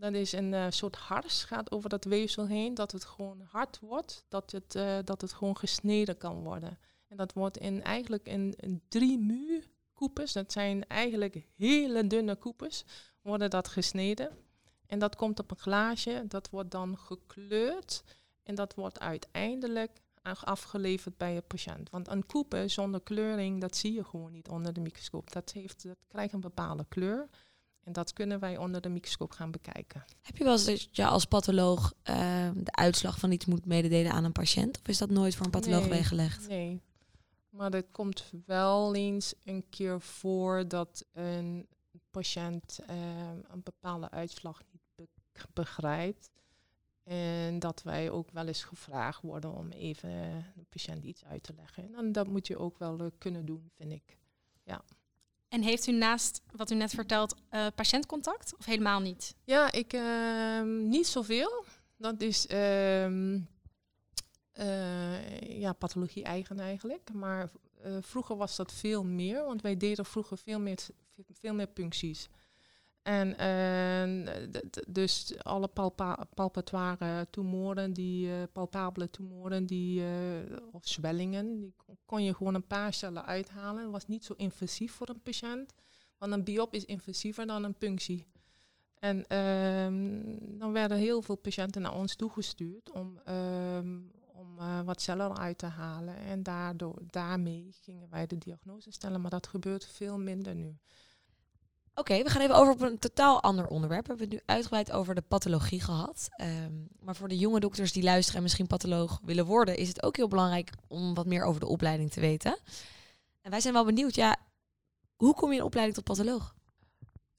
Dat 0.00 0.12
is 0.12 0.32
een 0.32 0.54
eh, 0.54 0.66
soort 0.68 0.96
hars, 0.96 1.44
gaat 1.44 1.70
over 1.70 1.88
dat 1.88 2.04
weefsel 2.04 2.46
heen, 2.46 2.74
dat 2.74 2.92
het 2.92 3.04
gewoon 3.04 3.40
hard 3.40 3.78
wordt, 3.80 4.24
dat 4.28 4.50
het, 4.50 4.74
eh, 4.74 4.98
dat 5.04 5.20
het 5.20 5.32
gewoon 5.32 5.56
gesneden 5.56 6.16
kan 6.16 6.42
worden. 6.42 6.78
En 7.08 7.16
dat 7.16 7.32
wordt 7.32 7.58
in, 7.58 7.82
eigenlijk 7.82 8.26
in, 8.26 8.54
in 8.56 8.82
drie 8.88 9.18
mu 9.18 9.64
koepes, 9.92 10.32
dat 10.32 10.52
zijn 10.52 10.86
eigenlijk 10.86 11.46
hele 11.56 12.06
dunne 12.06 12.36
koepes, 12.36 12.84
worden 13.22 13.50
dat 13.50 13.68
gesneden. 13.68 14.30
En 14.86 14.98
dat 14.98 15.16
komt 15.16 15.38
op 15.38 15.50
een 15.50 15.56
glaasje, 15.56 16.24
dat 16.28 16.50
wordt 16.50 16.70
dan 16.70 16.98
gekleurd 16.98 18.04
en 18.42 18.54
dat 18.54 18.74
wordt 18.74 19.00
uiteindelijk 19.00 20.00
af- 20.22 20.44
afgeleverd 20.44 21.16
bij 21.16 21.34
je 21.34 21.40
patiënt. 21.40 21.90
Want 21.90 22.08
een 22.08 22.26
koepe 22.26 22.68
zonder 22.68 23.00
kleuring, 23.00 23.60
dat 23.60 23.76
zie 23.76 23.92
je 23.92 24.04
gewoon 24.04 24.32
niet 24.32 24.48
onder 24.48 24.72
de 24.72 24.80
microscoop. 24.80 25.32
Dat, 25.32 25.52
heeft, 25.52 25.82
dat 25.82 25.98
krijgt 26.08 26.32
een 26.32 26.40
bepaalde 26.40 26.86
kleur. 26.88 27.28
En 27.84 27.92
dat 27.92 28.12
kunnen 28.12 28.38
wij 28.40 28.56
onder 28.56 28.80
de 28.80 28.88
microscoop 28.88 29.30
gaan 29.30 29.50
bekijken. 29.50 30.04
Heb 30.22 30.36
je 30.36 30.44
wel 30.44 30.52
eens 30.52 30.64
dat 30.64 30.96
je 30.96 31.06
als 31.06 31.24
patholoog 31.24 31.92
eh, 32.02 32.50
de 32.56 32.72
uitslag 32.72 33.18
van 33.18 33.32
iets 33.32 33.44
moet 33.44 33.66
mededelen 33.66 34.12
aan 34.12 34.24
een 34.24 34.32
patiënt? 34.32 34.78
Of 34.78 34.88
is 34.88 34.98
dat 34.98 35.10
nooit 35.10 35.34
voor 35.34 35.44
een 35.44 35.50
patholoog 35.52 35.80
Nee. 35.80 35.88
weggelegd? 35.90 36.48
Nee. 36.48 36.80
Maar 37.48 37.70
het 37.72 37.86
komt 37.90 38.32
wel 38.46 38.94
eens 38.94 39.34
een 39.44 39.64
keer 39.70 40.00
voor 40.00 40.68
dat 40.68 41.04
een 41.12 41.66
patiënt 42.10 42.78
ehm, 42.86 43.38
een 43.50 43.62
bepaalde 43.62 44.10
uitslag 44.10 44.62
niet 44.72 44.82
be- 44.94 45.08
begrijpt. 45.52 46.30
En 47.02 47.58
dat 47.58 47.82
wij 47.82 48.10
ook 48.10 48.30
wel 48.30 48.46
eens 48.46 48.64
gevraagd 48.64 49.22
worden 49.22 49.52
om 49.54 49.70
even 49.70 50.08
de 50.54 50.64
patiënt 50.68 51.04
iets 51.04 51.24
uit 51.24 51.42
te 51.42 51.52
leggen. 51.56 51.82
En 51.84 51.92
dan, 51.92 52.12
dat 52.12 52.26
moet 52.26 52.46
je 52.46 52.58
ook 52.58 52.78
wel 52.78 52.98
eh, 52.98 53.06
kunnen 53.18 53.46
doen, 53.46 53.70
vind 53.76 53.92
ik. 53.92 54.18
En 55.50 55.62
heeft 55.62 55.86
u 55.86 55.92
naast 55.92 56.42
wat 56.56 56.70
u 56.70 56.74
net 56.74 56.90
vertelt 56.90 57.34
eh, 57.48 57.66
patiëntcontact 57.74 58.54
of 58.58 58.64
helemaal 58.64 59.00
niet? 59.00 59.34
Ja, 59.44 59.72
ik 59.72 59.92
ehm, 59.92 60.88
niet 60.88 61.06
zoveel. 61.06 61.64
Dat 61.96 62.20
is 62.20 62.46
eh, 62.46 63.10
ja, 65.60 65.72
pathologie 65.72 66.24
eigen 66.24 66.60
eigenlijk. 66.60 67.12
Maar 67.12 67.50
eh, 67.82 67.96
vroeger 68.00 68.36
was 68.36 68.56
dat 68.56 68.72
veel 68.72 69.04
meer, 69.04 69.44
want 69.44 69.62
wij 69.62 69.76
deden 69.76 70.04
vroeger 70.04 70.38
veel 70.38 70.60
meer, 70.60 70.78
veel 71.40 71.54
meer 71.54 71.68
puncties. 71.68 72.28
En 73.02 73.36
dus 74.88 75.42
alle 75.42 75.68
palpa 75.68 76.26
palpatoire 76.34 77.26
tumoren, 77.30 77.92
die 77.92 78.30
eh, 78.32 78.42
palpabele 78.52 79.10
tumoren, 79.10 79.66
die, 79.66 80.02
eh, 80.04 80.56
of 80.72 80.88
zwellingen, 80.88 81.56
die 81.56 81.74
kon- 82.06 82.22
je 82.24 82.34
gewoon 82.34 82.54
een 82.54 82.66
paar 82.66 82.92
cellen 82.92 83.24
uithalen. 83.26 83.82
Het 83.82 83.92
was 83.92 84.06
niet 84.06 84.24
zo 84.24 84.34
invasief 84.36 84.92
voor 84.92 85.08
een 85.08 85.22
patiënt, 85.22 85.74
want 86.18 86.32
een 86.32 86.44
biop 86.44 86.74
is 86.74 86.84
invasiever 86.84 87.46
dan 87.46 87.64
een 87.64 87.78
punctie. 87.78 88.26
En 88.98 89.26
ehm, 89.26 90.58
dan 90.58 90.72
werden 90.72 90.96
heel 90.98 91.22
veel 91.22 91.36
patiënten 91.36 91.82
naar 91.82 91.94
ons 91.94 92.16
toegestuurd 92.16 92.90
om, 92.90 93.18
ehm, 93.24 93.98
om 94.32 94.58
eh, 94.58 94.80
wat 94.80 95.02
cellen 95.02 95.30
eruit 95.30 95.58
te 95.58 95.66
halen. 95.66 96.16
En 96.16 96.42
daardoor, 96.42 96.98
daarmee 97.06 97.68
gingen 97.82 98.10
wij 98.10 98.26
de 98.26 98.38
diagnose 98.38 98.90
stellen, 98.92 99.20
maar 99.20 99.30
dat 99.30 99.46
gebeurt 99.46 99.86
veel 99.86 100.18
minder 100.18 100.54
nu. 100.54 100.76
Oké, 101.94 102.22
we 102.22 102.30
gaan 102.30 102.42
even 102.42 102.54
over 102.54 102.72
op 102.72 102.80
een 102.80 102.98
totaal 102.98 103.42
ander 103.42 103.66
onderwerp. 103.66 104.02
We 104.02 104.08
hebben 104.08 104.28
het 104.28 104.36
nu 104.36 104.54
uitgebreid 104.54 104.92
over 104.92 105.14
de 105.14 105.22
pathologie 105.28 105.80
gehad. 105.80 106.28
Ehm, 106.30 106.72
maar 107.00 107.16
voor 107.16 107.28
de 107.28 107.38
jonge 107.38 107.60
dokters 107.60 107.92
die 107.92 108.02
luisteren 108.02 108.36
en 108.36 108.42
misschien 108.42 108.66
patholoog 108.66 109.20
willen 109.24 109.46
worden, 109.46 109.76
is 109.76 109.88
het 109.88 110.02
ook 110.02 110.16
heel 110.16 110.28
belangrijk 110.28 110.70
om 110.88 111.14
wat 111.14 111.26
meer 111.26 111.44
over 111.44 111.60
de 111.60 111.66
opleiding 111.66 112.10
te 112.10 112.20
weten. 112.20 112.58
En 113.40 113.50
wij 113.50 113.60
zijn 113.60 113.74
wel 113.74 113.84
benieuwd, 113.84 114.14
ja, 114.14 114.36
hoe 115.16 115.34
kom 115.34 115.50
je 115.50 115.58
in 115.58 115.64
opleiding 115.64 115.96
tot 115.96 116.04
patholoog? 116.04 116.54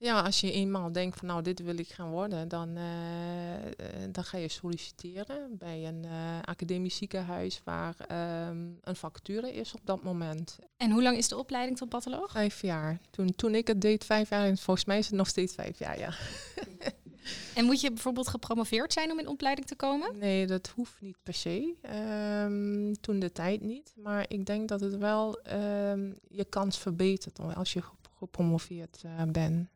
Ja, 0.02 0.22
als 0.22 0.40
je 0.42 0.52
eenmaal 0.52 0.92
denkt 0.92 1.18
van 1.18 1.28
nou, 1.28 1.42
dit 1.42 1.60
wil 1.60 1.78
ik 1.78 1.88
gaan 1.88 2.10
worden, 2.10 2.48
dan, 2.48 2.78
eh, 2.78 3.66
eh, 3.66 3.72
dan 4.12 4.24
ga 4.24 4.38
je 4.38 4.48
solliciteren 4.48 5.58
bij 5.58 5.88
een 5.88 6.06
eh, 6.06 6.40
academisch 6.42 6.96
ziekenhuis 6.96 7.62
waar 7.64 7.96
ehm, 8.08 8.58
een 8.82 8.96
vacature 8.96 9.54
is 9.54 9.74
op 9.74 9.80
dat 9.84 10.04
moment. 10.04 10.58
En 10.78 10.92
hoe 10.92 11.04
lang 11.04 11.18
is 11.18 11.28
de 11.28 11.38
opleiding 11.38 11.78
tot 11.78 11.90
patholoog? 11.90 12.32
Vijf 12.32 12.62
jaar. 12.62 13.00
Toen, 13.10 13.36
toen 13.36 13.56
ik 13.56 13.68
het 13.68 13.82
deed, 13.82 14.06
vijf 14.06 14.30
jaar. 14.30 14.46
En 14.46 14.58
volgens 14.58 14.86
mij 14.86 14.98
is 14.98 15.06
het 15.06 15.16
nog 15.16 15.28
steeds 15.28 15.54
vijf 15.54 15.80
jaar, 15.80 16.00
ja. 16.00 16.14
En 17.56 17.66
moet 17.66 17.82
je 17.82 17.92
bijvoorbeeld 17.92 18.28
gepromoveerd 18.28 18.94
zijn 18.94 19.12
om 19.12 19.20
in 19.20 19.28
opleiding 19.28 19.68
te 19.68 19.76
komen? 19.76 20.18
Nee, 20.18 20.48
dat 20.48 20.68
hoeft 20.76 21.02
niet 21.02 21.18
per 21.24 21.34
se. 21.34 21.76
Ehm, 21.82 22.94
toen 23.02 23.20
de 23.20 23.32
tijd 23.32 23.62
niet. 23.62 23.94
Maar 23.96 24.26
ik 24.28 24.46
denk 24.46 24.68
dat 24.68 24.80
het 24.82 24.98
wel 24.98 25.40
ehm, 25.40 26.12
je 26.28 26.46
kans 26.46 26.78
verbetert 26.78 27.40
als 27.56 27.74
je 27.74 27.82
gep- 27.82 28.10
gepromoveerd 28.18 29.02
eh, 29.06 29.24
bent. 29.32 29.70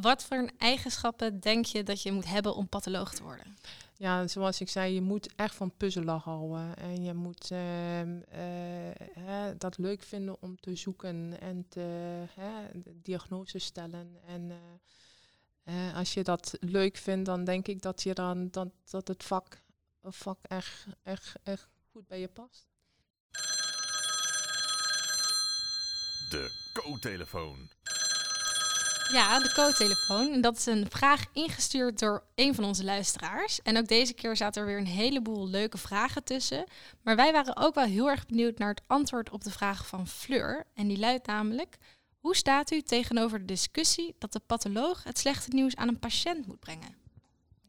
Wat 0.00 0.24
voor 0.24 0.50
eigenschappen 0.58 1.40
denk 1.40 1.64
je 1.64 1.82
dat 1.82 2.02
je 2.02 2.12
moet 2.12 2.28
hebben 2.28 2.54
om 2.54 2.68
patholoog 2.68 3.14
te 3.14 3.22
worden? 3.22 3.56
Ja, 3.96 4.26
zoals 4.26 4.60
ik 4.60 4.68
zei, 4.68 4.94
je 4.94 5.00
moet 5.00 5.34
echt 5.36 5.54
van 5.54 5.72
puzzelen 5.76 6.18
houden. 6.18 6.76
En 6.76 7.02
je 7.02 7.14
moet 7.14 7.50
ehm, 7.50 8.20
eh, 8.28 8.40
hè, 9.24 9.56
dat 9.56 9.78
leuk 9.78 10.02
vinden 10.02 10.42
om 10.42 10.60
te 10.60 10.74
zoeken 10.74 11.40
en 11.40 11.66
te 11.68 11.80
hè, 12.34 12.80
de 12.80 13.00
diagnose 13.02 13.58
stellen. 13.58 14.16
En 14.26 14.50
eh, 14.50 15.88
eh, 15.88 15.96
als 15.96 16.14
je 16.14 16.22
dat 16.22 16.56
leuk 16.60 16.96
vindt, 16.96 17.26
dan 17.26 17.44
denk 17.44 17.68
ik 17.68 17.82
dat, 17.82 18.02
je 18.02 18.14
dan, 18.14 18.48
dat, 18.50 18.68
dat 18.90 19.08
het 19.08 19.24
vak, 19.24 19.62
vak 20.02 20.38
echt, 20.42 20.86
echt, 21.02 21.34
echt 21.42 21.68
goed 21.92 22.06
bij 22.06 22.20
je 22.20 22.28
past. 22.28 22.66
De 26.30 26.70
co-telefoon. 26.72 27.79
Ja, 29.12 29.38
de 29.38 29.52
co-telefoon. 29.54 30.32
En 30.32 30.40
dat 30.40 30.56
is 30.56 30.66
een 30.66 30.90
vraag 30.90 31.24
ingestuurd 31.32 31.98
door 31.98 32.24
een 32.34 32.54
van 32.54 32.64
onze 32.64 32.84
luisteraars. 32.84 33.62
En 33.62 33.78
ook 33.78 33.86
deze 33.86 34.14
keer 34.14 34.36
zaten 34.36 34.60
er 34.60 34.68
weer 34.68 34.78
een 34.78 34.86
heleboel 34.86 35.48
leuke 35.48 35.78
vragen 35.78 36.24
tussen. 36.24 36.64
Maar 37.02 37.16
wij 37.16 37.32
waren 37.32 37.56
ook 37.56 37.74
wel 37.74 37.84
heel 37.84 38.08
erg 38.08 38.26
benieuwd 38.26 38.58
naar 38.58 38.68
het 38.68 38.82
antwoord 38.86 39.30
op 39.30 39.44
de 39.44 39.50
vraag 39.50 39.86
van 39.86 40.06
Fleur. 40.06 40.66
En 40.74 40.88
die 40.88 40.98
luidt 40.98 41.26
namelijk: 41.26 41.76
Hoe 42.18 42.36
staat 42.36 42.70
u 42.70 42.82
tegenover 42.82 43.38
de 43.38 43.44
discussie 43.44 44.14
dat 44.18 44.32
de 44.32 44.40
patholoog 44.46 45.04
het 45.04 45.18
slechte 45.18 45.50
nieuws 45.54 45.76
aan 45.76 45.88
een 45.88 45.98
patiënt 45.98 46.46
moet 46.46 46.60
brengen? 46.60 46.94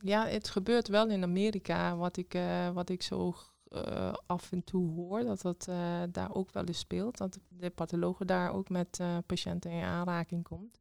Ja, 0.02 0.28
het 0.28 0.50
gebeurt 0.50 0.88
wel 0.88 1.08
in 1.08 1.24
Amerika, 1.24 1.96
wat 1.96 2.18
ik, 2.18 2.34
eh, 2.34 2.70
wat 2.70 2.90
ik 2.90 3.02
zo 3.02 3.36
eh, 3.68 4.14
af 4.26 4.52
en 4.52 4.64
toe 4.64 4.92
hoor, 4.92 5.24
dat 5.24 5.42
dat 5.42 5.66
eh, 5.70 6.02
daar 6.10 6.34
ook 6.34 6.52
wel 6.52 6.66
eens 6.66 6.80
speelt. 6.80 7.18
Dat 7.18 7.40
de 7.48 7.70
pathologen 7.70 8.28
daar 8.28 8.54
ook 8.54 8.70
met 8.70 9.00
patiënten 9.26 9.72
in 9.72 9.84
aanraking 9.84 10.44
komt. 10.44 10.81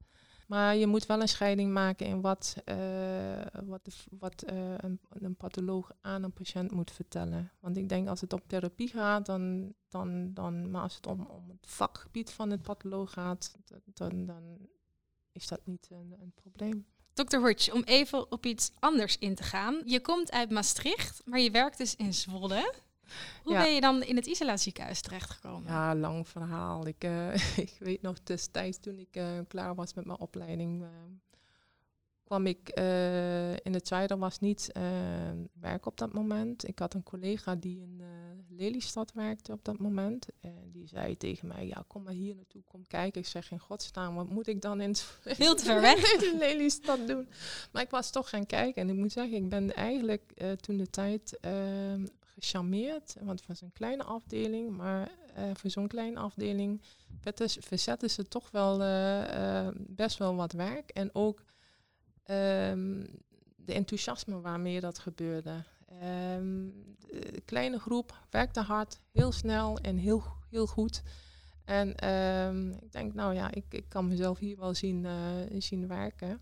Maar 0.50 0.76
je 0.76 0.86
moet 0.86 1.06
wel 1.06 1.20
een 1.20 1.28
scheiding 1.28 1.72
maken 1.72 2.06
in 2.06 2.20
wat, 2.20 2.56
eh, 2.64 2.76
wat, 3.64 4.06
wat 4.18 4.42
eh, 4.42 4.74
een, 4.76 5.00
een 5.08 5.36
patholoog 5.36 5.92
aan 6.00 6.22
een 6.22 6.32
patiënt 6.32 6.70
moet 6.70 6.90
vertellen. 6.90 7.52
Want 7.60 7.76
ik 7.76 7.88
denk 7.88 8.08
als 8.08 8.20
het 8.20 8.32
om 8.32 8.40
therapie 8.46 8.88
gaat, 8.88 9.26
dan, 9.26 9.74
dan, 9.88 10.34
dan 10.34 10.70
maar 10.70 10.82
als 10.82 10.94
het 10.94 11.06
om, 11.06 11.26
om 11.26 11.48
het 11.48 11.66
vakgebied 11.66 12.30
van 12.30 12.50
het 12.50 12.62
patholoog 12.62 13.12
gaat, 13.12 13.56
dan, 13.84 14.26
dan 14.26 14.68
is 15.32 15.46
dat 15.46 15.60
niet 15.64 15.88
een, 15.90 16.14
een 16.20 16.32
probleem. 16.34 16.86
Dr. 17.12 17.36
Hortje, 17.36 17.72
om 17.72 17.82
even 17.82 18.32
op 18.32 18.46
iets 18.46 18.72
anders 18.78 19.18
in 19.18 19.34
te 19.34 19.42
gaan. 19.42 19.82
Je 19.84 20.00
komt 20.00 20.32
uit 20.32 20.50
Maastricht, 20.50 21.22
maar 21.24 21.40
je 21.40 21.50
werkt 21.50 21.78
dus 21.78 21.96
in 21.96 22.14
Zwolle. 22.14 22.74
Hoe 23.42 23.52
Ja. 23.52 23.62
ben 23.62 23.74
je 23.74 23.80
dan 23.80 24.02
in 24.02 24.16
het 24.16 24.26
isolatieziekenhuis 24.26 25.00
terechtgekomen? 25.00 25.72
Ja, 25.72 25.94
lang 25.94 26.28
verhaal. 26.28 26.86
Ik, 26.86 27.04
eh, 27.04 27.34
ik 27.66 27.76
weet 27.78 28.02
nog 28.02 28.22
destijds 28.22 28.78
toen 28.78 28.98
ik 28.98 29.16
eh, 29.16 29.38
klaar 29.48 29.74
was 29.74 29.94
met 29.94 30.04
mijn 30.04 30.18
opleiding, 30.20 30.82
eh, 30.82 30.88
kwam 32.24 32.46
ik 32.46 32.68
in 33.62 33.74
het 33.74 33.88
zuiden 33.88 34.18
was 34.18 34.38
niet 34.38 34.72
werk 35.60 35.86
op 35.86 35.98
dat 35.98 36.12
moment. 36.12 36.68
Ik 36.68 36.78
had 36.78 36.94
een 36.94 37.02
collega 37.02 37.54
die 37.54 37.80
in 37.80 38.02
Lelystad 38.48 39.12
werkte 39.12 39.52
op 39.52 39.64
dat 39.64 39.78
moment. 39.78 40.26
En 40.40 40.70
die 40.72 40.86
zei 40.86 41.16
tegen 41.16 41.48
mij, 41.48 41.66
ja, 41.66 41.84
kom 41.86 42.02
maar 42.02 42.12
hier 42.12 42.34
naartoe, 42.34 42.62
kom 42.66 42.86
kijken. 42.86 43.20
Ik 43.20 43.26
zeg, 43.26 43.50
in 43.50 43.58
godsnaam, 43.58 44.14
wat 44.14 44.28
moet 44.28 44.46
ik 44.46 44.60
dan 44.60 44.80
in, 44.80 44.96
Veel 45.24 45.54
te 45.54 45.64
ver 45.64 45.80
weg. 45.80 46.12
in 46.32 46.38
Lelystad 46.38 47.06
doen? 47.06 47.28
Maar 47.72 47.82
ik 47.82 47.90
was 47.90 48.10
toch 48.10 48.28
gaan 48.28 48.46
kijken. 48.46 48.82
En 48.82 48.88
ik 48.88 48.96
moet 48.96 49.12
zeggen, 49.12 49.36
ik 49.36 49.48
ben 49.48 49.74
eigenlijk 49.74 50.32
toen 50.60 50.76
de 50.76 50.90
tijd 50.90 51.38
ehm, 51.40 52.06
gecharmeerd. 52.40 53.16
Want 53.20 53.38
het 53.38 53.48
was 53.48 53.60
een 53.60 53.72
kleine 53.72 54.04
afdeling, 54.04 54.76
maar 54.76 55.10
eh, 55.34 55.44
voor 55.54 55.70
zo'n 55.70 55.88
kleine 55.88 56.18
afdeling 56.20 56.82
verzetten 57.60 58.10
ze 58.10 58.28
toch 58.28 58.50
wel 58.50 58.82
eh, 58.82 59.66
eh, 59.66 59.74
best 59.76 60.18
wel 60.18 60.36
wat 60.36 60.52
werk. 60.52 60.90
En 60.90 61.14
ook 61.14 61.42
ehm, 62.24 63.04
de 63.56 63.72
enthousiasme 63.72 64.40
waarmee 64.40 64.80
dat 64.80 64.98
gebeurde. 64.98 65.64
Ehm, 65.86 66.68
de 67.06 67.42
kleine 67.44 67.78
groep 67.78 68.26
werkte 68.30 68.60
hard, 68.60 69.00
heel 69.12 69.32
snel 69.32 69.78
en 69.78 69.96
heel, 69.96 70.22
heel 70.50 70.66
goed. 70.66 71.02
En 71.64 71.96
ehm, 71.96 72.70
ik 72.70 72.92
denk, 72.92 73.14
nou 73.14 73.34
ja, 73.34 73.50
ik, 73.50 73.64
ik 73.68 73.88
kan 73.88 74.08
mezelf 74.08 74.38
hier 74.38 74.56
wel 74.56 74.74
zien, 74.74 75.06
zien 75.58 75.86
werken. 75.86 76.40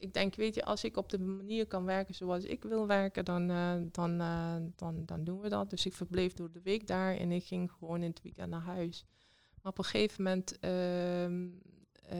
Ik 0.00 0.14
denk, 0.14 0.34
weet 0.34 0.54
je, 0.54 0.64
als 0.64 0.84
ik 0.84 0.96
op 0.96 1.08
de 1.08 1.18
manier 1.18 1.66
kan 1.66 1.84
werken 1.84 2.14
zoals 2.14 2.44
ik 2.44 2.62
wil 2.62 2.86
werken, 2.86 3.24
dan, 3.24 3.50
eh, 3.50 3.74
dan, 3.90 4.20
eh, 4.20 4.56
dan, 4.76 5.06
dan 5.06 5.24
doen 5.24 5.40
we 5.40 5.48
dat. 5.48 5.70
Dus 5.70 5.86
ik 5.86 5.92
verbleef 5.92 6.32
door 6.32 6.50
de 6.50 6.60
week 6.62 6.86
daar 6.86 7.16
en 7.16 7.32
ik 7.32 7.44
ging 7.44 7.72
gewoon 7.72 8.02
in 8.02 8.10
het 8.10 8.22
weekend 8.22 8.50
naar 8.50 8.60
huis. 8.60 9.04
Maar 9.62 9.72
op 9.72 9.78
een 9.78 9.84
gegeven 9.84 10.22
moment 10.22 10.58
ehm, 10.58 11.48
eh, 12.02 12.18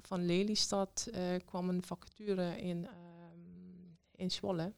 van 0.00 0.26
Lelystad 0.26 1.10
kwam 1.44 1.68
een 1.68 1.82
vacature 1.82 2.60
in, 2.60 2.86
ehm, 2.86 3.94
in 4.14 4.30
Zwolle. 4.30 4.72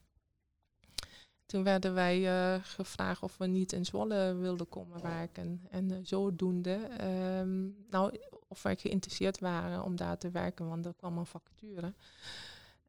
Toen 1.47 1.65
werden 1.65 1.95
wij 1.95 2.61
gevraagd 2.61 3.23
of 3.23 3.37
we 3.37 3.47
niet 3.47 3.73
in 3.73 3.85
Zwolle 3.85 4.35
wilden 4.35 4.69
komen 4.69 5.03
werken. 5.03 5.67
En 5.71 6.07
zodoende, 6.07 6.75
ehm, 6.99 7.69
nou, 7.91 8.19
of 8.53 8.63
wij 8.63 8.77
geïnteresseerd 8.77 9.39
waren 9.39 9.85
om 9.85 9.97
daar 9.97 10.19
te 10.19 10.31
werken, 10.31 10.69
want 10.69 10.87
er 10.87 10.95
kwam 10.95 11.19
een 11.19 11.27
vacature. 11.27 11.95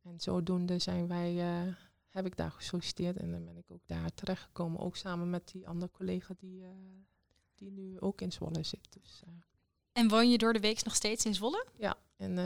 En 0.01 0.19
zodoende 0.19 0.79
zijn 0.79 1.07
wij, 1.07 1.39
eh, 1.39 1.73
heb 2.09 2.25
ik 2.25 2.35
daar 2.35 2.51
gesolliciteerd 2.51 3.17
en 3.17 3.31
dan 3.31 3.45
ben 3.45 3.57
ik 3.57 3.71
ook 3.71 3.81
daar 3.85 4.13
terechtgekomen. 4.13 4.79
Ook 4.79 4.95
samen 4.95 5.29
met 5.29 5.51
die 5.51 5.67
andere 5.67 5.91
collega 5.91 6.33
die, 6.37 6.63
eh, 6.63 6.69
die 7.55 7.71
nu 7.71 7.99
ook 7.99 8.21
in 8.21 8.31
Zwolle 8.31 8.63
zit. 8.63 8.87
Dus, 8.89 9.21
eh, 9.25 9.33
En 9.91 10.07
woon 10.07 10.29
je 10.29 10.37
door 10.37 10.53
de 10.53 10.59
week 10.59 10.83
nog 10.83 10.95
steeds 10.95 11.25
in 11.25 11.33
Zwolle? 11.33 11.65
ja, 11.77 11.97
en, 12.17 12.37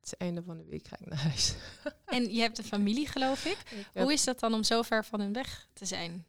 het 0.00 0.16
einde 0.16 0.42
van 0.42 0.56
de 0.56 0.64
week 0.64 0.86
ga 0.86 0.98
ik 0.98 1.06
naar 1.06 1.22
huis. 1.22 1.54
En 2.04 2.34
je 2.34 2.40
hebt 2.40 2.58
een 2.58 2.64
familie, 2.76 3.06
geloof 3.06 3.44
ik. 3.44 3.58
Ik 3.70 4.02
Hoe 4.02 4.12
is 4.12 4.24
dat 4.24 4.40
dan 4.40 4.54
om 4.54 4.62
zo 4.62 4.82
ver 4.82 5.04
van 5.04 5.20
hun 5.20 5.32
weg 5.32 5.68
te 5.72 5.84
zijn? 5.84 6.26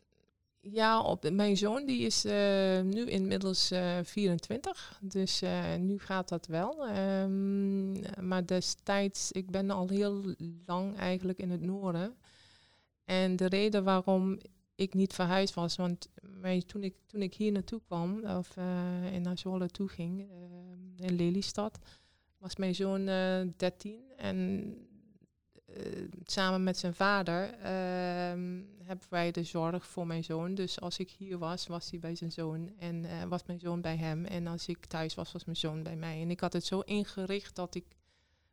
Ja, 0.66 1.02
op, 1.02 1.30
mijn 1.30 1.58
zoon 1.58 1.86
die 1.86 2.06
is 2.06 2.26
eh, 2.26 2.82
nu 2.82 3.06
inmiddels 3.06 3.72
eh 3.72 3.98
24, 4.04 5.00
dus 5.02 5.42
eh, 5.42 5.76
nu 5.76 6.00
gaat 6.00 6.30
dat 6.30 6.48
wel. 6.48 6.88
Ehm, 6.88 7.92
maar 8.28 8.46
destijds, 8.46 9.32
ik 9.32 9.52
ben 9.52 9.70
al 9.70 9.88
heel 9.88 10.36
lang 10.66 10.98
eigenlijk 10.98 11.40
in 11.40 11.52
het 11.52 11.62
noorden. 11.62 12.16
En 13.06 13.36
de 13.36 13.46
reden 13.46 13.84
waarom 13.84 14.40
ik 14.76 14.94
niet 14.94 15.14
verhuisd 15.14 15.54
was, 15.54 15.76
want 15.76 16.10
toen, 16.66 16.84
ik, 16.84 16.96
toen 17.06 17.22
ik 17.22 17.34
hier 17.34 17.52
naartoe 17.52 17.82
kwam, 17.86 18.26
of 18.26 18.58
eh 18.58 19.14
in 19.14 19.22
naar 19.22 19.38
Zwolle 19.38 19.68
toe 19.68 19.88
ging, 19.88 20.30
eh, 20.30 21.08
in 21.08 21.16
Lelystad, 21.16 21.80
was 22.38 22.56
mijn 22.56 22.76
zoon 22.76 23.08
eh 23.08 23.42
13 23.58 24.00
en 24.18 24.38
eh, 24.38 24.93
samen 26.26 26.64
met 26.64 26.78
zijn 26.78 26.94
vader 26.94 27.54
ehm, 27.54 28.62
hebben 28.84 29.08
wij 29.10 29.32
de 29.32 29.44
zorg 29.44 29.88
voor 29.88 30.08
mijn 30.08 30.24
zoon. 30.24 30.56
Dus 30.56 30.80
als 30.80 31.00
ik 31.00 31.10
hier 31.10 31.38
was, 31.38 31.68
was 31.68 31.90
hij 31.90 32.00
bij 32.00 32.16
zijn 32.16 32.32
zoon 32.32 32.72
en 32.80 33.06
eh, 33.06 33.24
was 33.24 33.44
mijn 33.46 33.60
zoon 33.60 33.82
bij 33.82 33.96
hem. 33.96 34.26
En 34.26 34.48
als 34.48 34.68
ik 34.68 34.86
thuis 34.86 35.16
was, 35.16 35.32
was 35.32 35.46
mijn 35.46 35.58
zoon 35.58 35.84
bij 35.84 35.96
mij. 35.96 36.22
En 36.22 36.30
ik 36.30 36.40
had 36.40 36.54
het 36.54 36.66
zo 36.66 36.80
ingericht 36.80 37.56
dat 37.56 37.76
ik 37.76 37.86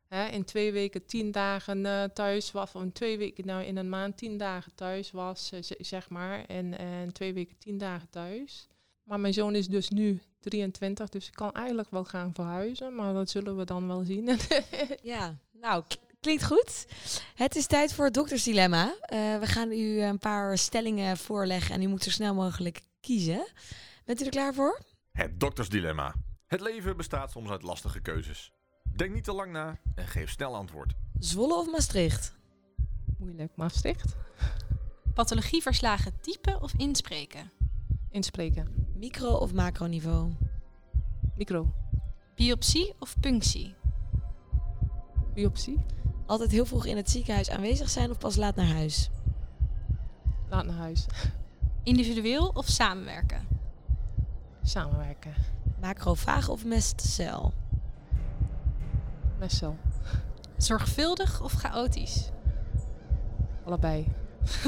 hè, 0.07 0.27
in 0.27 0.45
twee 0.45 0.73
weken 0.73 1.07
tien 1.07 1.31
dagen 1.31 1.87
eh, 1.87 2.05
thuis 2.05 2.53
was, 2.53 2.75
of 2.75 2.83
in 2.83 2.93
twee 2.93 3.19
weken, 3.19 3.47
nou 3.47 3.65
in 3.65 3.77
een 3.77 3.89
maand 3.89 4.17
tien 4.17 4.39
dagen 4.39 4.75
thuis 4.75 5.11
was, 5.11 5.53
eh, 5.53 5.61
zeg 5.79 6.09
maar. 6.09 6.45
En, 6.45 6.79
en 6.79 7.13
twee 7.13 7.33
weken 7.33 7.59
tien 7.59 7.79
dagen 7.79 8.11
thuis. 8.11 8.69
Maar 9.03 9.21
mijn 9.21 9.35
zoon 9.35 9.55
is 9.55 9.69
dus 9.69 9.89
nu 9.89 10.21
23, 10.41 11.09
dus 11.09 11.27
ik 11.27 11.35
kan 11.35 11.53
eigenlijk 11.53 11.91
wel 11.91 12.05
gaan 12.05 12.35
verhuizen, 12.35 12.95
maar 12.95 13.15
dat 13.15 13.31
zullen 13.31 13.57
we 13.57 13.65
dan 13.65 13.87
wel 13.87 14.05
zien. 14.05 14.29
Ja, 15.03 15.39
nou, 15.53 15.85
klinkt 16.21 16.45
goed. 16.45 16.87
Het 17.35 17.57
is 17.57 17.67
tijd 17.67 17.95
voor 17.95 18.05
het 18.05 18.15
doktersdilemma. 18.15 18.95
Eh, 19.01 19.39
we 19.39 19.47
gaan 19.47 19.73
u 19.73 20.01
een 20.03 20.19
paar 20.19 20.59
stellingen 20.59 21.17
voorleggen 21.17 21.75
en 21.75 21.83
u 21.83 21.87
moet 21.87 22.03
zo 22.03 22.11
snel 22.11 22.35
mogelijk 22.35 22.81
kiezen. 23.01 23.47
Bent 24.05 24.21
u 24.23 24.25
er 24.25 24.31
klaar 24.31 24.55
voor? 24.55 24.81
Het 25.13 25.41
doktersdilemma. 25.41 26.15
Het 26.47 26.61
leven 26.61 26.97
bestaat 26.97 27.31
soms 27.31 27.51
uit 27.51 27.63
lastige 27.63 28.01
keuzes. 28.01 28.53
Denk 28.97 29.15
niet 29.15 29.25
te 29.25 29.33
lang 29.33 29.53
na 29.53 29.79
en 29.95 30.07
geef 30.07 30.31
snel 30.31 30.55
antwoord. 30.55 30.93
Zwolle 31.19 31.55
of 31.55 31.71
Maastricht? 31.71 32.35
Moeilijk, 33.19 33.53
Maastricht. 33.57 34.17
Pathologieverslagen 35.15 36.21
typen 36.21 36.63
of 36.63 36.73
inspreken? 36.77 37.51
Inspreken. 38.11 38.89
Micro- 38.97 39.37
of 39.37 39.53
macroniveau? 39.53 40.33
Micro. 41.37 41.75
Biopsie 42.35 42.95
of 42.99 43.21
punctie? 43.21 43.75
Biopsie. 45.35 45.85
Altijd 46.31 46.51
heel 46.51 46.65
vroeg 46.67 46.87
in 46.87 46.97
het 46.97 47.11
ziekenhuis 47.11 47.51
aanwezig 47.51 47.89
zijn 47.89 48.11
of 48.11 48.19
pas 48.19 48.37
laat 48.37 48.57
naar 48.57 48.67
huis? 48.67 49.11
Laat 50.49 50.65
naar 50.65 50.77
huis. 50.77 51.07
Individueel 51.83 52.51
of 52.55 52.67
samenwerken? 52.67 53.47
Samenwerken. 54.63 55.35
Macrofaag 55.81 56.49
of 56.49 56.65
mestcel? 56.65 57.53
Messel. 59.39 59.77
Zorgvuldig 60.57 61.43
of 61.43 61.53
chaotisch? 61.53 62.31
Allebei. 63.65 64.07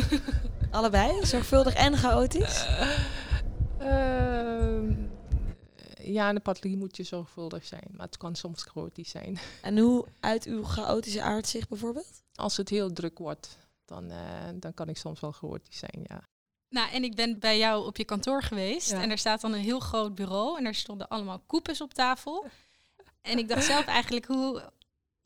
Allebei, 0.70 1.26
zorgvuldig 1.26 1.74
en 1.74 1.96
chaotisch? 1.96 2.66
Ehm, 3.78 4.92
ja, 6.04 6.28
in 6.28 6.34
de 6.34 6.40
pathologie 6.40 6.78
moet 6.78 6.96
je 6.96 7.02
zorgvuldig 7.02 7.64
zijn, 7.64 7.88
maar 7.90 8.06
het 8.06 8.16
kan 8.16 8.34
soms 8.34 8.62
chaotisch 8.62 9.10
zijn. 9.10 9.38
En 9.62 9.78
hoe 9.78 10.04
uit 10.20 10.44
uw 10.44 10.62
chaotische 10.62 11.22
aard 11.22 11.48
zich 11.48 11.68
bijvoorbeeld? 11.68 12.22
Als 12.34 12.56
het 12.56 12.68
heel 12.68 12.92
druk 12.92 13.18
wordt, 13.18 13.58
dan, 13.84 14.10
eh, 14.10 14.48
dan 14.54 14.74
kan 14.74 14.88
ik 14.88 14.96
soms 14.96 15.20
wel 15.20 15.32
chaotisch 15.32 15.78
zijn, 15.78 16.04
ja. 16.08 16.28
Nou, 16.68 16.90
en 16.90 17.04
ik 17.04 17.14
ben 17.14 17.38
bij 17.38 17.58
jou 17.58 17.86
op 17.86 17.96
je 17.96 18.04
kantoor 18.04 18.42
geweest. 18.42 18.90
Ja. 18.90 19.02
En 19.02 19.10
er 19.10 19.18
staat 19.18 19.40
dan 19.40 19.52
een 19.52 19.60
heel 19.60 19.80
groot 19.80 20.14
bureau. 20.14 20.58
En 20.58 20.64
er 20.64 20.74
stonden 20.74 21.08
allemaal 21.08 21.42
koepels 21.46 21.80
op 21.80 21.94
tafel. 21.94 22.44
En 23.22 23.38
ik 23.38 23.48
dacht 23.48 23.64
zelf 23.64 23.84
eigenlijk, 23.84 24.26
hoe, 24.26 24.70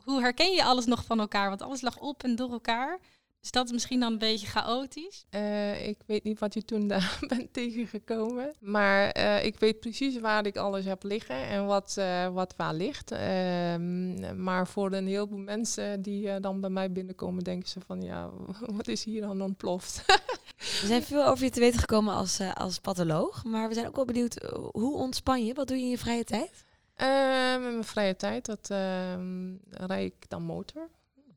hoe 0.03 0.21
herken 0.21 0.53
je 0.53 0.65
alles 0.65 0.87
nog 0.87 1.05
van 1.05 1.21
elkaar? 1.21 1.49
Want 1.49 1.63
alles 1.63 1.81
lag 1.81 1.99
op 1.99 2.23
en 2.23 2.37
door 2.37 2.51
elkaar. 2.51 3.01
Dus 3.41 3.55
dat 3.55 3.67
is 3.67 3.73
misschien 3.73 4.01
dan 4.01 4.13
een 4.13 4.19
beetje 4.19 4.47
chaotisch. 4.47 5.25
Eh, 5.31 5.89
ik 5.89 5.99
weet 6.07 6.25
niet 6.25 6.39
wat 6.39 6.55
je 6.55 6.65
toen 6.65 6.89
daar 6.89 7.19
bent 7.29 7.53
tegengekomen. 7.53 8.55
Maar 8.61 9.11
eh, 9.11 9.45
ik 9.45 9.59
weet 9.59 9.81
precies 9.81 10.21
waar 10.21 10.47
ik 10.47 10.57
alles 10.57 10.85
heb 10.85 11.03
liggen 11.03 11.47
en 11.47 11.67
wat, 11.67 11.95
eh, 11.99 12.29
wat 12.29 12.55
waar 12.57 12.75
ligt. 12.75 13.11
Ehm, 13.11 14.43
maar 14.43 14.67
voor 14.67 14.93
een 14.93 15.07
heleboel 15.07 15.39
mensen 15.39 16.03
die 16.03 16.31
eh, 16.31 16.41
dan 16.41 16.61
bij 16.61 16.71
mij 16.71 16.93
binnenkomen, 16.93 17.45
denken 17.45 17.69
ze 17.69 17.81
van 17.87 18.03
ja, 18.03 18.31
wat 18.77 18.89
is 18.89 19.05
hier 19.05 19.21
dan 19.21 19.43
ontploft? 19.43 20.05
We 20.81 20.87
zijn 20.87 21.03
veel 21.03 21.27
over 21.27 21.45
je 21.45 21.51
te 21.51 21.61
weten 21.61 21.81
gekomen 21.81 22.15
als, 22.15 22.41
als 22.55 22.79
patholoog. 22.79 23.45
Maar 23.45 23.69
we 23.69 23.75
zijn 23.75 23.87
ook 23.87 23.97
wel 23.97 24.05
benieuwd, 24.05 24.43
hoe 24.73 24.97
ontspan 24.97 25.45
je? 25.45 25.55
Wat 25.55 25.69
doe 25.69 25.77
je 25.77 25.83
in 25.83 25.91
je 25.91 25.99
vrije 25.99 26.25
tijd? 26.25 26.65
Ehm, 26.95 27.55
in 27.55 27.73
mijn 27.73 27.85
vrije 27.85 28.17
tijd, 28.17 28.47
dat 28.47 28.71
ehm 28.71 29.55
rijd 29.71 30.13
ik 30.13 30.29
dan 30.29 30.43
motor. 30.43 30.89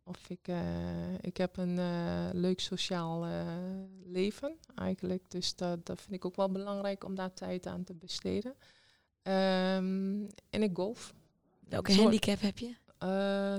Of 0.09 0.29
ik, 0.29 0.47
eh, 0.47 1.13
ik 1.21 1.37
heb 1.37 1.57
een 1.57 1.79
eh, 1.79 2.29
leuk 2.31 2.59
sociaal 2.59 3.25
eh, 3.25 3.47
leven 4.05 4.57
eigenlijk. 4.75 5.23
Dus 5.27 5.55
dat, 5.55 5.85
dat 5.85 6.01
vind 6.01 6.13
ik 6.13 6.25
ook 6.25 6.35
wel 6.35 6.51
belangrijk 6.51 7.03
om 7.03 7.15
daar 7.15 7.33
tijd 7.33 7.65
aan 7.65 7.83
te 7.83 7.93
besteden. 7.93 8.55
Ehm, 9.21 10.27
en 10.49 10.63
ik 10.63 10.69
golf. 10.73 11.13
Welke 11.59 11.91
Zo- 11.91 12.01
handicap 12.01 12.41
heb 12.41 12.57
je? 12.57 12.75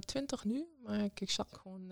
20 0.01 0.45
nu, 0.45 0.67
maar 0.83 1.05
ik, 1.05 1.21
ik 1.21 1.31
zag 1.31 1.47
gewoon... 1.51 1.87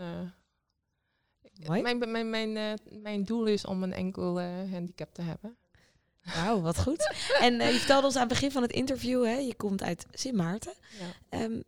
Mooi. 1.66 1.82
mijn, 1.82 1.98
mijn, 1.98 2.30
mijn, 2.30 2.78
mijn 3.02 3.24
doel 3.24 3.46
is 3.46 3.64
om 3.64 3.82
een 3.82 3.92
enkel 3.92 4.40
handicap 4.40 5.14
te 5.14 5.22
hebben. 5.22 5.56
Wauw, 6.22 6.60
wat 6.60 6.78
goed. 6.78 7.14
En 7.40 7.54
je 7.54 7.78
vertelde 7.78 8.06
ons 8.06 8.14
aan 8.14 8.20
het 8.20 8.28
begin 8.28 8.50
van 8.50 8.62
het 8.62 8.72
interview, 8.72 9.24
hè, 9.24 9.36
je 9.36 9.54
komt 9.54 9.82
uit 9.82 10.06
Sint 10.10 10.36
Maarten. 10.36 10.74
Ja. 10.98 11.38
Ehm, 11.38 11.60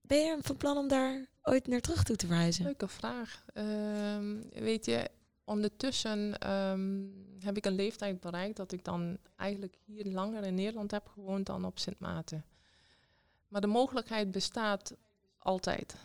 ben 0.00 0.18
je 0.18 0.38
van 0.42 0.56
plan 0.56 0.76
om 0.76 0.88
daar 0.88 1.32
ooit 1.44 1.66
naar 1.66 1.80
terug 1.80 2.02
toe 2.02 2.16
te 2.16 2.26
verhuizen? 2.26 2.64
Leuke 2.64 2.88
vraag. 2.88 3.44
Ehm, 3.54 4.36
weet 4.50 4.84
je, 4.84 5.10
ondertussen 5.44 6.38
ehm, 6.38 7.02
heb 7.38 7.56
ik 7.56 7.64
een 7.66 7.74
leeftijd 7.74 8.20
bereikt 8.20 8.56
dat 8.56 8.72
ik 8.72 8.84
dan 8.84 9.18
eigenlijk 9.36 9.76
hier 9.84 10.04
langer 10.04 10.44
in 10.44 10.54
Nederland 10.54 10.90
heb 10.90 11.06
gewoond 11.06 11.46
dan 11.46 11.64
op 11.64 11.78
Sint 11.78 11.98
Maarten. 11.98 12.44
Maar 13.48 13.60
de 13.60 13.66
mogelijkheid 13.66 14.30
bestaat 14.30 14.94
altijd. 15.38 15.96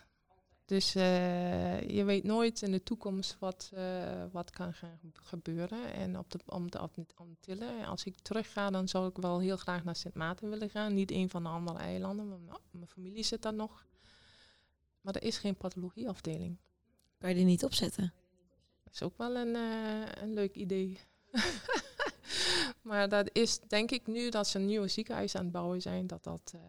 Dus 0.66 0.96
eh, 0.96 1.90
je 1.90 2.04
weet 2.04 2.24
nooit 2.24 2.62
in 2.62 2.72
de 2.72 2.84
toekomst 2.84 3.36
wat, 3.40 3.72
eh, 3.74 4.24
wat 4.32 4.50
kan 4.50 4.74
gaan 4.74 5.00
gebeuren. 5.14 5.94
En 5.94 6.18
op 6.18 6.32
de, 6.32 6.40
om 6.46 6.72
de 6.72 6.78
Ant- 6.78 7.14
Antillen, 7.16 7.86
als 7.86 8.04
ik 8.04 8.20
terug 8.22 8.52
ga, 8.52 8.70
dan 8.70 8.88
zou 8.88 9.10
ik 9.10 9.18
wel 9.18 9.40
heel 9.40 9.58
graag 9.58 9.84
naar 9.84 9.96
Sint 9.96 10.14
Maarten 10.14 10.50
willen 10.50 10.70
gaan. 10.70 10.94
Niet 10.94 11.12
een 11.12 11.30
van 11.30 11.44
de 11.44 11.50
andere 11.50 11.78
eilanden, 11.78 12.30
want 12.30 12.46
nou, 12.46 12.60
mijn 12.72 12.88
familie 12.88 13.24
zit 13.24 13.42
daar 13.42 13.54
nog. 13.54 13.86
Maar 15.02 15.16
er 15.16 15.24
is 15.24 15.38
geen 15.38 15.56
pathologieafdeling. 15.56 16.58
Kan 17.18 17.30
je 17.30 17.36
die 17.36 17.46
niet 17.46 17.64
opzetten? 17.64 18.14
Dat 18.84 18.94
is 18.94 19.04
ook 19.04 19.18
wel 19.18 19.36
een, 19.36 19.56
eh, 19.56 20.22
een 20.22 20.34
leuk 20.34 20.56
idee. 20.56 21.00
maar 22.82 23.10
dat 23.10 23.30
is 23.34 23.60
denk 23.68 23.92
ik 23.92 24.08
nu 24.08 24.30
dat 24.30 24.48
ze 24.48 24.60
een 24.60 24.66
nieuwe 24.66 24.88
ziekenhuis 24.88 25.36
aan 25.36 25.44
het 25.44 25.52
bouwen 25.52 25.82
zijn, 25.82 26.08
dat 26.08 26.24
dat 26.24 26.52
eh, 26.56 26.62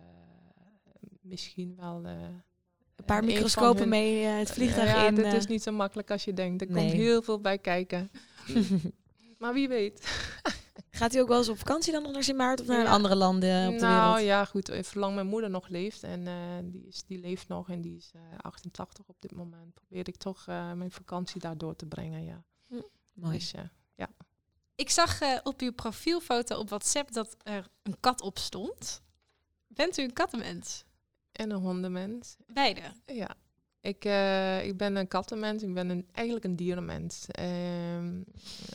misschien 1.20 1.74
wel. 1.76 2.02
eh, 2.04 2.12
Een 2.96 3.04
paar 3.04 3.24
microscopen 3.24 3.78
hun- 3.80 3.88
mee 3.88 4.22
het 4.24 4.50
vliegtuig 4.50 4.88
ja, 4.88 5.06
in. 5.06 5.14
dat 5.14 5.24
eh. 5.24 5.34
is 5.34 5.46
niet 5.46 5.62
zo 5.62 5.72
makkelijk 5.72 6.10
als 6.10 6.24
je 6.24 6.32
denkt. 6.32 6.60
Er 6.62 6.70
Nee. 6.70 6.82
komt 6.88 7.00
heel 7.00 7.22
veel 7.22 7.40
bij 7.40 7.58
kijken. 7.58 8.10
maar 9.38 9.52
wie 9.52 9.68
weet. 9.68 10.00
Gaat 10.90 11.14
u 11.14 11.18
ook 11.18 11.28
wel 11.28 11.38
eens 11.38 11.48
op 11.48 11.58
vakantie 11.58 11.92
dan 11.92 12.02
nog 12.02 12.12
naar 12.12 12.22
Sint 12.22 12.36
Maarten 12.36 12.64
of 12.64 12.70
naar 12.70 12.82
Ja. 12.82 12.90
andere 12.90 13.16
landen 13.16 13.66
op 13.68 13.74
de 13.74 13.80
nou 13.86 14.02
wereld? 14.08 14.26
ja, 14.26 14.44
goed. 14.44 14.68
eh, 14.68 14.82
Zolang 14.82 15.14
mijn 15.14 15.26
moeder 15.26 15.50
nog 15.50 15.68
leeft 15.68 16.02
en 16.02 16.26
eh, 16.26 16.34
die, 16.62 16.86
is, 16.86 17.04
die 17.04 17.18
leeft 17.18 17.48
nog 17.48 17.68
en 17.70 17.80
die 17.80 17.96
is 17.96 18.10
eh, 18.14 18.20
88 18.36 19.06
op 19.08 19.16
dit 19.20 19.32
moment, 19.32 19.74
probeer 19.74 20.08
ik 20.08 20.16
toch 20.16 20.46
eh, 20.46 20.72
mijn 20.72 20.90
vakantie 20.90 21.40
daar 21.40 21.58
door 21.58 21.76
te 21.76 21.86
brengen. 21.86 22.24
Ja. 22.24 22.44
Mooi. 23.12 23.38
Dus, 23.38 23.52
eh, 23.52 23.60
Ik 24.74 24.90
zag 24.90 25.20
eh, 25.20 25.38
op 25.42 25.60
uw 25.60 25.72
profielfoto 25.72 26.58
op 26.58 26.68
WhatsApp 26.68 27.12
dat 27.12 27.36
er 27.42 27.68
een 27.82 27.96
kat 28.00 28.20
op 28.20 28.38
stond. 28.38 29.02
Bent 29.66 29.98
u 29.98 30.02
een 30.02 30.12
kattenmens? 30.12 30.84
en 31.32 31.50
een 31.50 31.60
hondenmens. 31.60 32.36
Beide. 32.46 32.80
Ja, 33.06 33.28
ik, 33.80 34.04
eh, 34.04 34.66
ik 34.66 34.76
ben 34.76 34.96
een 34.96 35.08
kattenmens. 35.08 35.62
Ik 35.62 35.74
ben 35.74 36.06
eigenlijk 36.12 36.44
een 36.46 36.56
dierenmens. 36.56 37.26
Ehm, 37.26 38.22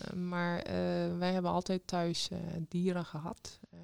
eh, 0.02 0.14
maar 0.14 0.60
eh, 0.60 1.18
wij 1.18 1.32
hebben 1.34 1.52
altijd 1.52 1.88
thuis 1.88 2.30
dieren 2.68 3.06
gehad. 3.06 3.60
Ehm, 3.72 3.84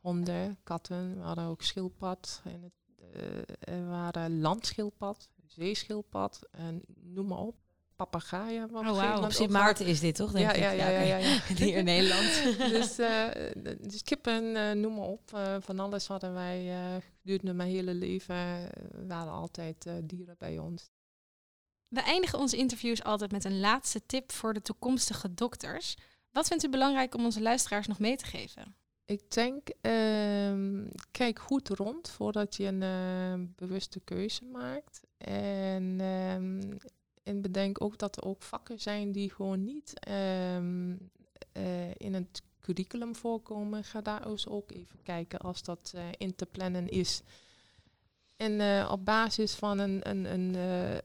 honden, 0.00 0.58
katten. 0.62 1.16
We 1.16 1.22
hadden 1.22 1.44
ook 1.44 1.62
schildpad. 1.62 2.42
En 2.44 2.62
het, 2.62 2.72
waren 3.88 4.40
landschildpad, 4.40 5.28
zeeschildpad. 5.46 6.48
En 6.50 6.82
noem 7.00 7.26
maar 7.26 7.38
op. 7.38 7.56
Papagaaien. 8.04 8.64
Oh, 8.64 8.70
wauw. 8.72 8.92
Nederland 8.92 9.24
Op 9.24 9.32
Sint. 9.32 9.50
Maarten 9.50 9.86
is 9.86 10.00
dit 10.00 10.14
toch? 10.14 10.32
Denk 10.32 10.44
Ja, 10.44 10.52
ik? 10.52 10.62
ja, 10.62 10.70
ja, 10.70 10.88
ja, 10.88 11.00
ja, 11.00 11.16
ja. 11.16 11.40
Hier 11.64 11.76
in 11.76 11.84
Nederland. 11.84 12.42
dus, 12.76 12.98
eh, 12.98 13.26
dus 13.80 14.02
kippen, 14.02 14.56
eh, 14.56 14.72
noem 14.72 14.94
maar 14.94 15.06
op. 15.06 15.32
eh, 15.34 15.56
van 15.60 15.78
alles 15.78 16.06
hadden 16.06 16.32
wij 16.34 16.68
eh, 16.70 17.02
gedurende 17.20 17.52
mijn 17.52 17.70
hele 17.70 17.94
leven. 17.94 18.68
waren 19.06 19.32
altijd 19.32 19.86
eh, 19.86 19.92
dieren 20.04 20.34
bij 20.38 20.58
ons. 20.58 20.90
We 21.88 22.00
eindigen 22.00 22.38
onze 22.38 22.56
interviews 22.56 23.02
altijd 23.04 23.32
met 23.32 23.44
een 23.44 23.60
laatste 23.60 24.06
tip 24.06 24.32
voor 24.32 24.52
de 24.54 24.62
toekomstige 24.62 25.34
dokters. 25.34 25.96
Wat 26.30 26.48
vindt 26.48 26.64
u 26.64 26.68
belangrijk 26.68 27.14
om 27.14 27.24
onze 27.24 27.40
luisteraars 27.42 27.86
nog 27.86 27.98
mee 27.98 28.16
te 28.16 28.24
geven? 28.24 28.74
Ik 29.04 29.30
denk, 29.30 29.68
ehm, 29.80 30.86
kijk 31.10 31.38
goed 31.38 31.68
rond 31.68 32.08
voordat 32.10 32.56
je 32.56 32.64
een 32.64 32.82
eh, 32.82 33.46
bewuste 33.56 34.00
keuze 34.00 34.44
maakt. 34.44 35.00
En, 35.18 35.96
ehm, 36.00 36.76
en 37.30 37.40
bedenk 37.40 37.82
ook 37.82 37.98
dat 37.98 38.16
er 38.16 38.24
ook 38.24 38.42
vakken 38.42 38.78
zijn 38.80 39.12
die 39.12 39.30
gewoon 39.30 39.64
niet 39.64 40.00
ehm, 40.00 40.96
eh, 41.52 41.94
in 41.94 42.14
het 42.14 42.42
curriculum 42.60 43.16
voorkomen. 43.16 43.84
Ga 43.84 44.00
daar 44.00 44.26
eens 44.26 44.48
ook 44.48 44.70
even 44.70 45.02
kijken 45.02 45.38
als 45.38 45.62
dat 45.62 45.92
eh, 45.94 46.04
in 46.18 46.34
te 46.34 46.46
plannen 46.46 46.88
is. 46.88 47.22
En 48.40 48.60
eh, 48.60 48.88
op 48.90 49.04
basis 49.04 49.54
van 49.54 49.78
een, 49.78 50.10
een, 50.10 50.32
een, 50.32 50.54
eh, 50.54 50.96
eh, 50.96 51.00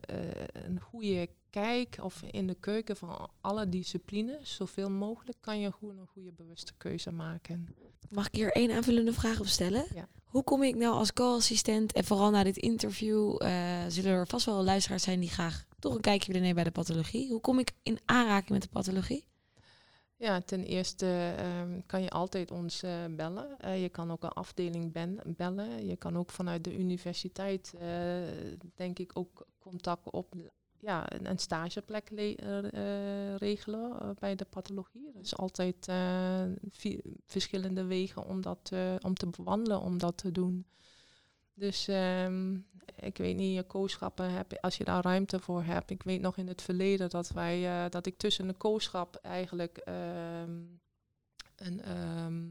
een 0.52 0.80
goede 0.80 1.30
kijk 1.50 1.98
of 2.02 2.22
in 2.32 2.48
de 2.48 2.56
keuken 2.60 2.98
van 2.98 3.30
alle 3.42 3.70
disciplines, 3.70 4.56
zoveel 4.56 4.90
mogelijk, 4.90 5.38
kan 5.42 5.60
je 5.60 5.72
gewoon 5.72 5.98
een 5.98 6.08
goede 6.08 6.32
bewuste 6.32 6.74
keuze 6.78 7.12
maken. 7.12 7.76
Mag 8.10 8.28
ik 8.28 8.36
hier 8.36 8.52
één 8.52 8.72
aanvullende 8.72 9.14
vraag 9.14 9.40
op 9.40 9.46
stellen? 9.46 9.86
Ja. 9.94 10.08
Hoe 10.26 10.44
kom 10.44 10.64
ik 10.64 10.76
nou 10.76 10.94
als 10.94 11.14
co-assistent 11.14 11.94
en 11.94 12.04
vooral 12.04 12.30
na 12.30 12.44
dit 12.44 12.58
interview 12.58 13.42
zullen 13.88 14.12
er 14.12 14.28
vast 14.28 14.46
wel 14.46 14.64
luisteraars 14.64 15.04
zijn 15.04 15.20
die 15.20 15.30
graag 15.30 15.66
toch 15.80 15.96
een 15.96 16.02
kijkje 16.02 16.28
willen 16.28 16.42
nemen 16.42 16.64
bij 16.64 16.72
de 16.74 16.80
pathologie. 16.80 17.30
Hoe 17.30 17.42
kom 17.42 17.60
ik 17.60 17.72
in 17.84 18.00
aanraking 18.06 18.50
met 18.50 18.62
de 18.62 18.70
pathologie? 18.72 19.26
Ja, 20.18 20.42
ten 20.42 20.64
eerste 20.64 21.34
ehm, 21.38 21.82
kan 21.86 22.02
je 22.02 22.10
altijd 22.10 22.52
ons 22.52 22.84
eh, 22.84 23.06
bellen. 23.10 23.80
Je 23.82 23.90
kan 23.90 24.12
ook 24.12 24.24
een 24.24 24.30
afdeling 24.30 24.92
bellen. 25.38 25.86
Je 25.88 25.96
kan 25.96 26.18
ook 26.18 26.32
vanuit 26.32 26.64
de 26.64 26.78
universiteit, 26.78 27.74
eh, 27.80 28.24
denk 28.76 29.00
ik, 29.00 29.12
ook 29.14 29.46
contact 29.60 30.12
op 30.12 30.36
ja, 30.80 31.14
een, 31.14 31.30
een 31.30 31.38
stageplek 31.40 32.10
le- 32.10 32.34
eh, 32.34 33.36
regelen 33.36 34.16
bij 34.20 34.36
de 34.36 34.46
pathologie. 34.46 35.12
Er 35.16 35.22
is 35.22 35.38
altijd 35.38 35.88
eh, 35.88 36.44
vi- 36.70 37.02
verschillende 37.26 37.84
wegen 37.86 38.26
om, 38.26 38.42
dat, 38.42 38.72
om 39.02 39.14
te 39.14 39.28
bewandelen, 39.30 39.80
om 39.82 39.98
dat 39.98 40.18
te 40.18 40.32
doen. 40.32 40.66
Dus 41.56 41.88
ehm, 41.88 42.58
ik 43.00 43.18
weet 43.18 43.36
niet, 43.36 43.56
je 43.56 43.64
kooschappen 43.64 44.32
heb, 44.32 44.58
als 44.62 44.78
je 44.78 44.84
daar 44.84 45.04
ruimte 45.04 45.40
voor 45.40 45.64
hebt. 45.64 45.90
Ik 45.90 46.04
weet 46.04 46.22
nog 46.22 46.38
in 46.38 46.48
het 46.48 46.62
verleden 46.62 47.10
dat 47.10 47.30
wij 47.30 47.84
eh, 47.84 47.90
dat 47.90 48.06
ik 48.06 48.18
tussen 48.18 48.48
een 48.48 48.58
kooschap 48.58 49.16
eigenlijk 49.16 49.78
ehm, 49.78 50.52
een, 51.56 51.82
ehm, 51.82 52.44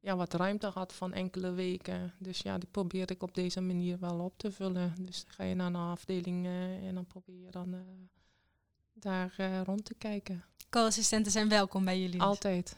ja, 0.00 0.16
wat 0.16 0.34
ruimte 0.34 0.66
had 0.66 0.92
van 0.92 1.12
enkele 1.12 1.52
weken. 1.52 2.14
Dus 2.18 2.38
ja, 2.40 2.58
die 2.58 2.68
probeer 2.70 3.10
ik 3.10 3.22
op 3.22 3.34
deze 3.34 3.60
manier 3.60 3.98
wel 3.98 4.18
op 4.18 4.38
te 4.38 4.52
vullen. 4.52 4.94
Dus 5.00 5.24
dan 5.24 5.34
ga 5.34 5.44
je 5.44 5.54
naar 5.54 5.66
een 5.66 5.76
afdeling 5.76 6.46
eh, 6.46 6.86
en 6.86 6.94
dan 6.94 7.06
probeer 7.06 7.44
je 7.44 7.50
dan 7.50 7.74
eh, 7.74 7.80
daar 8.92 9.34
eh, 9.36 9.60
rond 9.62 9.84
te 9.84 9.94
kijken. 9.94 10.44
Co-assistenten 10.70 11.32
zijn 11.32 11.48
welkom 11.48 11.84
bij 11.84 12.00
jullie. 12.00 12.20
Altijd. 12.20 12.76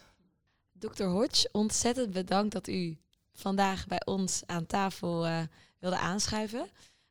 Dr. 0.72 1.02
Hodge, 1.02 1.48
ontzettend 1.52 2.12
bedankt 2.12 2.52
dat 2.52 2.68
u 2.68 2.98
vandaag 3.40 3.86
bij 3.86 4.02
ons 4.04 4.42
aan 4.46 4.66
tafel 4.66 5.26
eh, 5.26 5.38
wilde 5.78 5.98
aanschuiven. 5.98 6.62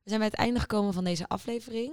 We 0.04 0.10
zijn 0.16 0.20
bij 0.20 0.30
het 0.30 0.38
einde 0.40 0.60
gekomen 0.60 0.94
van 0.94 1.04
deze 1.04 1.28
aflevering. 1.28 1.92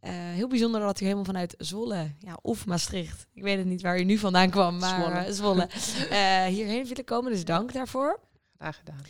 Eh, 0.00 0.12
heel 0.12 0.48
bijzonder 0.48 0.80
dat 0.80 1.00
u 1.00 1.04
helemaal 1.04 1.24
vanuit 1.24 1.54
Zwolle, 1.58 2.10
ja, 2.18 2.38
of 2.42 2.66
Maastricht, 2.66 3.26
ik 3.34 3.42
weet 3.42 3.58
het 3.58 3.66
niet 3.66 3.82
waar 3.82 3.98
u 3.98 4.04
nu 4.04 4.18
vandaan 4.18 4.50
kwam, 4.50 4.78
maar 4.78 5.00
Zwolle. 5.00 5.24
eh, 5.24 5.32
Zwolle, 5.32 6.48
hierheen 6.56 6.86
willen 6.86 7.04
komen. 7.04 7.32
Dus 7.32 7.44
dank 7.44 7.72
daarvoor. 7.72 8.20
Graag 8.58 8.76
gedaan. 8.76 9.00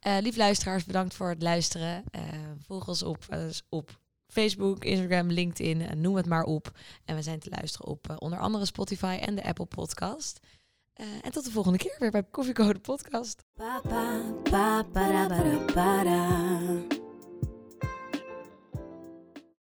Eh 0.00 0.16
lief 0.20 0.36
luisteraars, 0.36 0.84
bedankt 0.84 1.14
voor 1.14 1.28
het 1.28 1.42
luisteren. 1.42 2.04
Eh, 2.10 2.22
volg 2.66 2.88
ons 2.88 3.02
op, 3.02 3.24
eh, 3.28 3.40
op 3.68 4.00
Facebook, 4.26 4.84
Instagram, 4.84 5.30
LinkedIn, 5.30 6.00
noem 6.00 6.14
het 6.16 6.26
maar 6.26 6.44
op. 6.44 6.70
En 7.04 7.16
we 7.16 7.22
zijn 7.22 7.38
te 7.38 7.50
luisteren 7.50 7.86
op 7.86 8.14
onder 8.18 8.38
andere 8.38 8.64
Spotify 8.66 9.18
en 9.20 9.34
de 9.34 9.44
Apple 9.44 9.64
Podcast. 9.66 10.40
Eh, 10.92 11.06
en 11.22 11.32
tot 11.32 11.44
de 11.44 11.50
volgende 11.50 11.78
keer 11.78 11.96
weer 11.98 12.10
bij 12.10 12.22
Koffiecode 12.30 12.78
Podcast. 12.78 13.44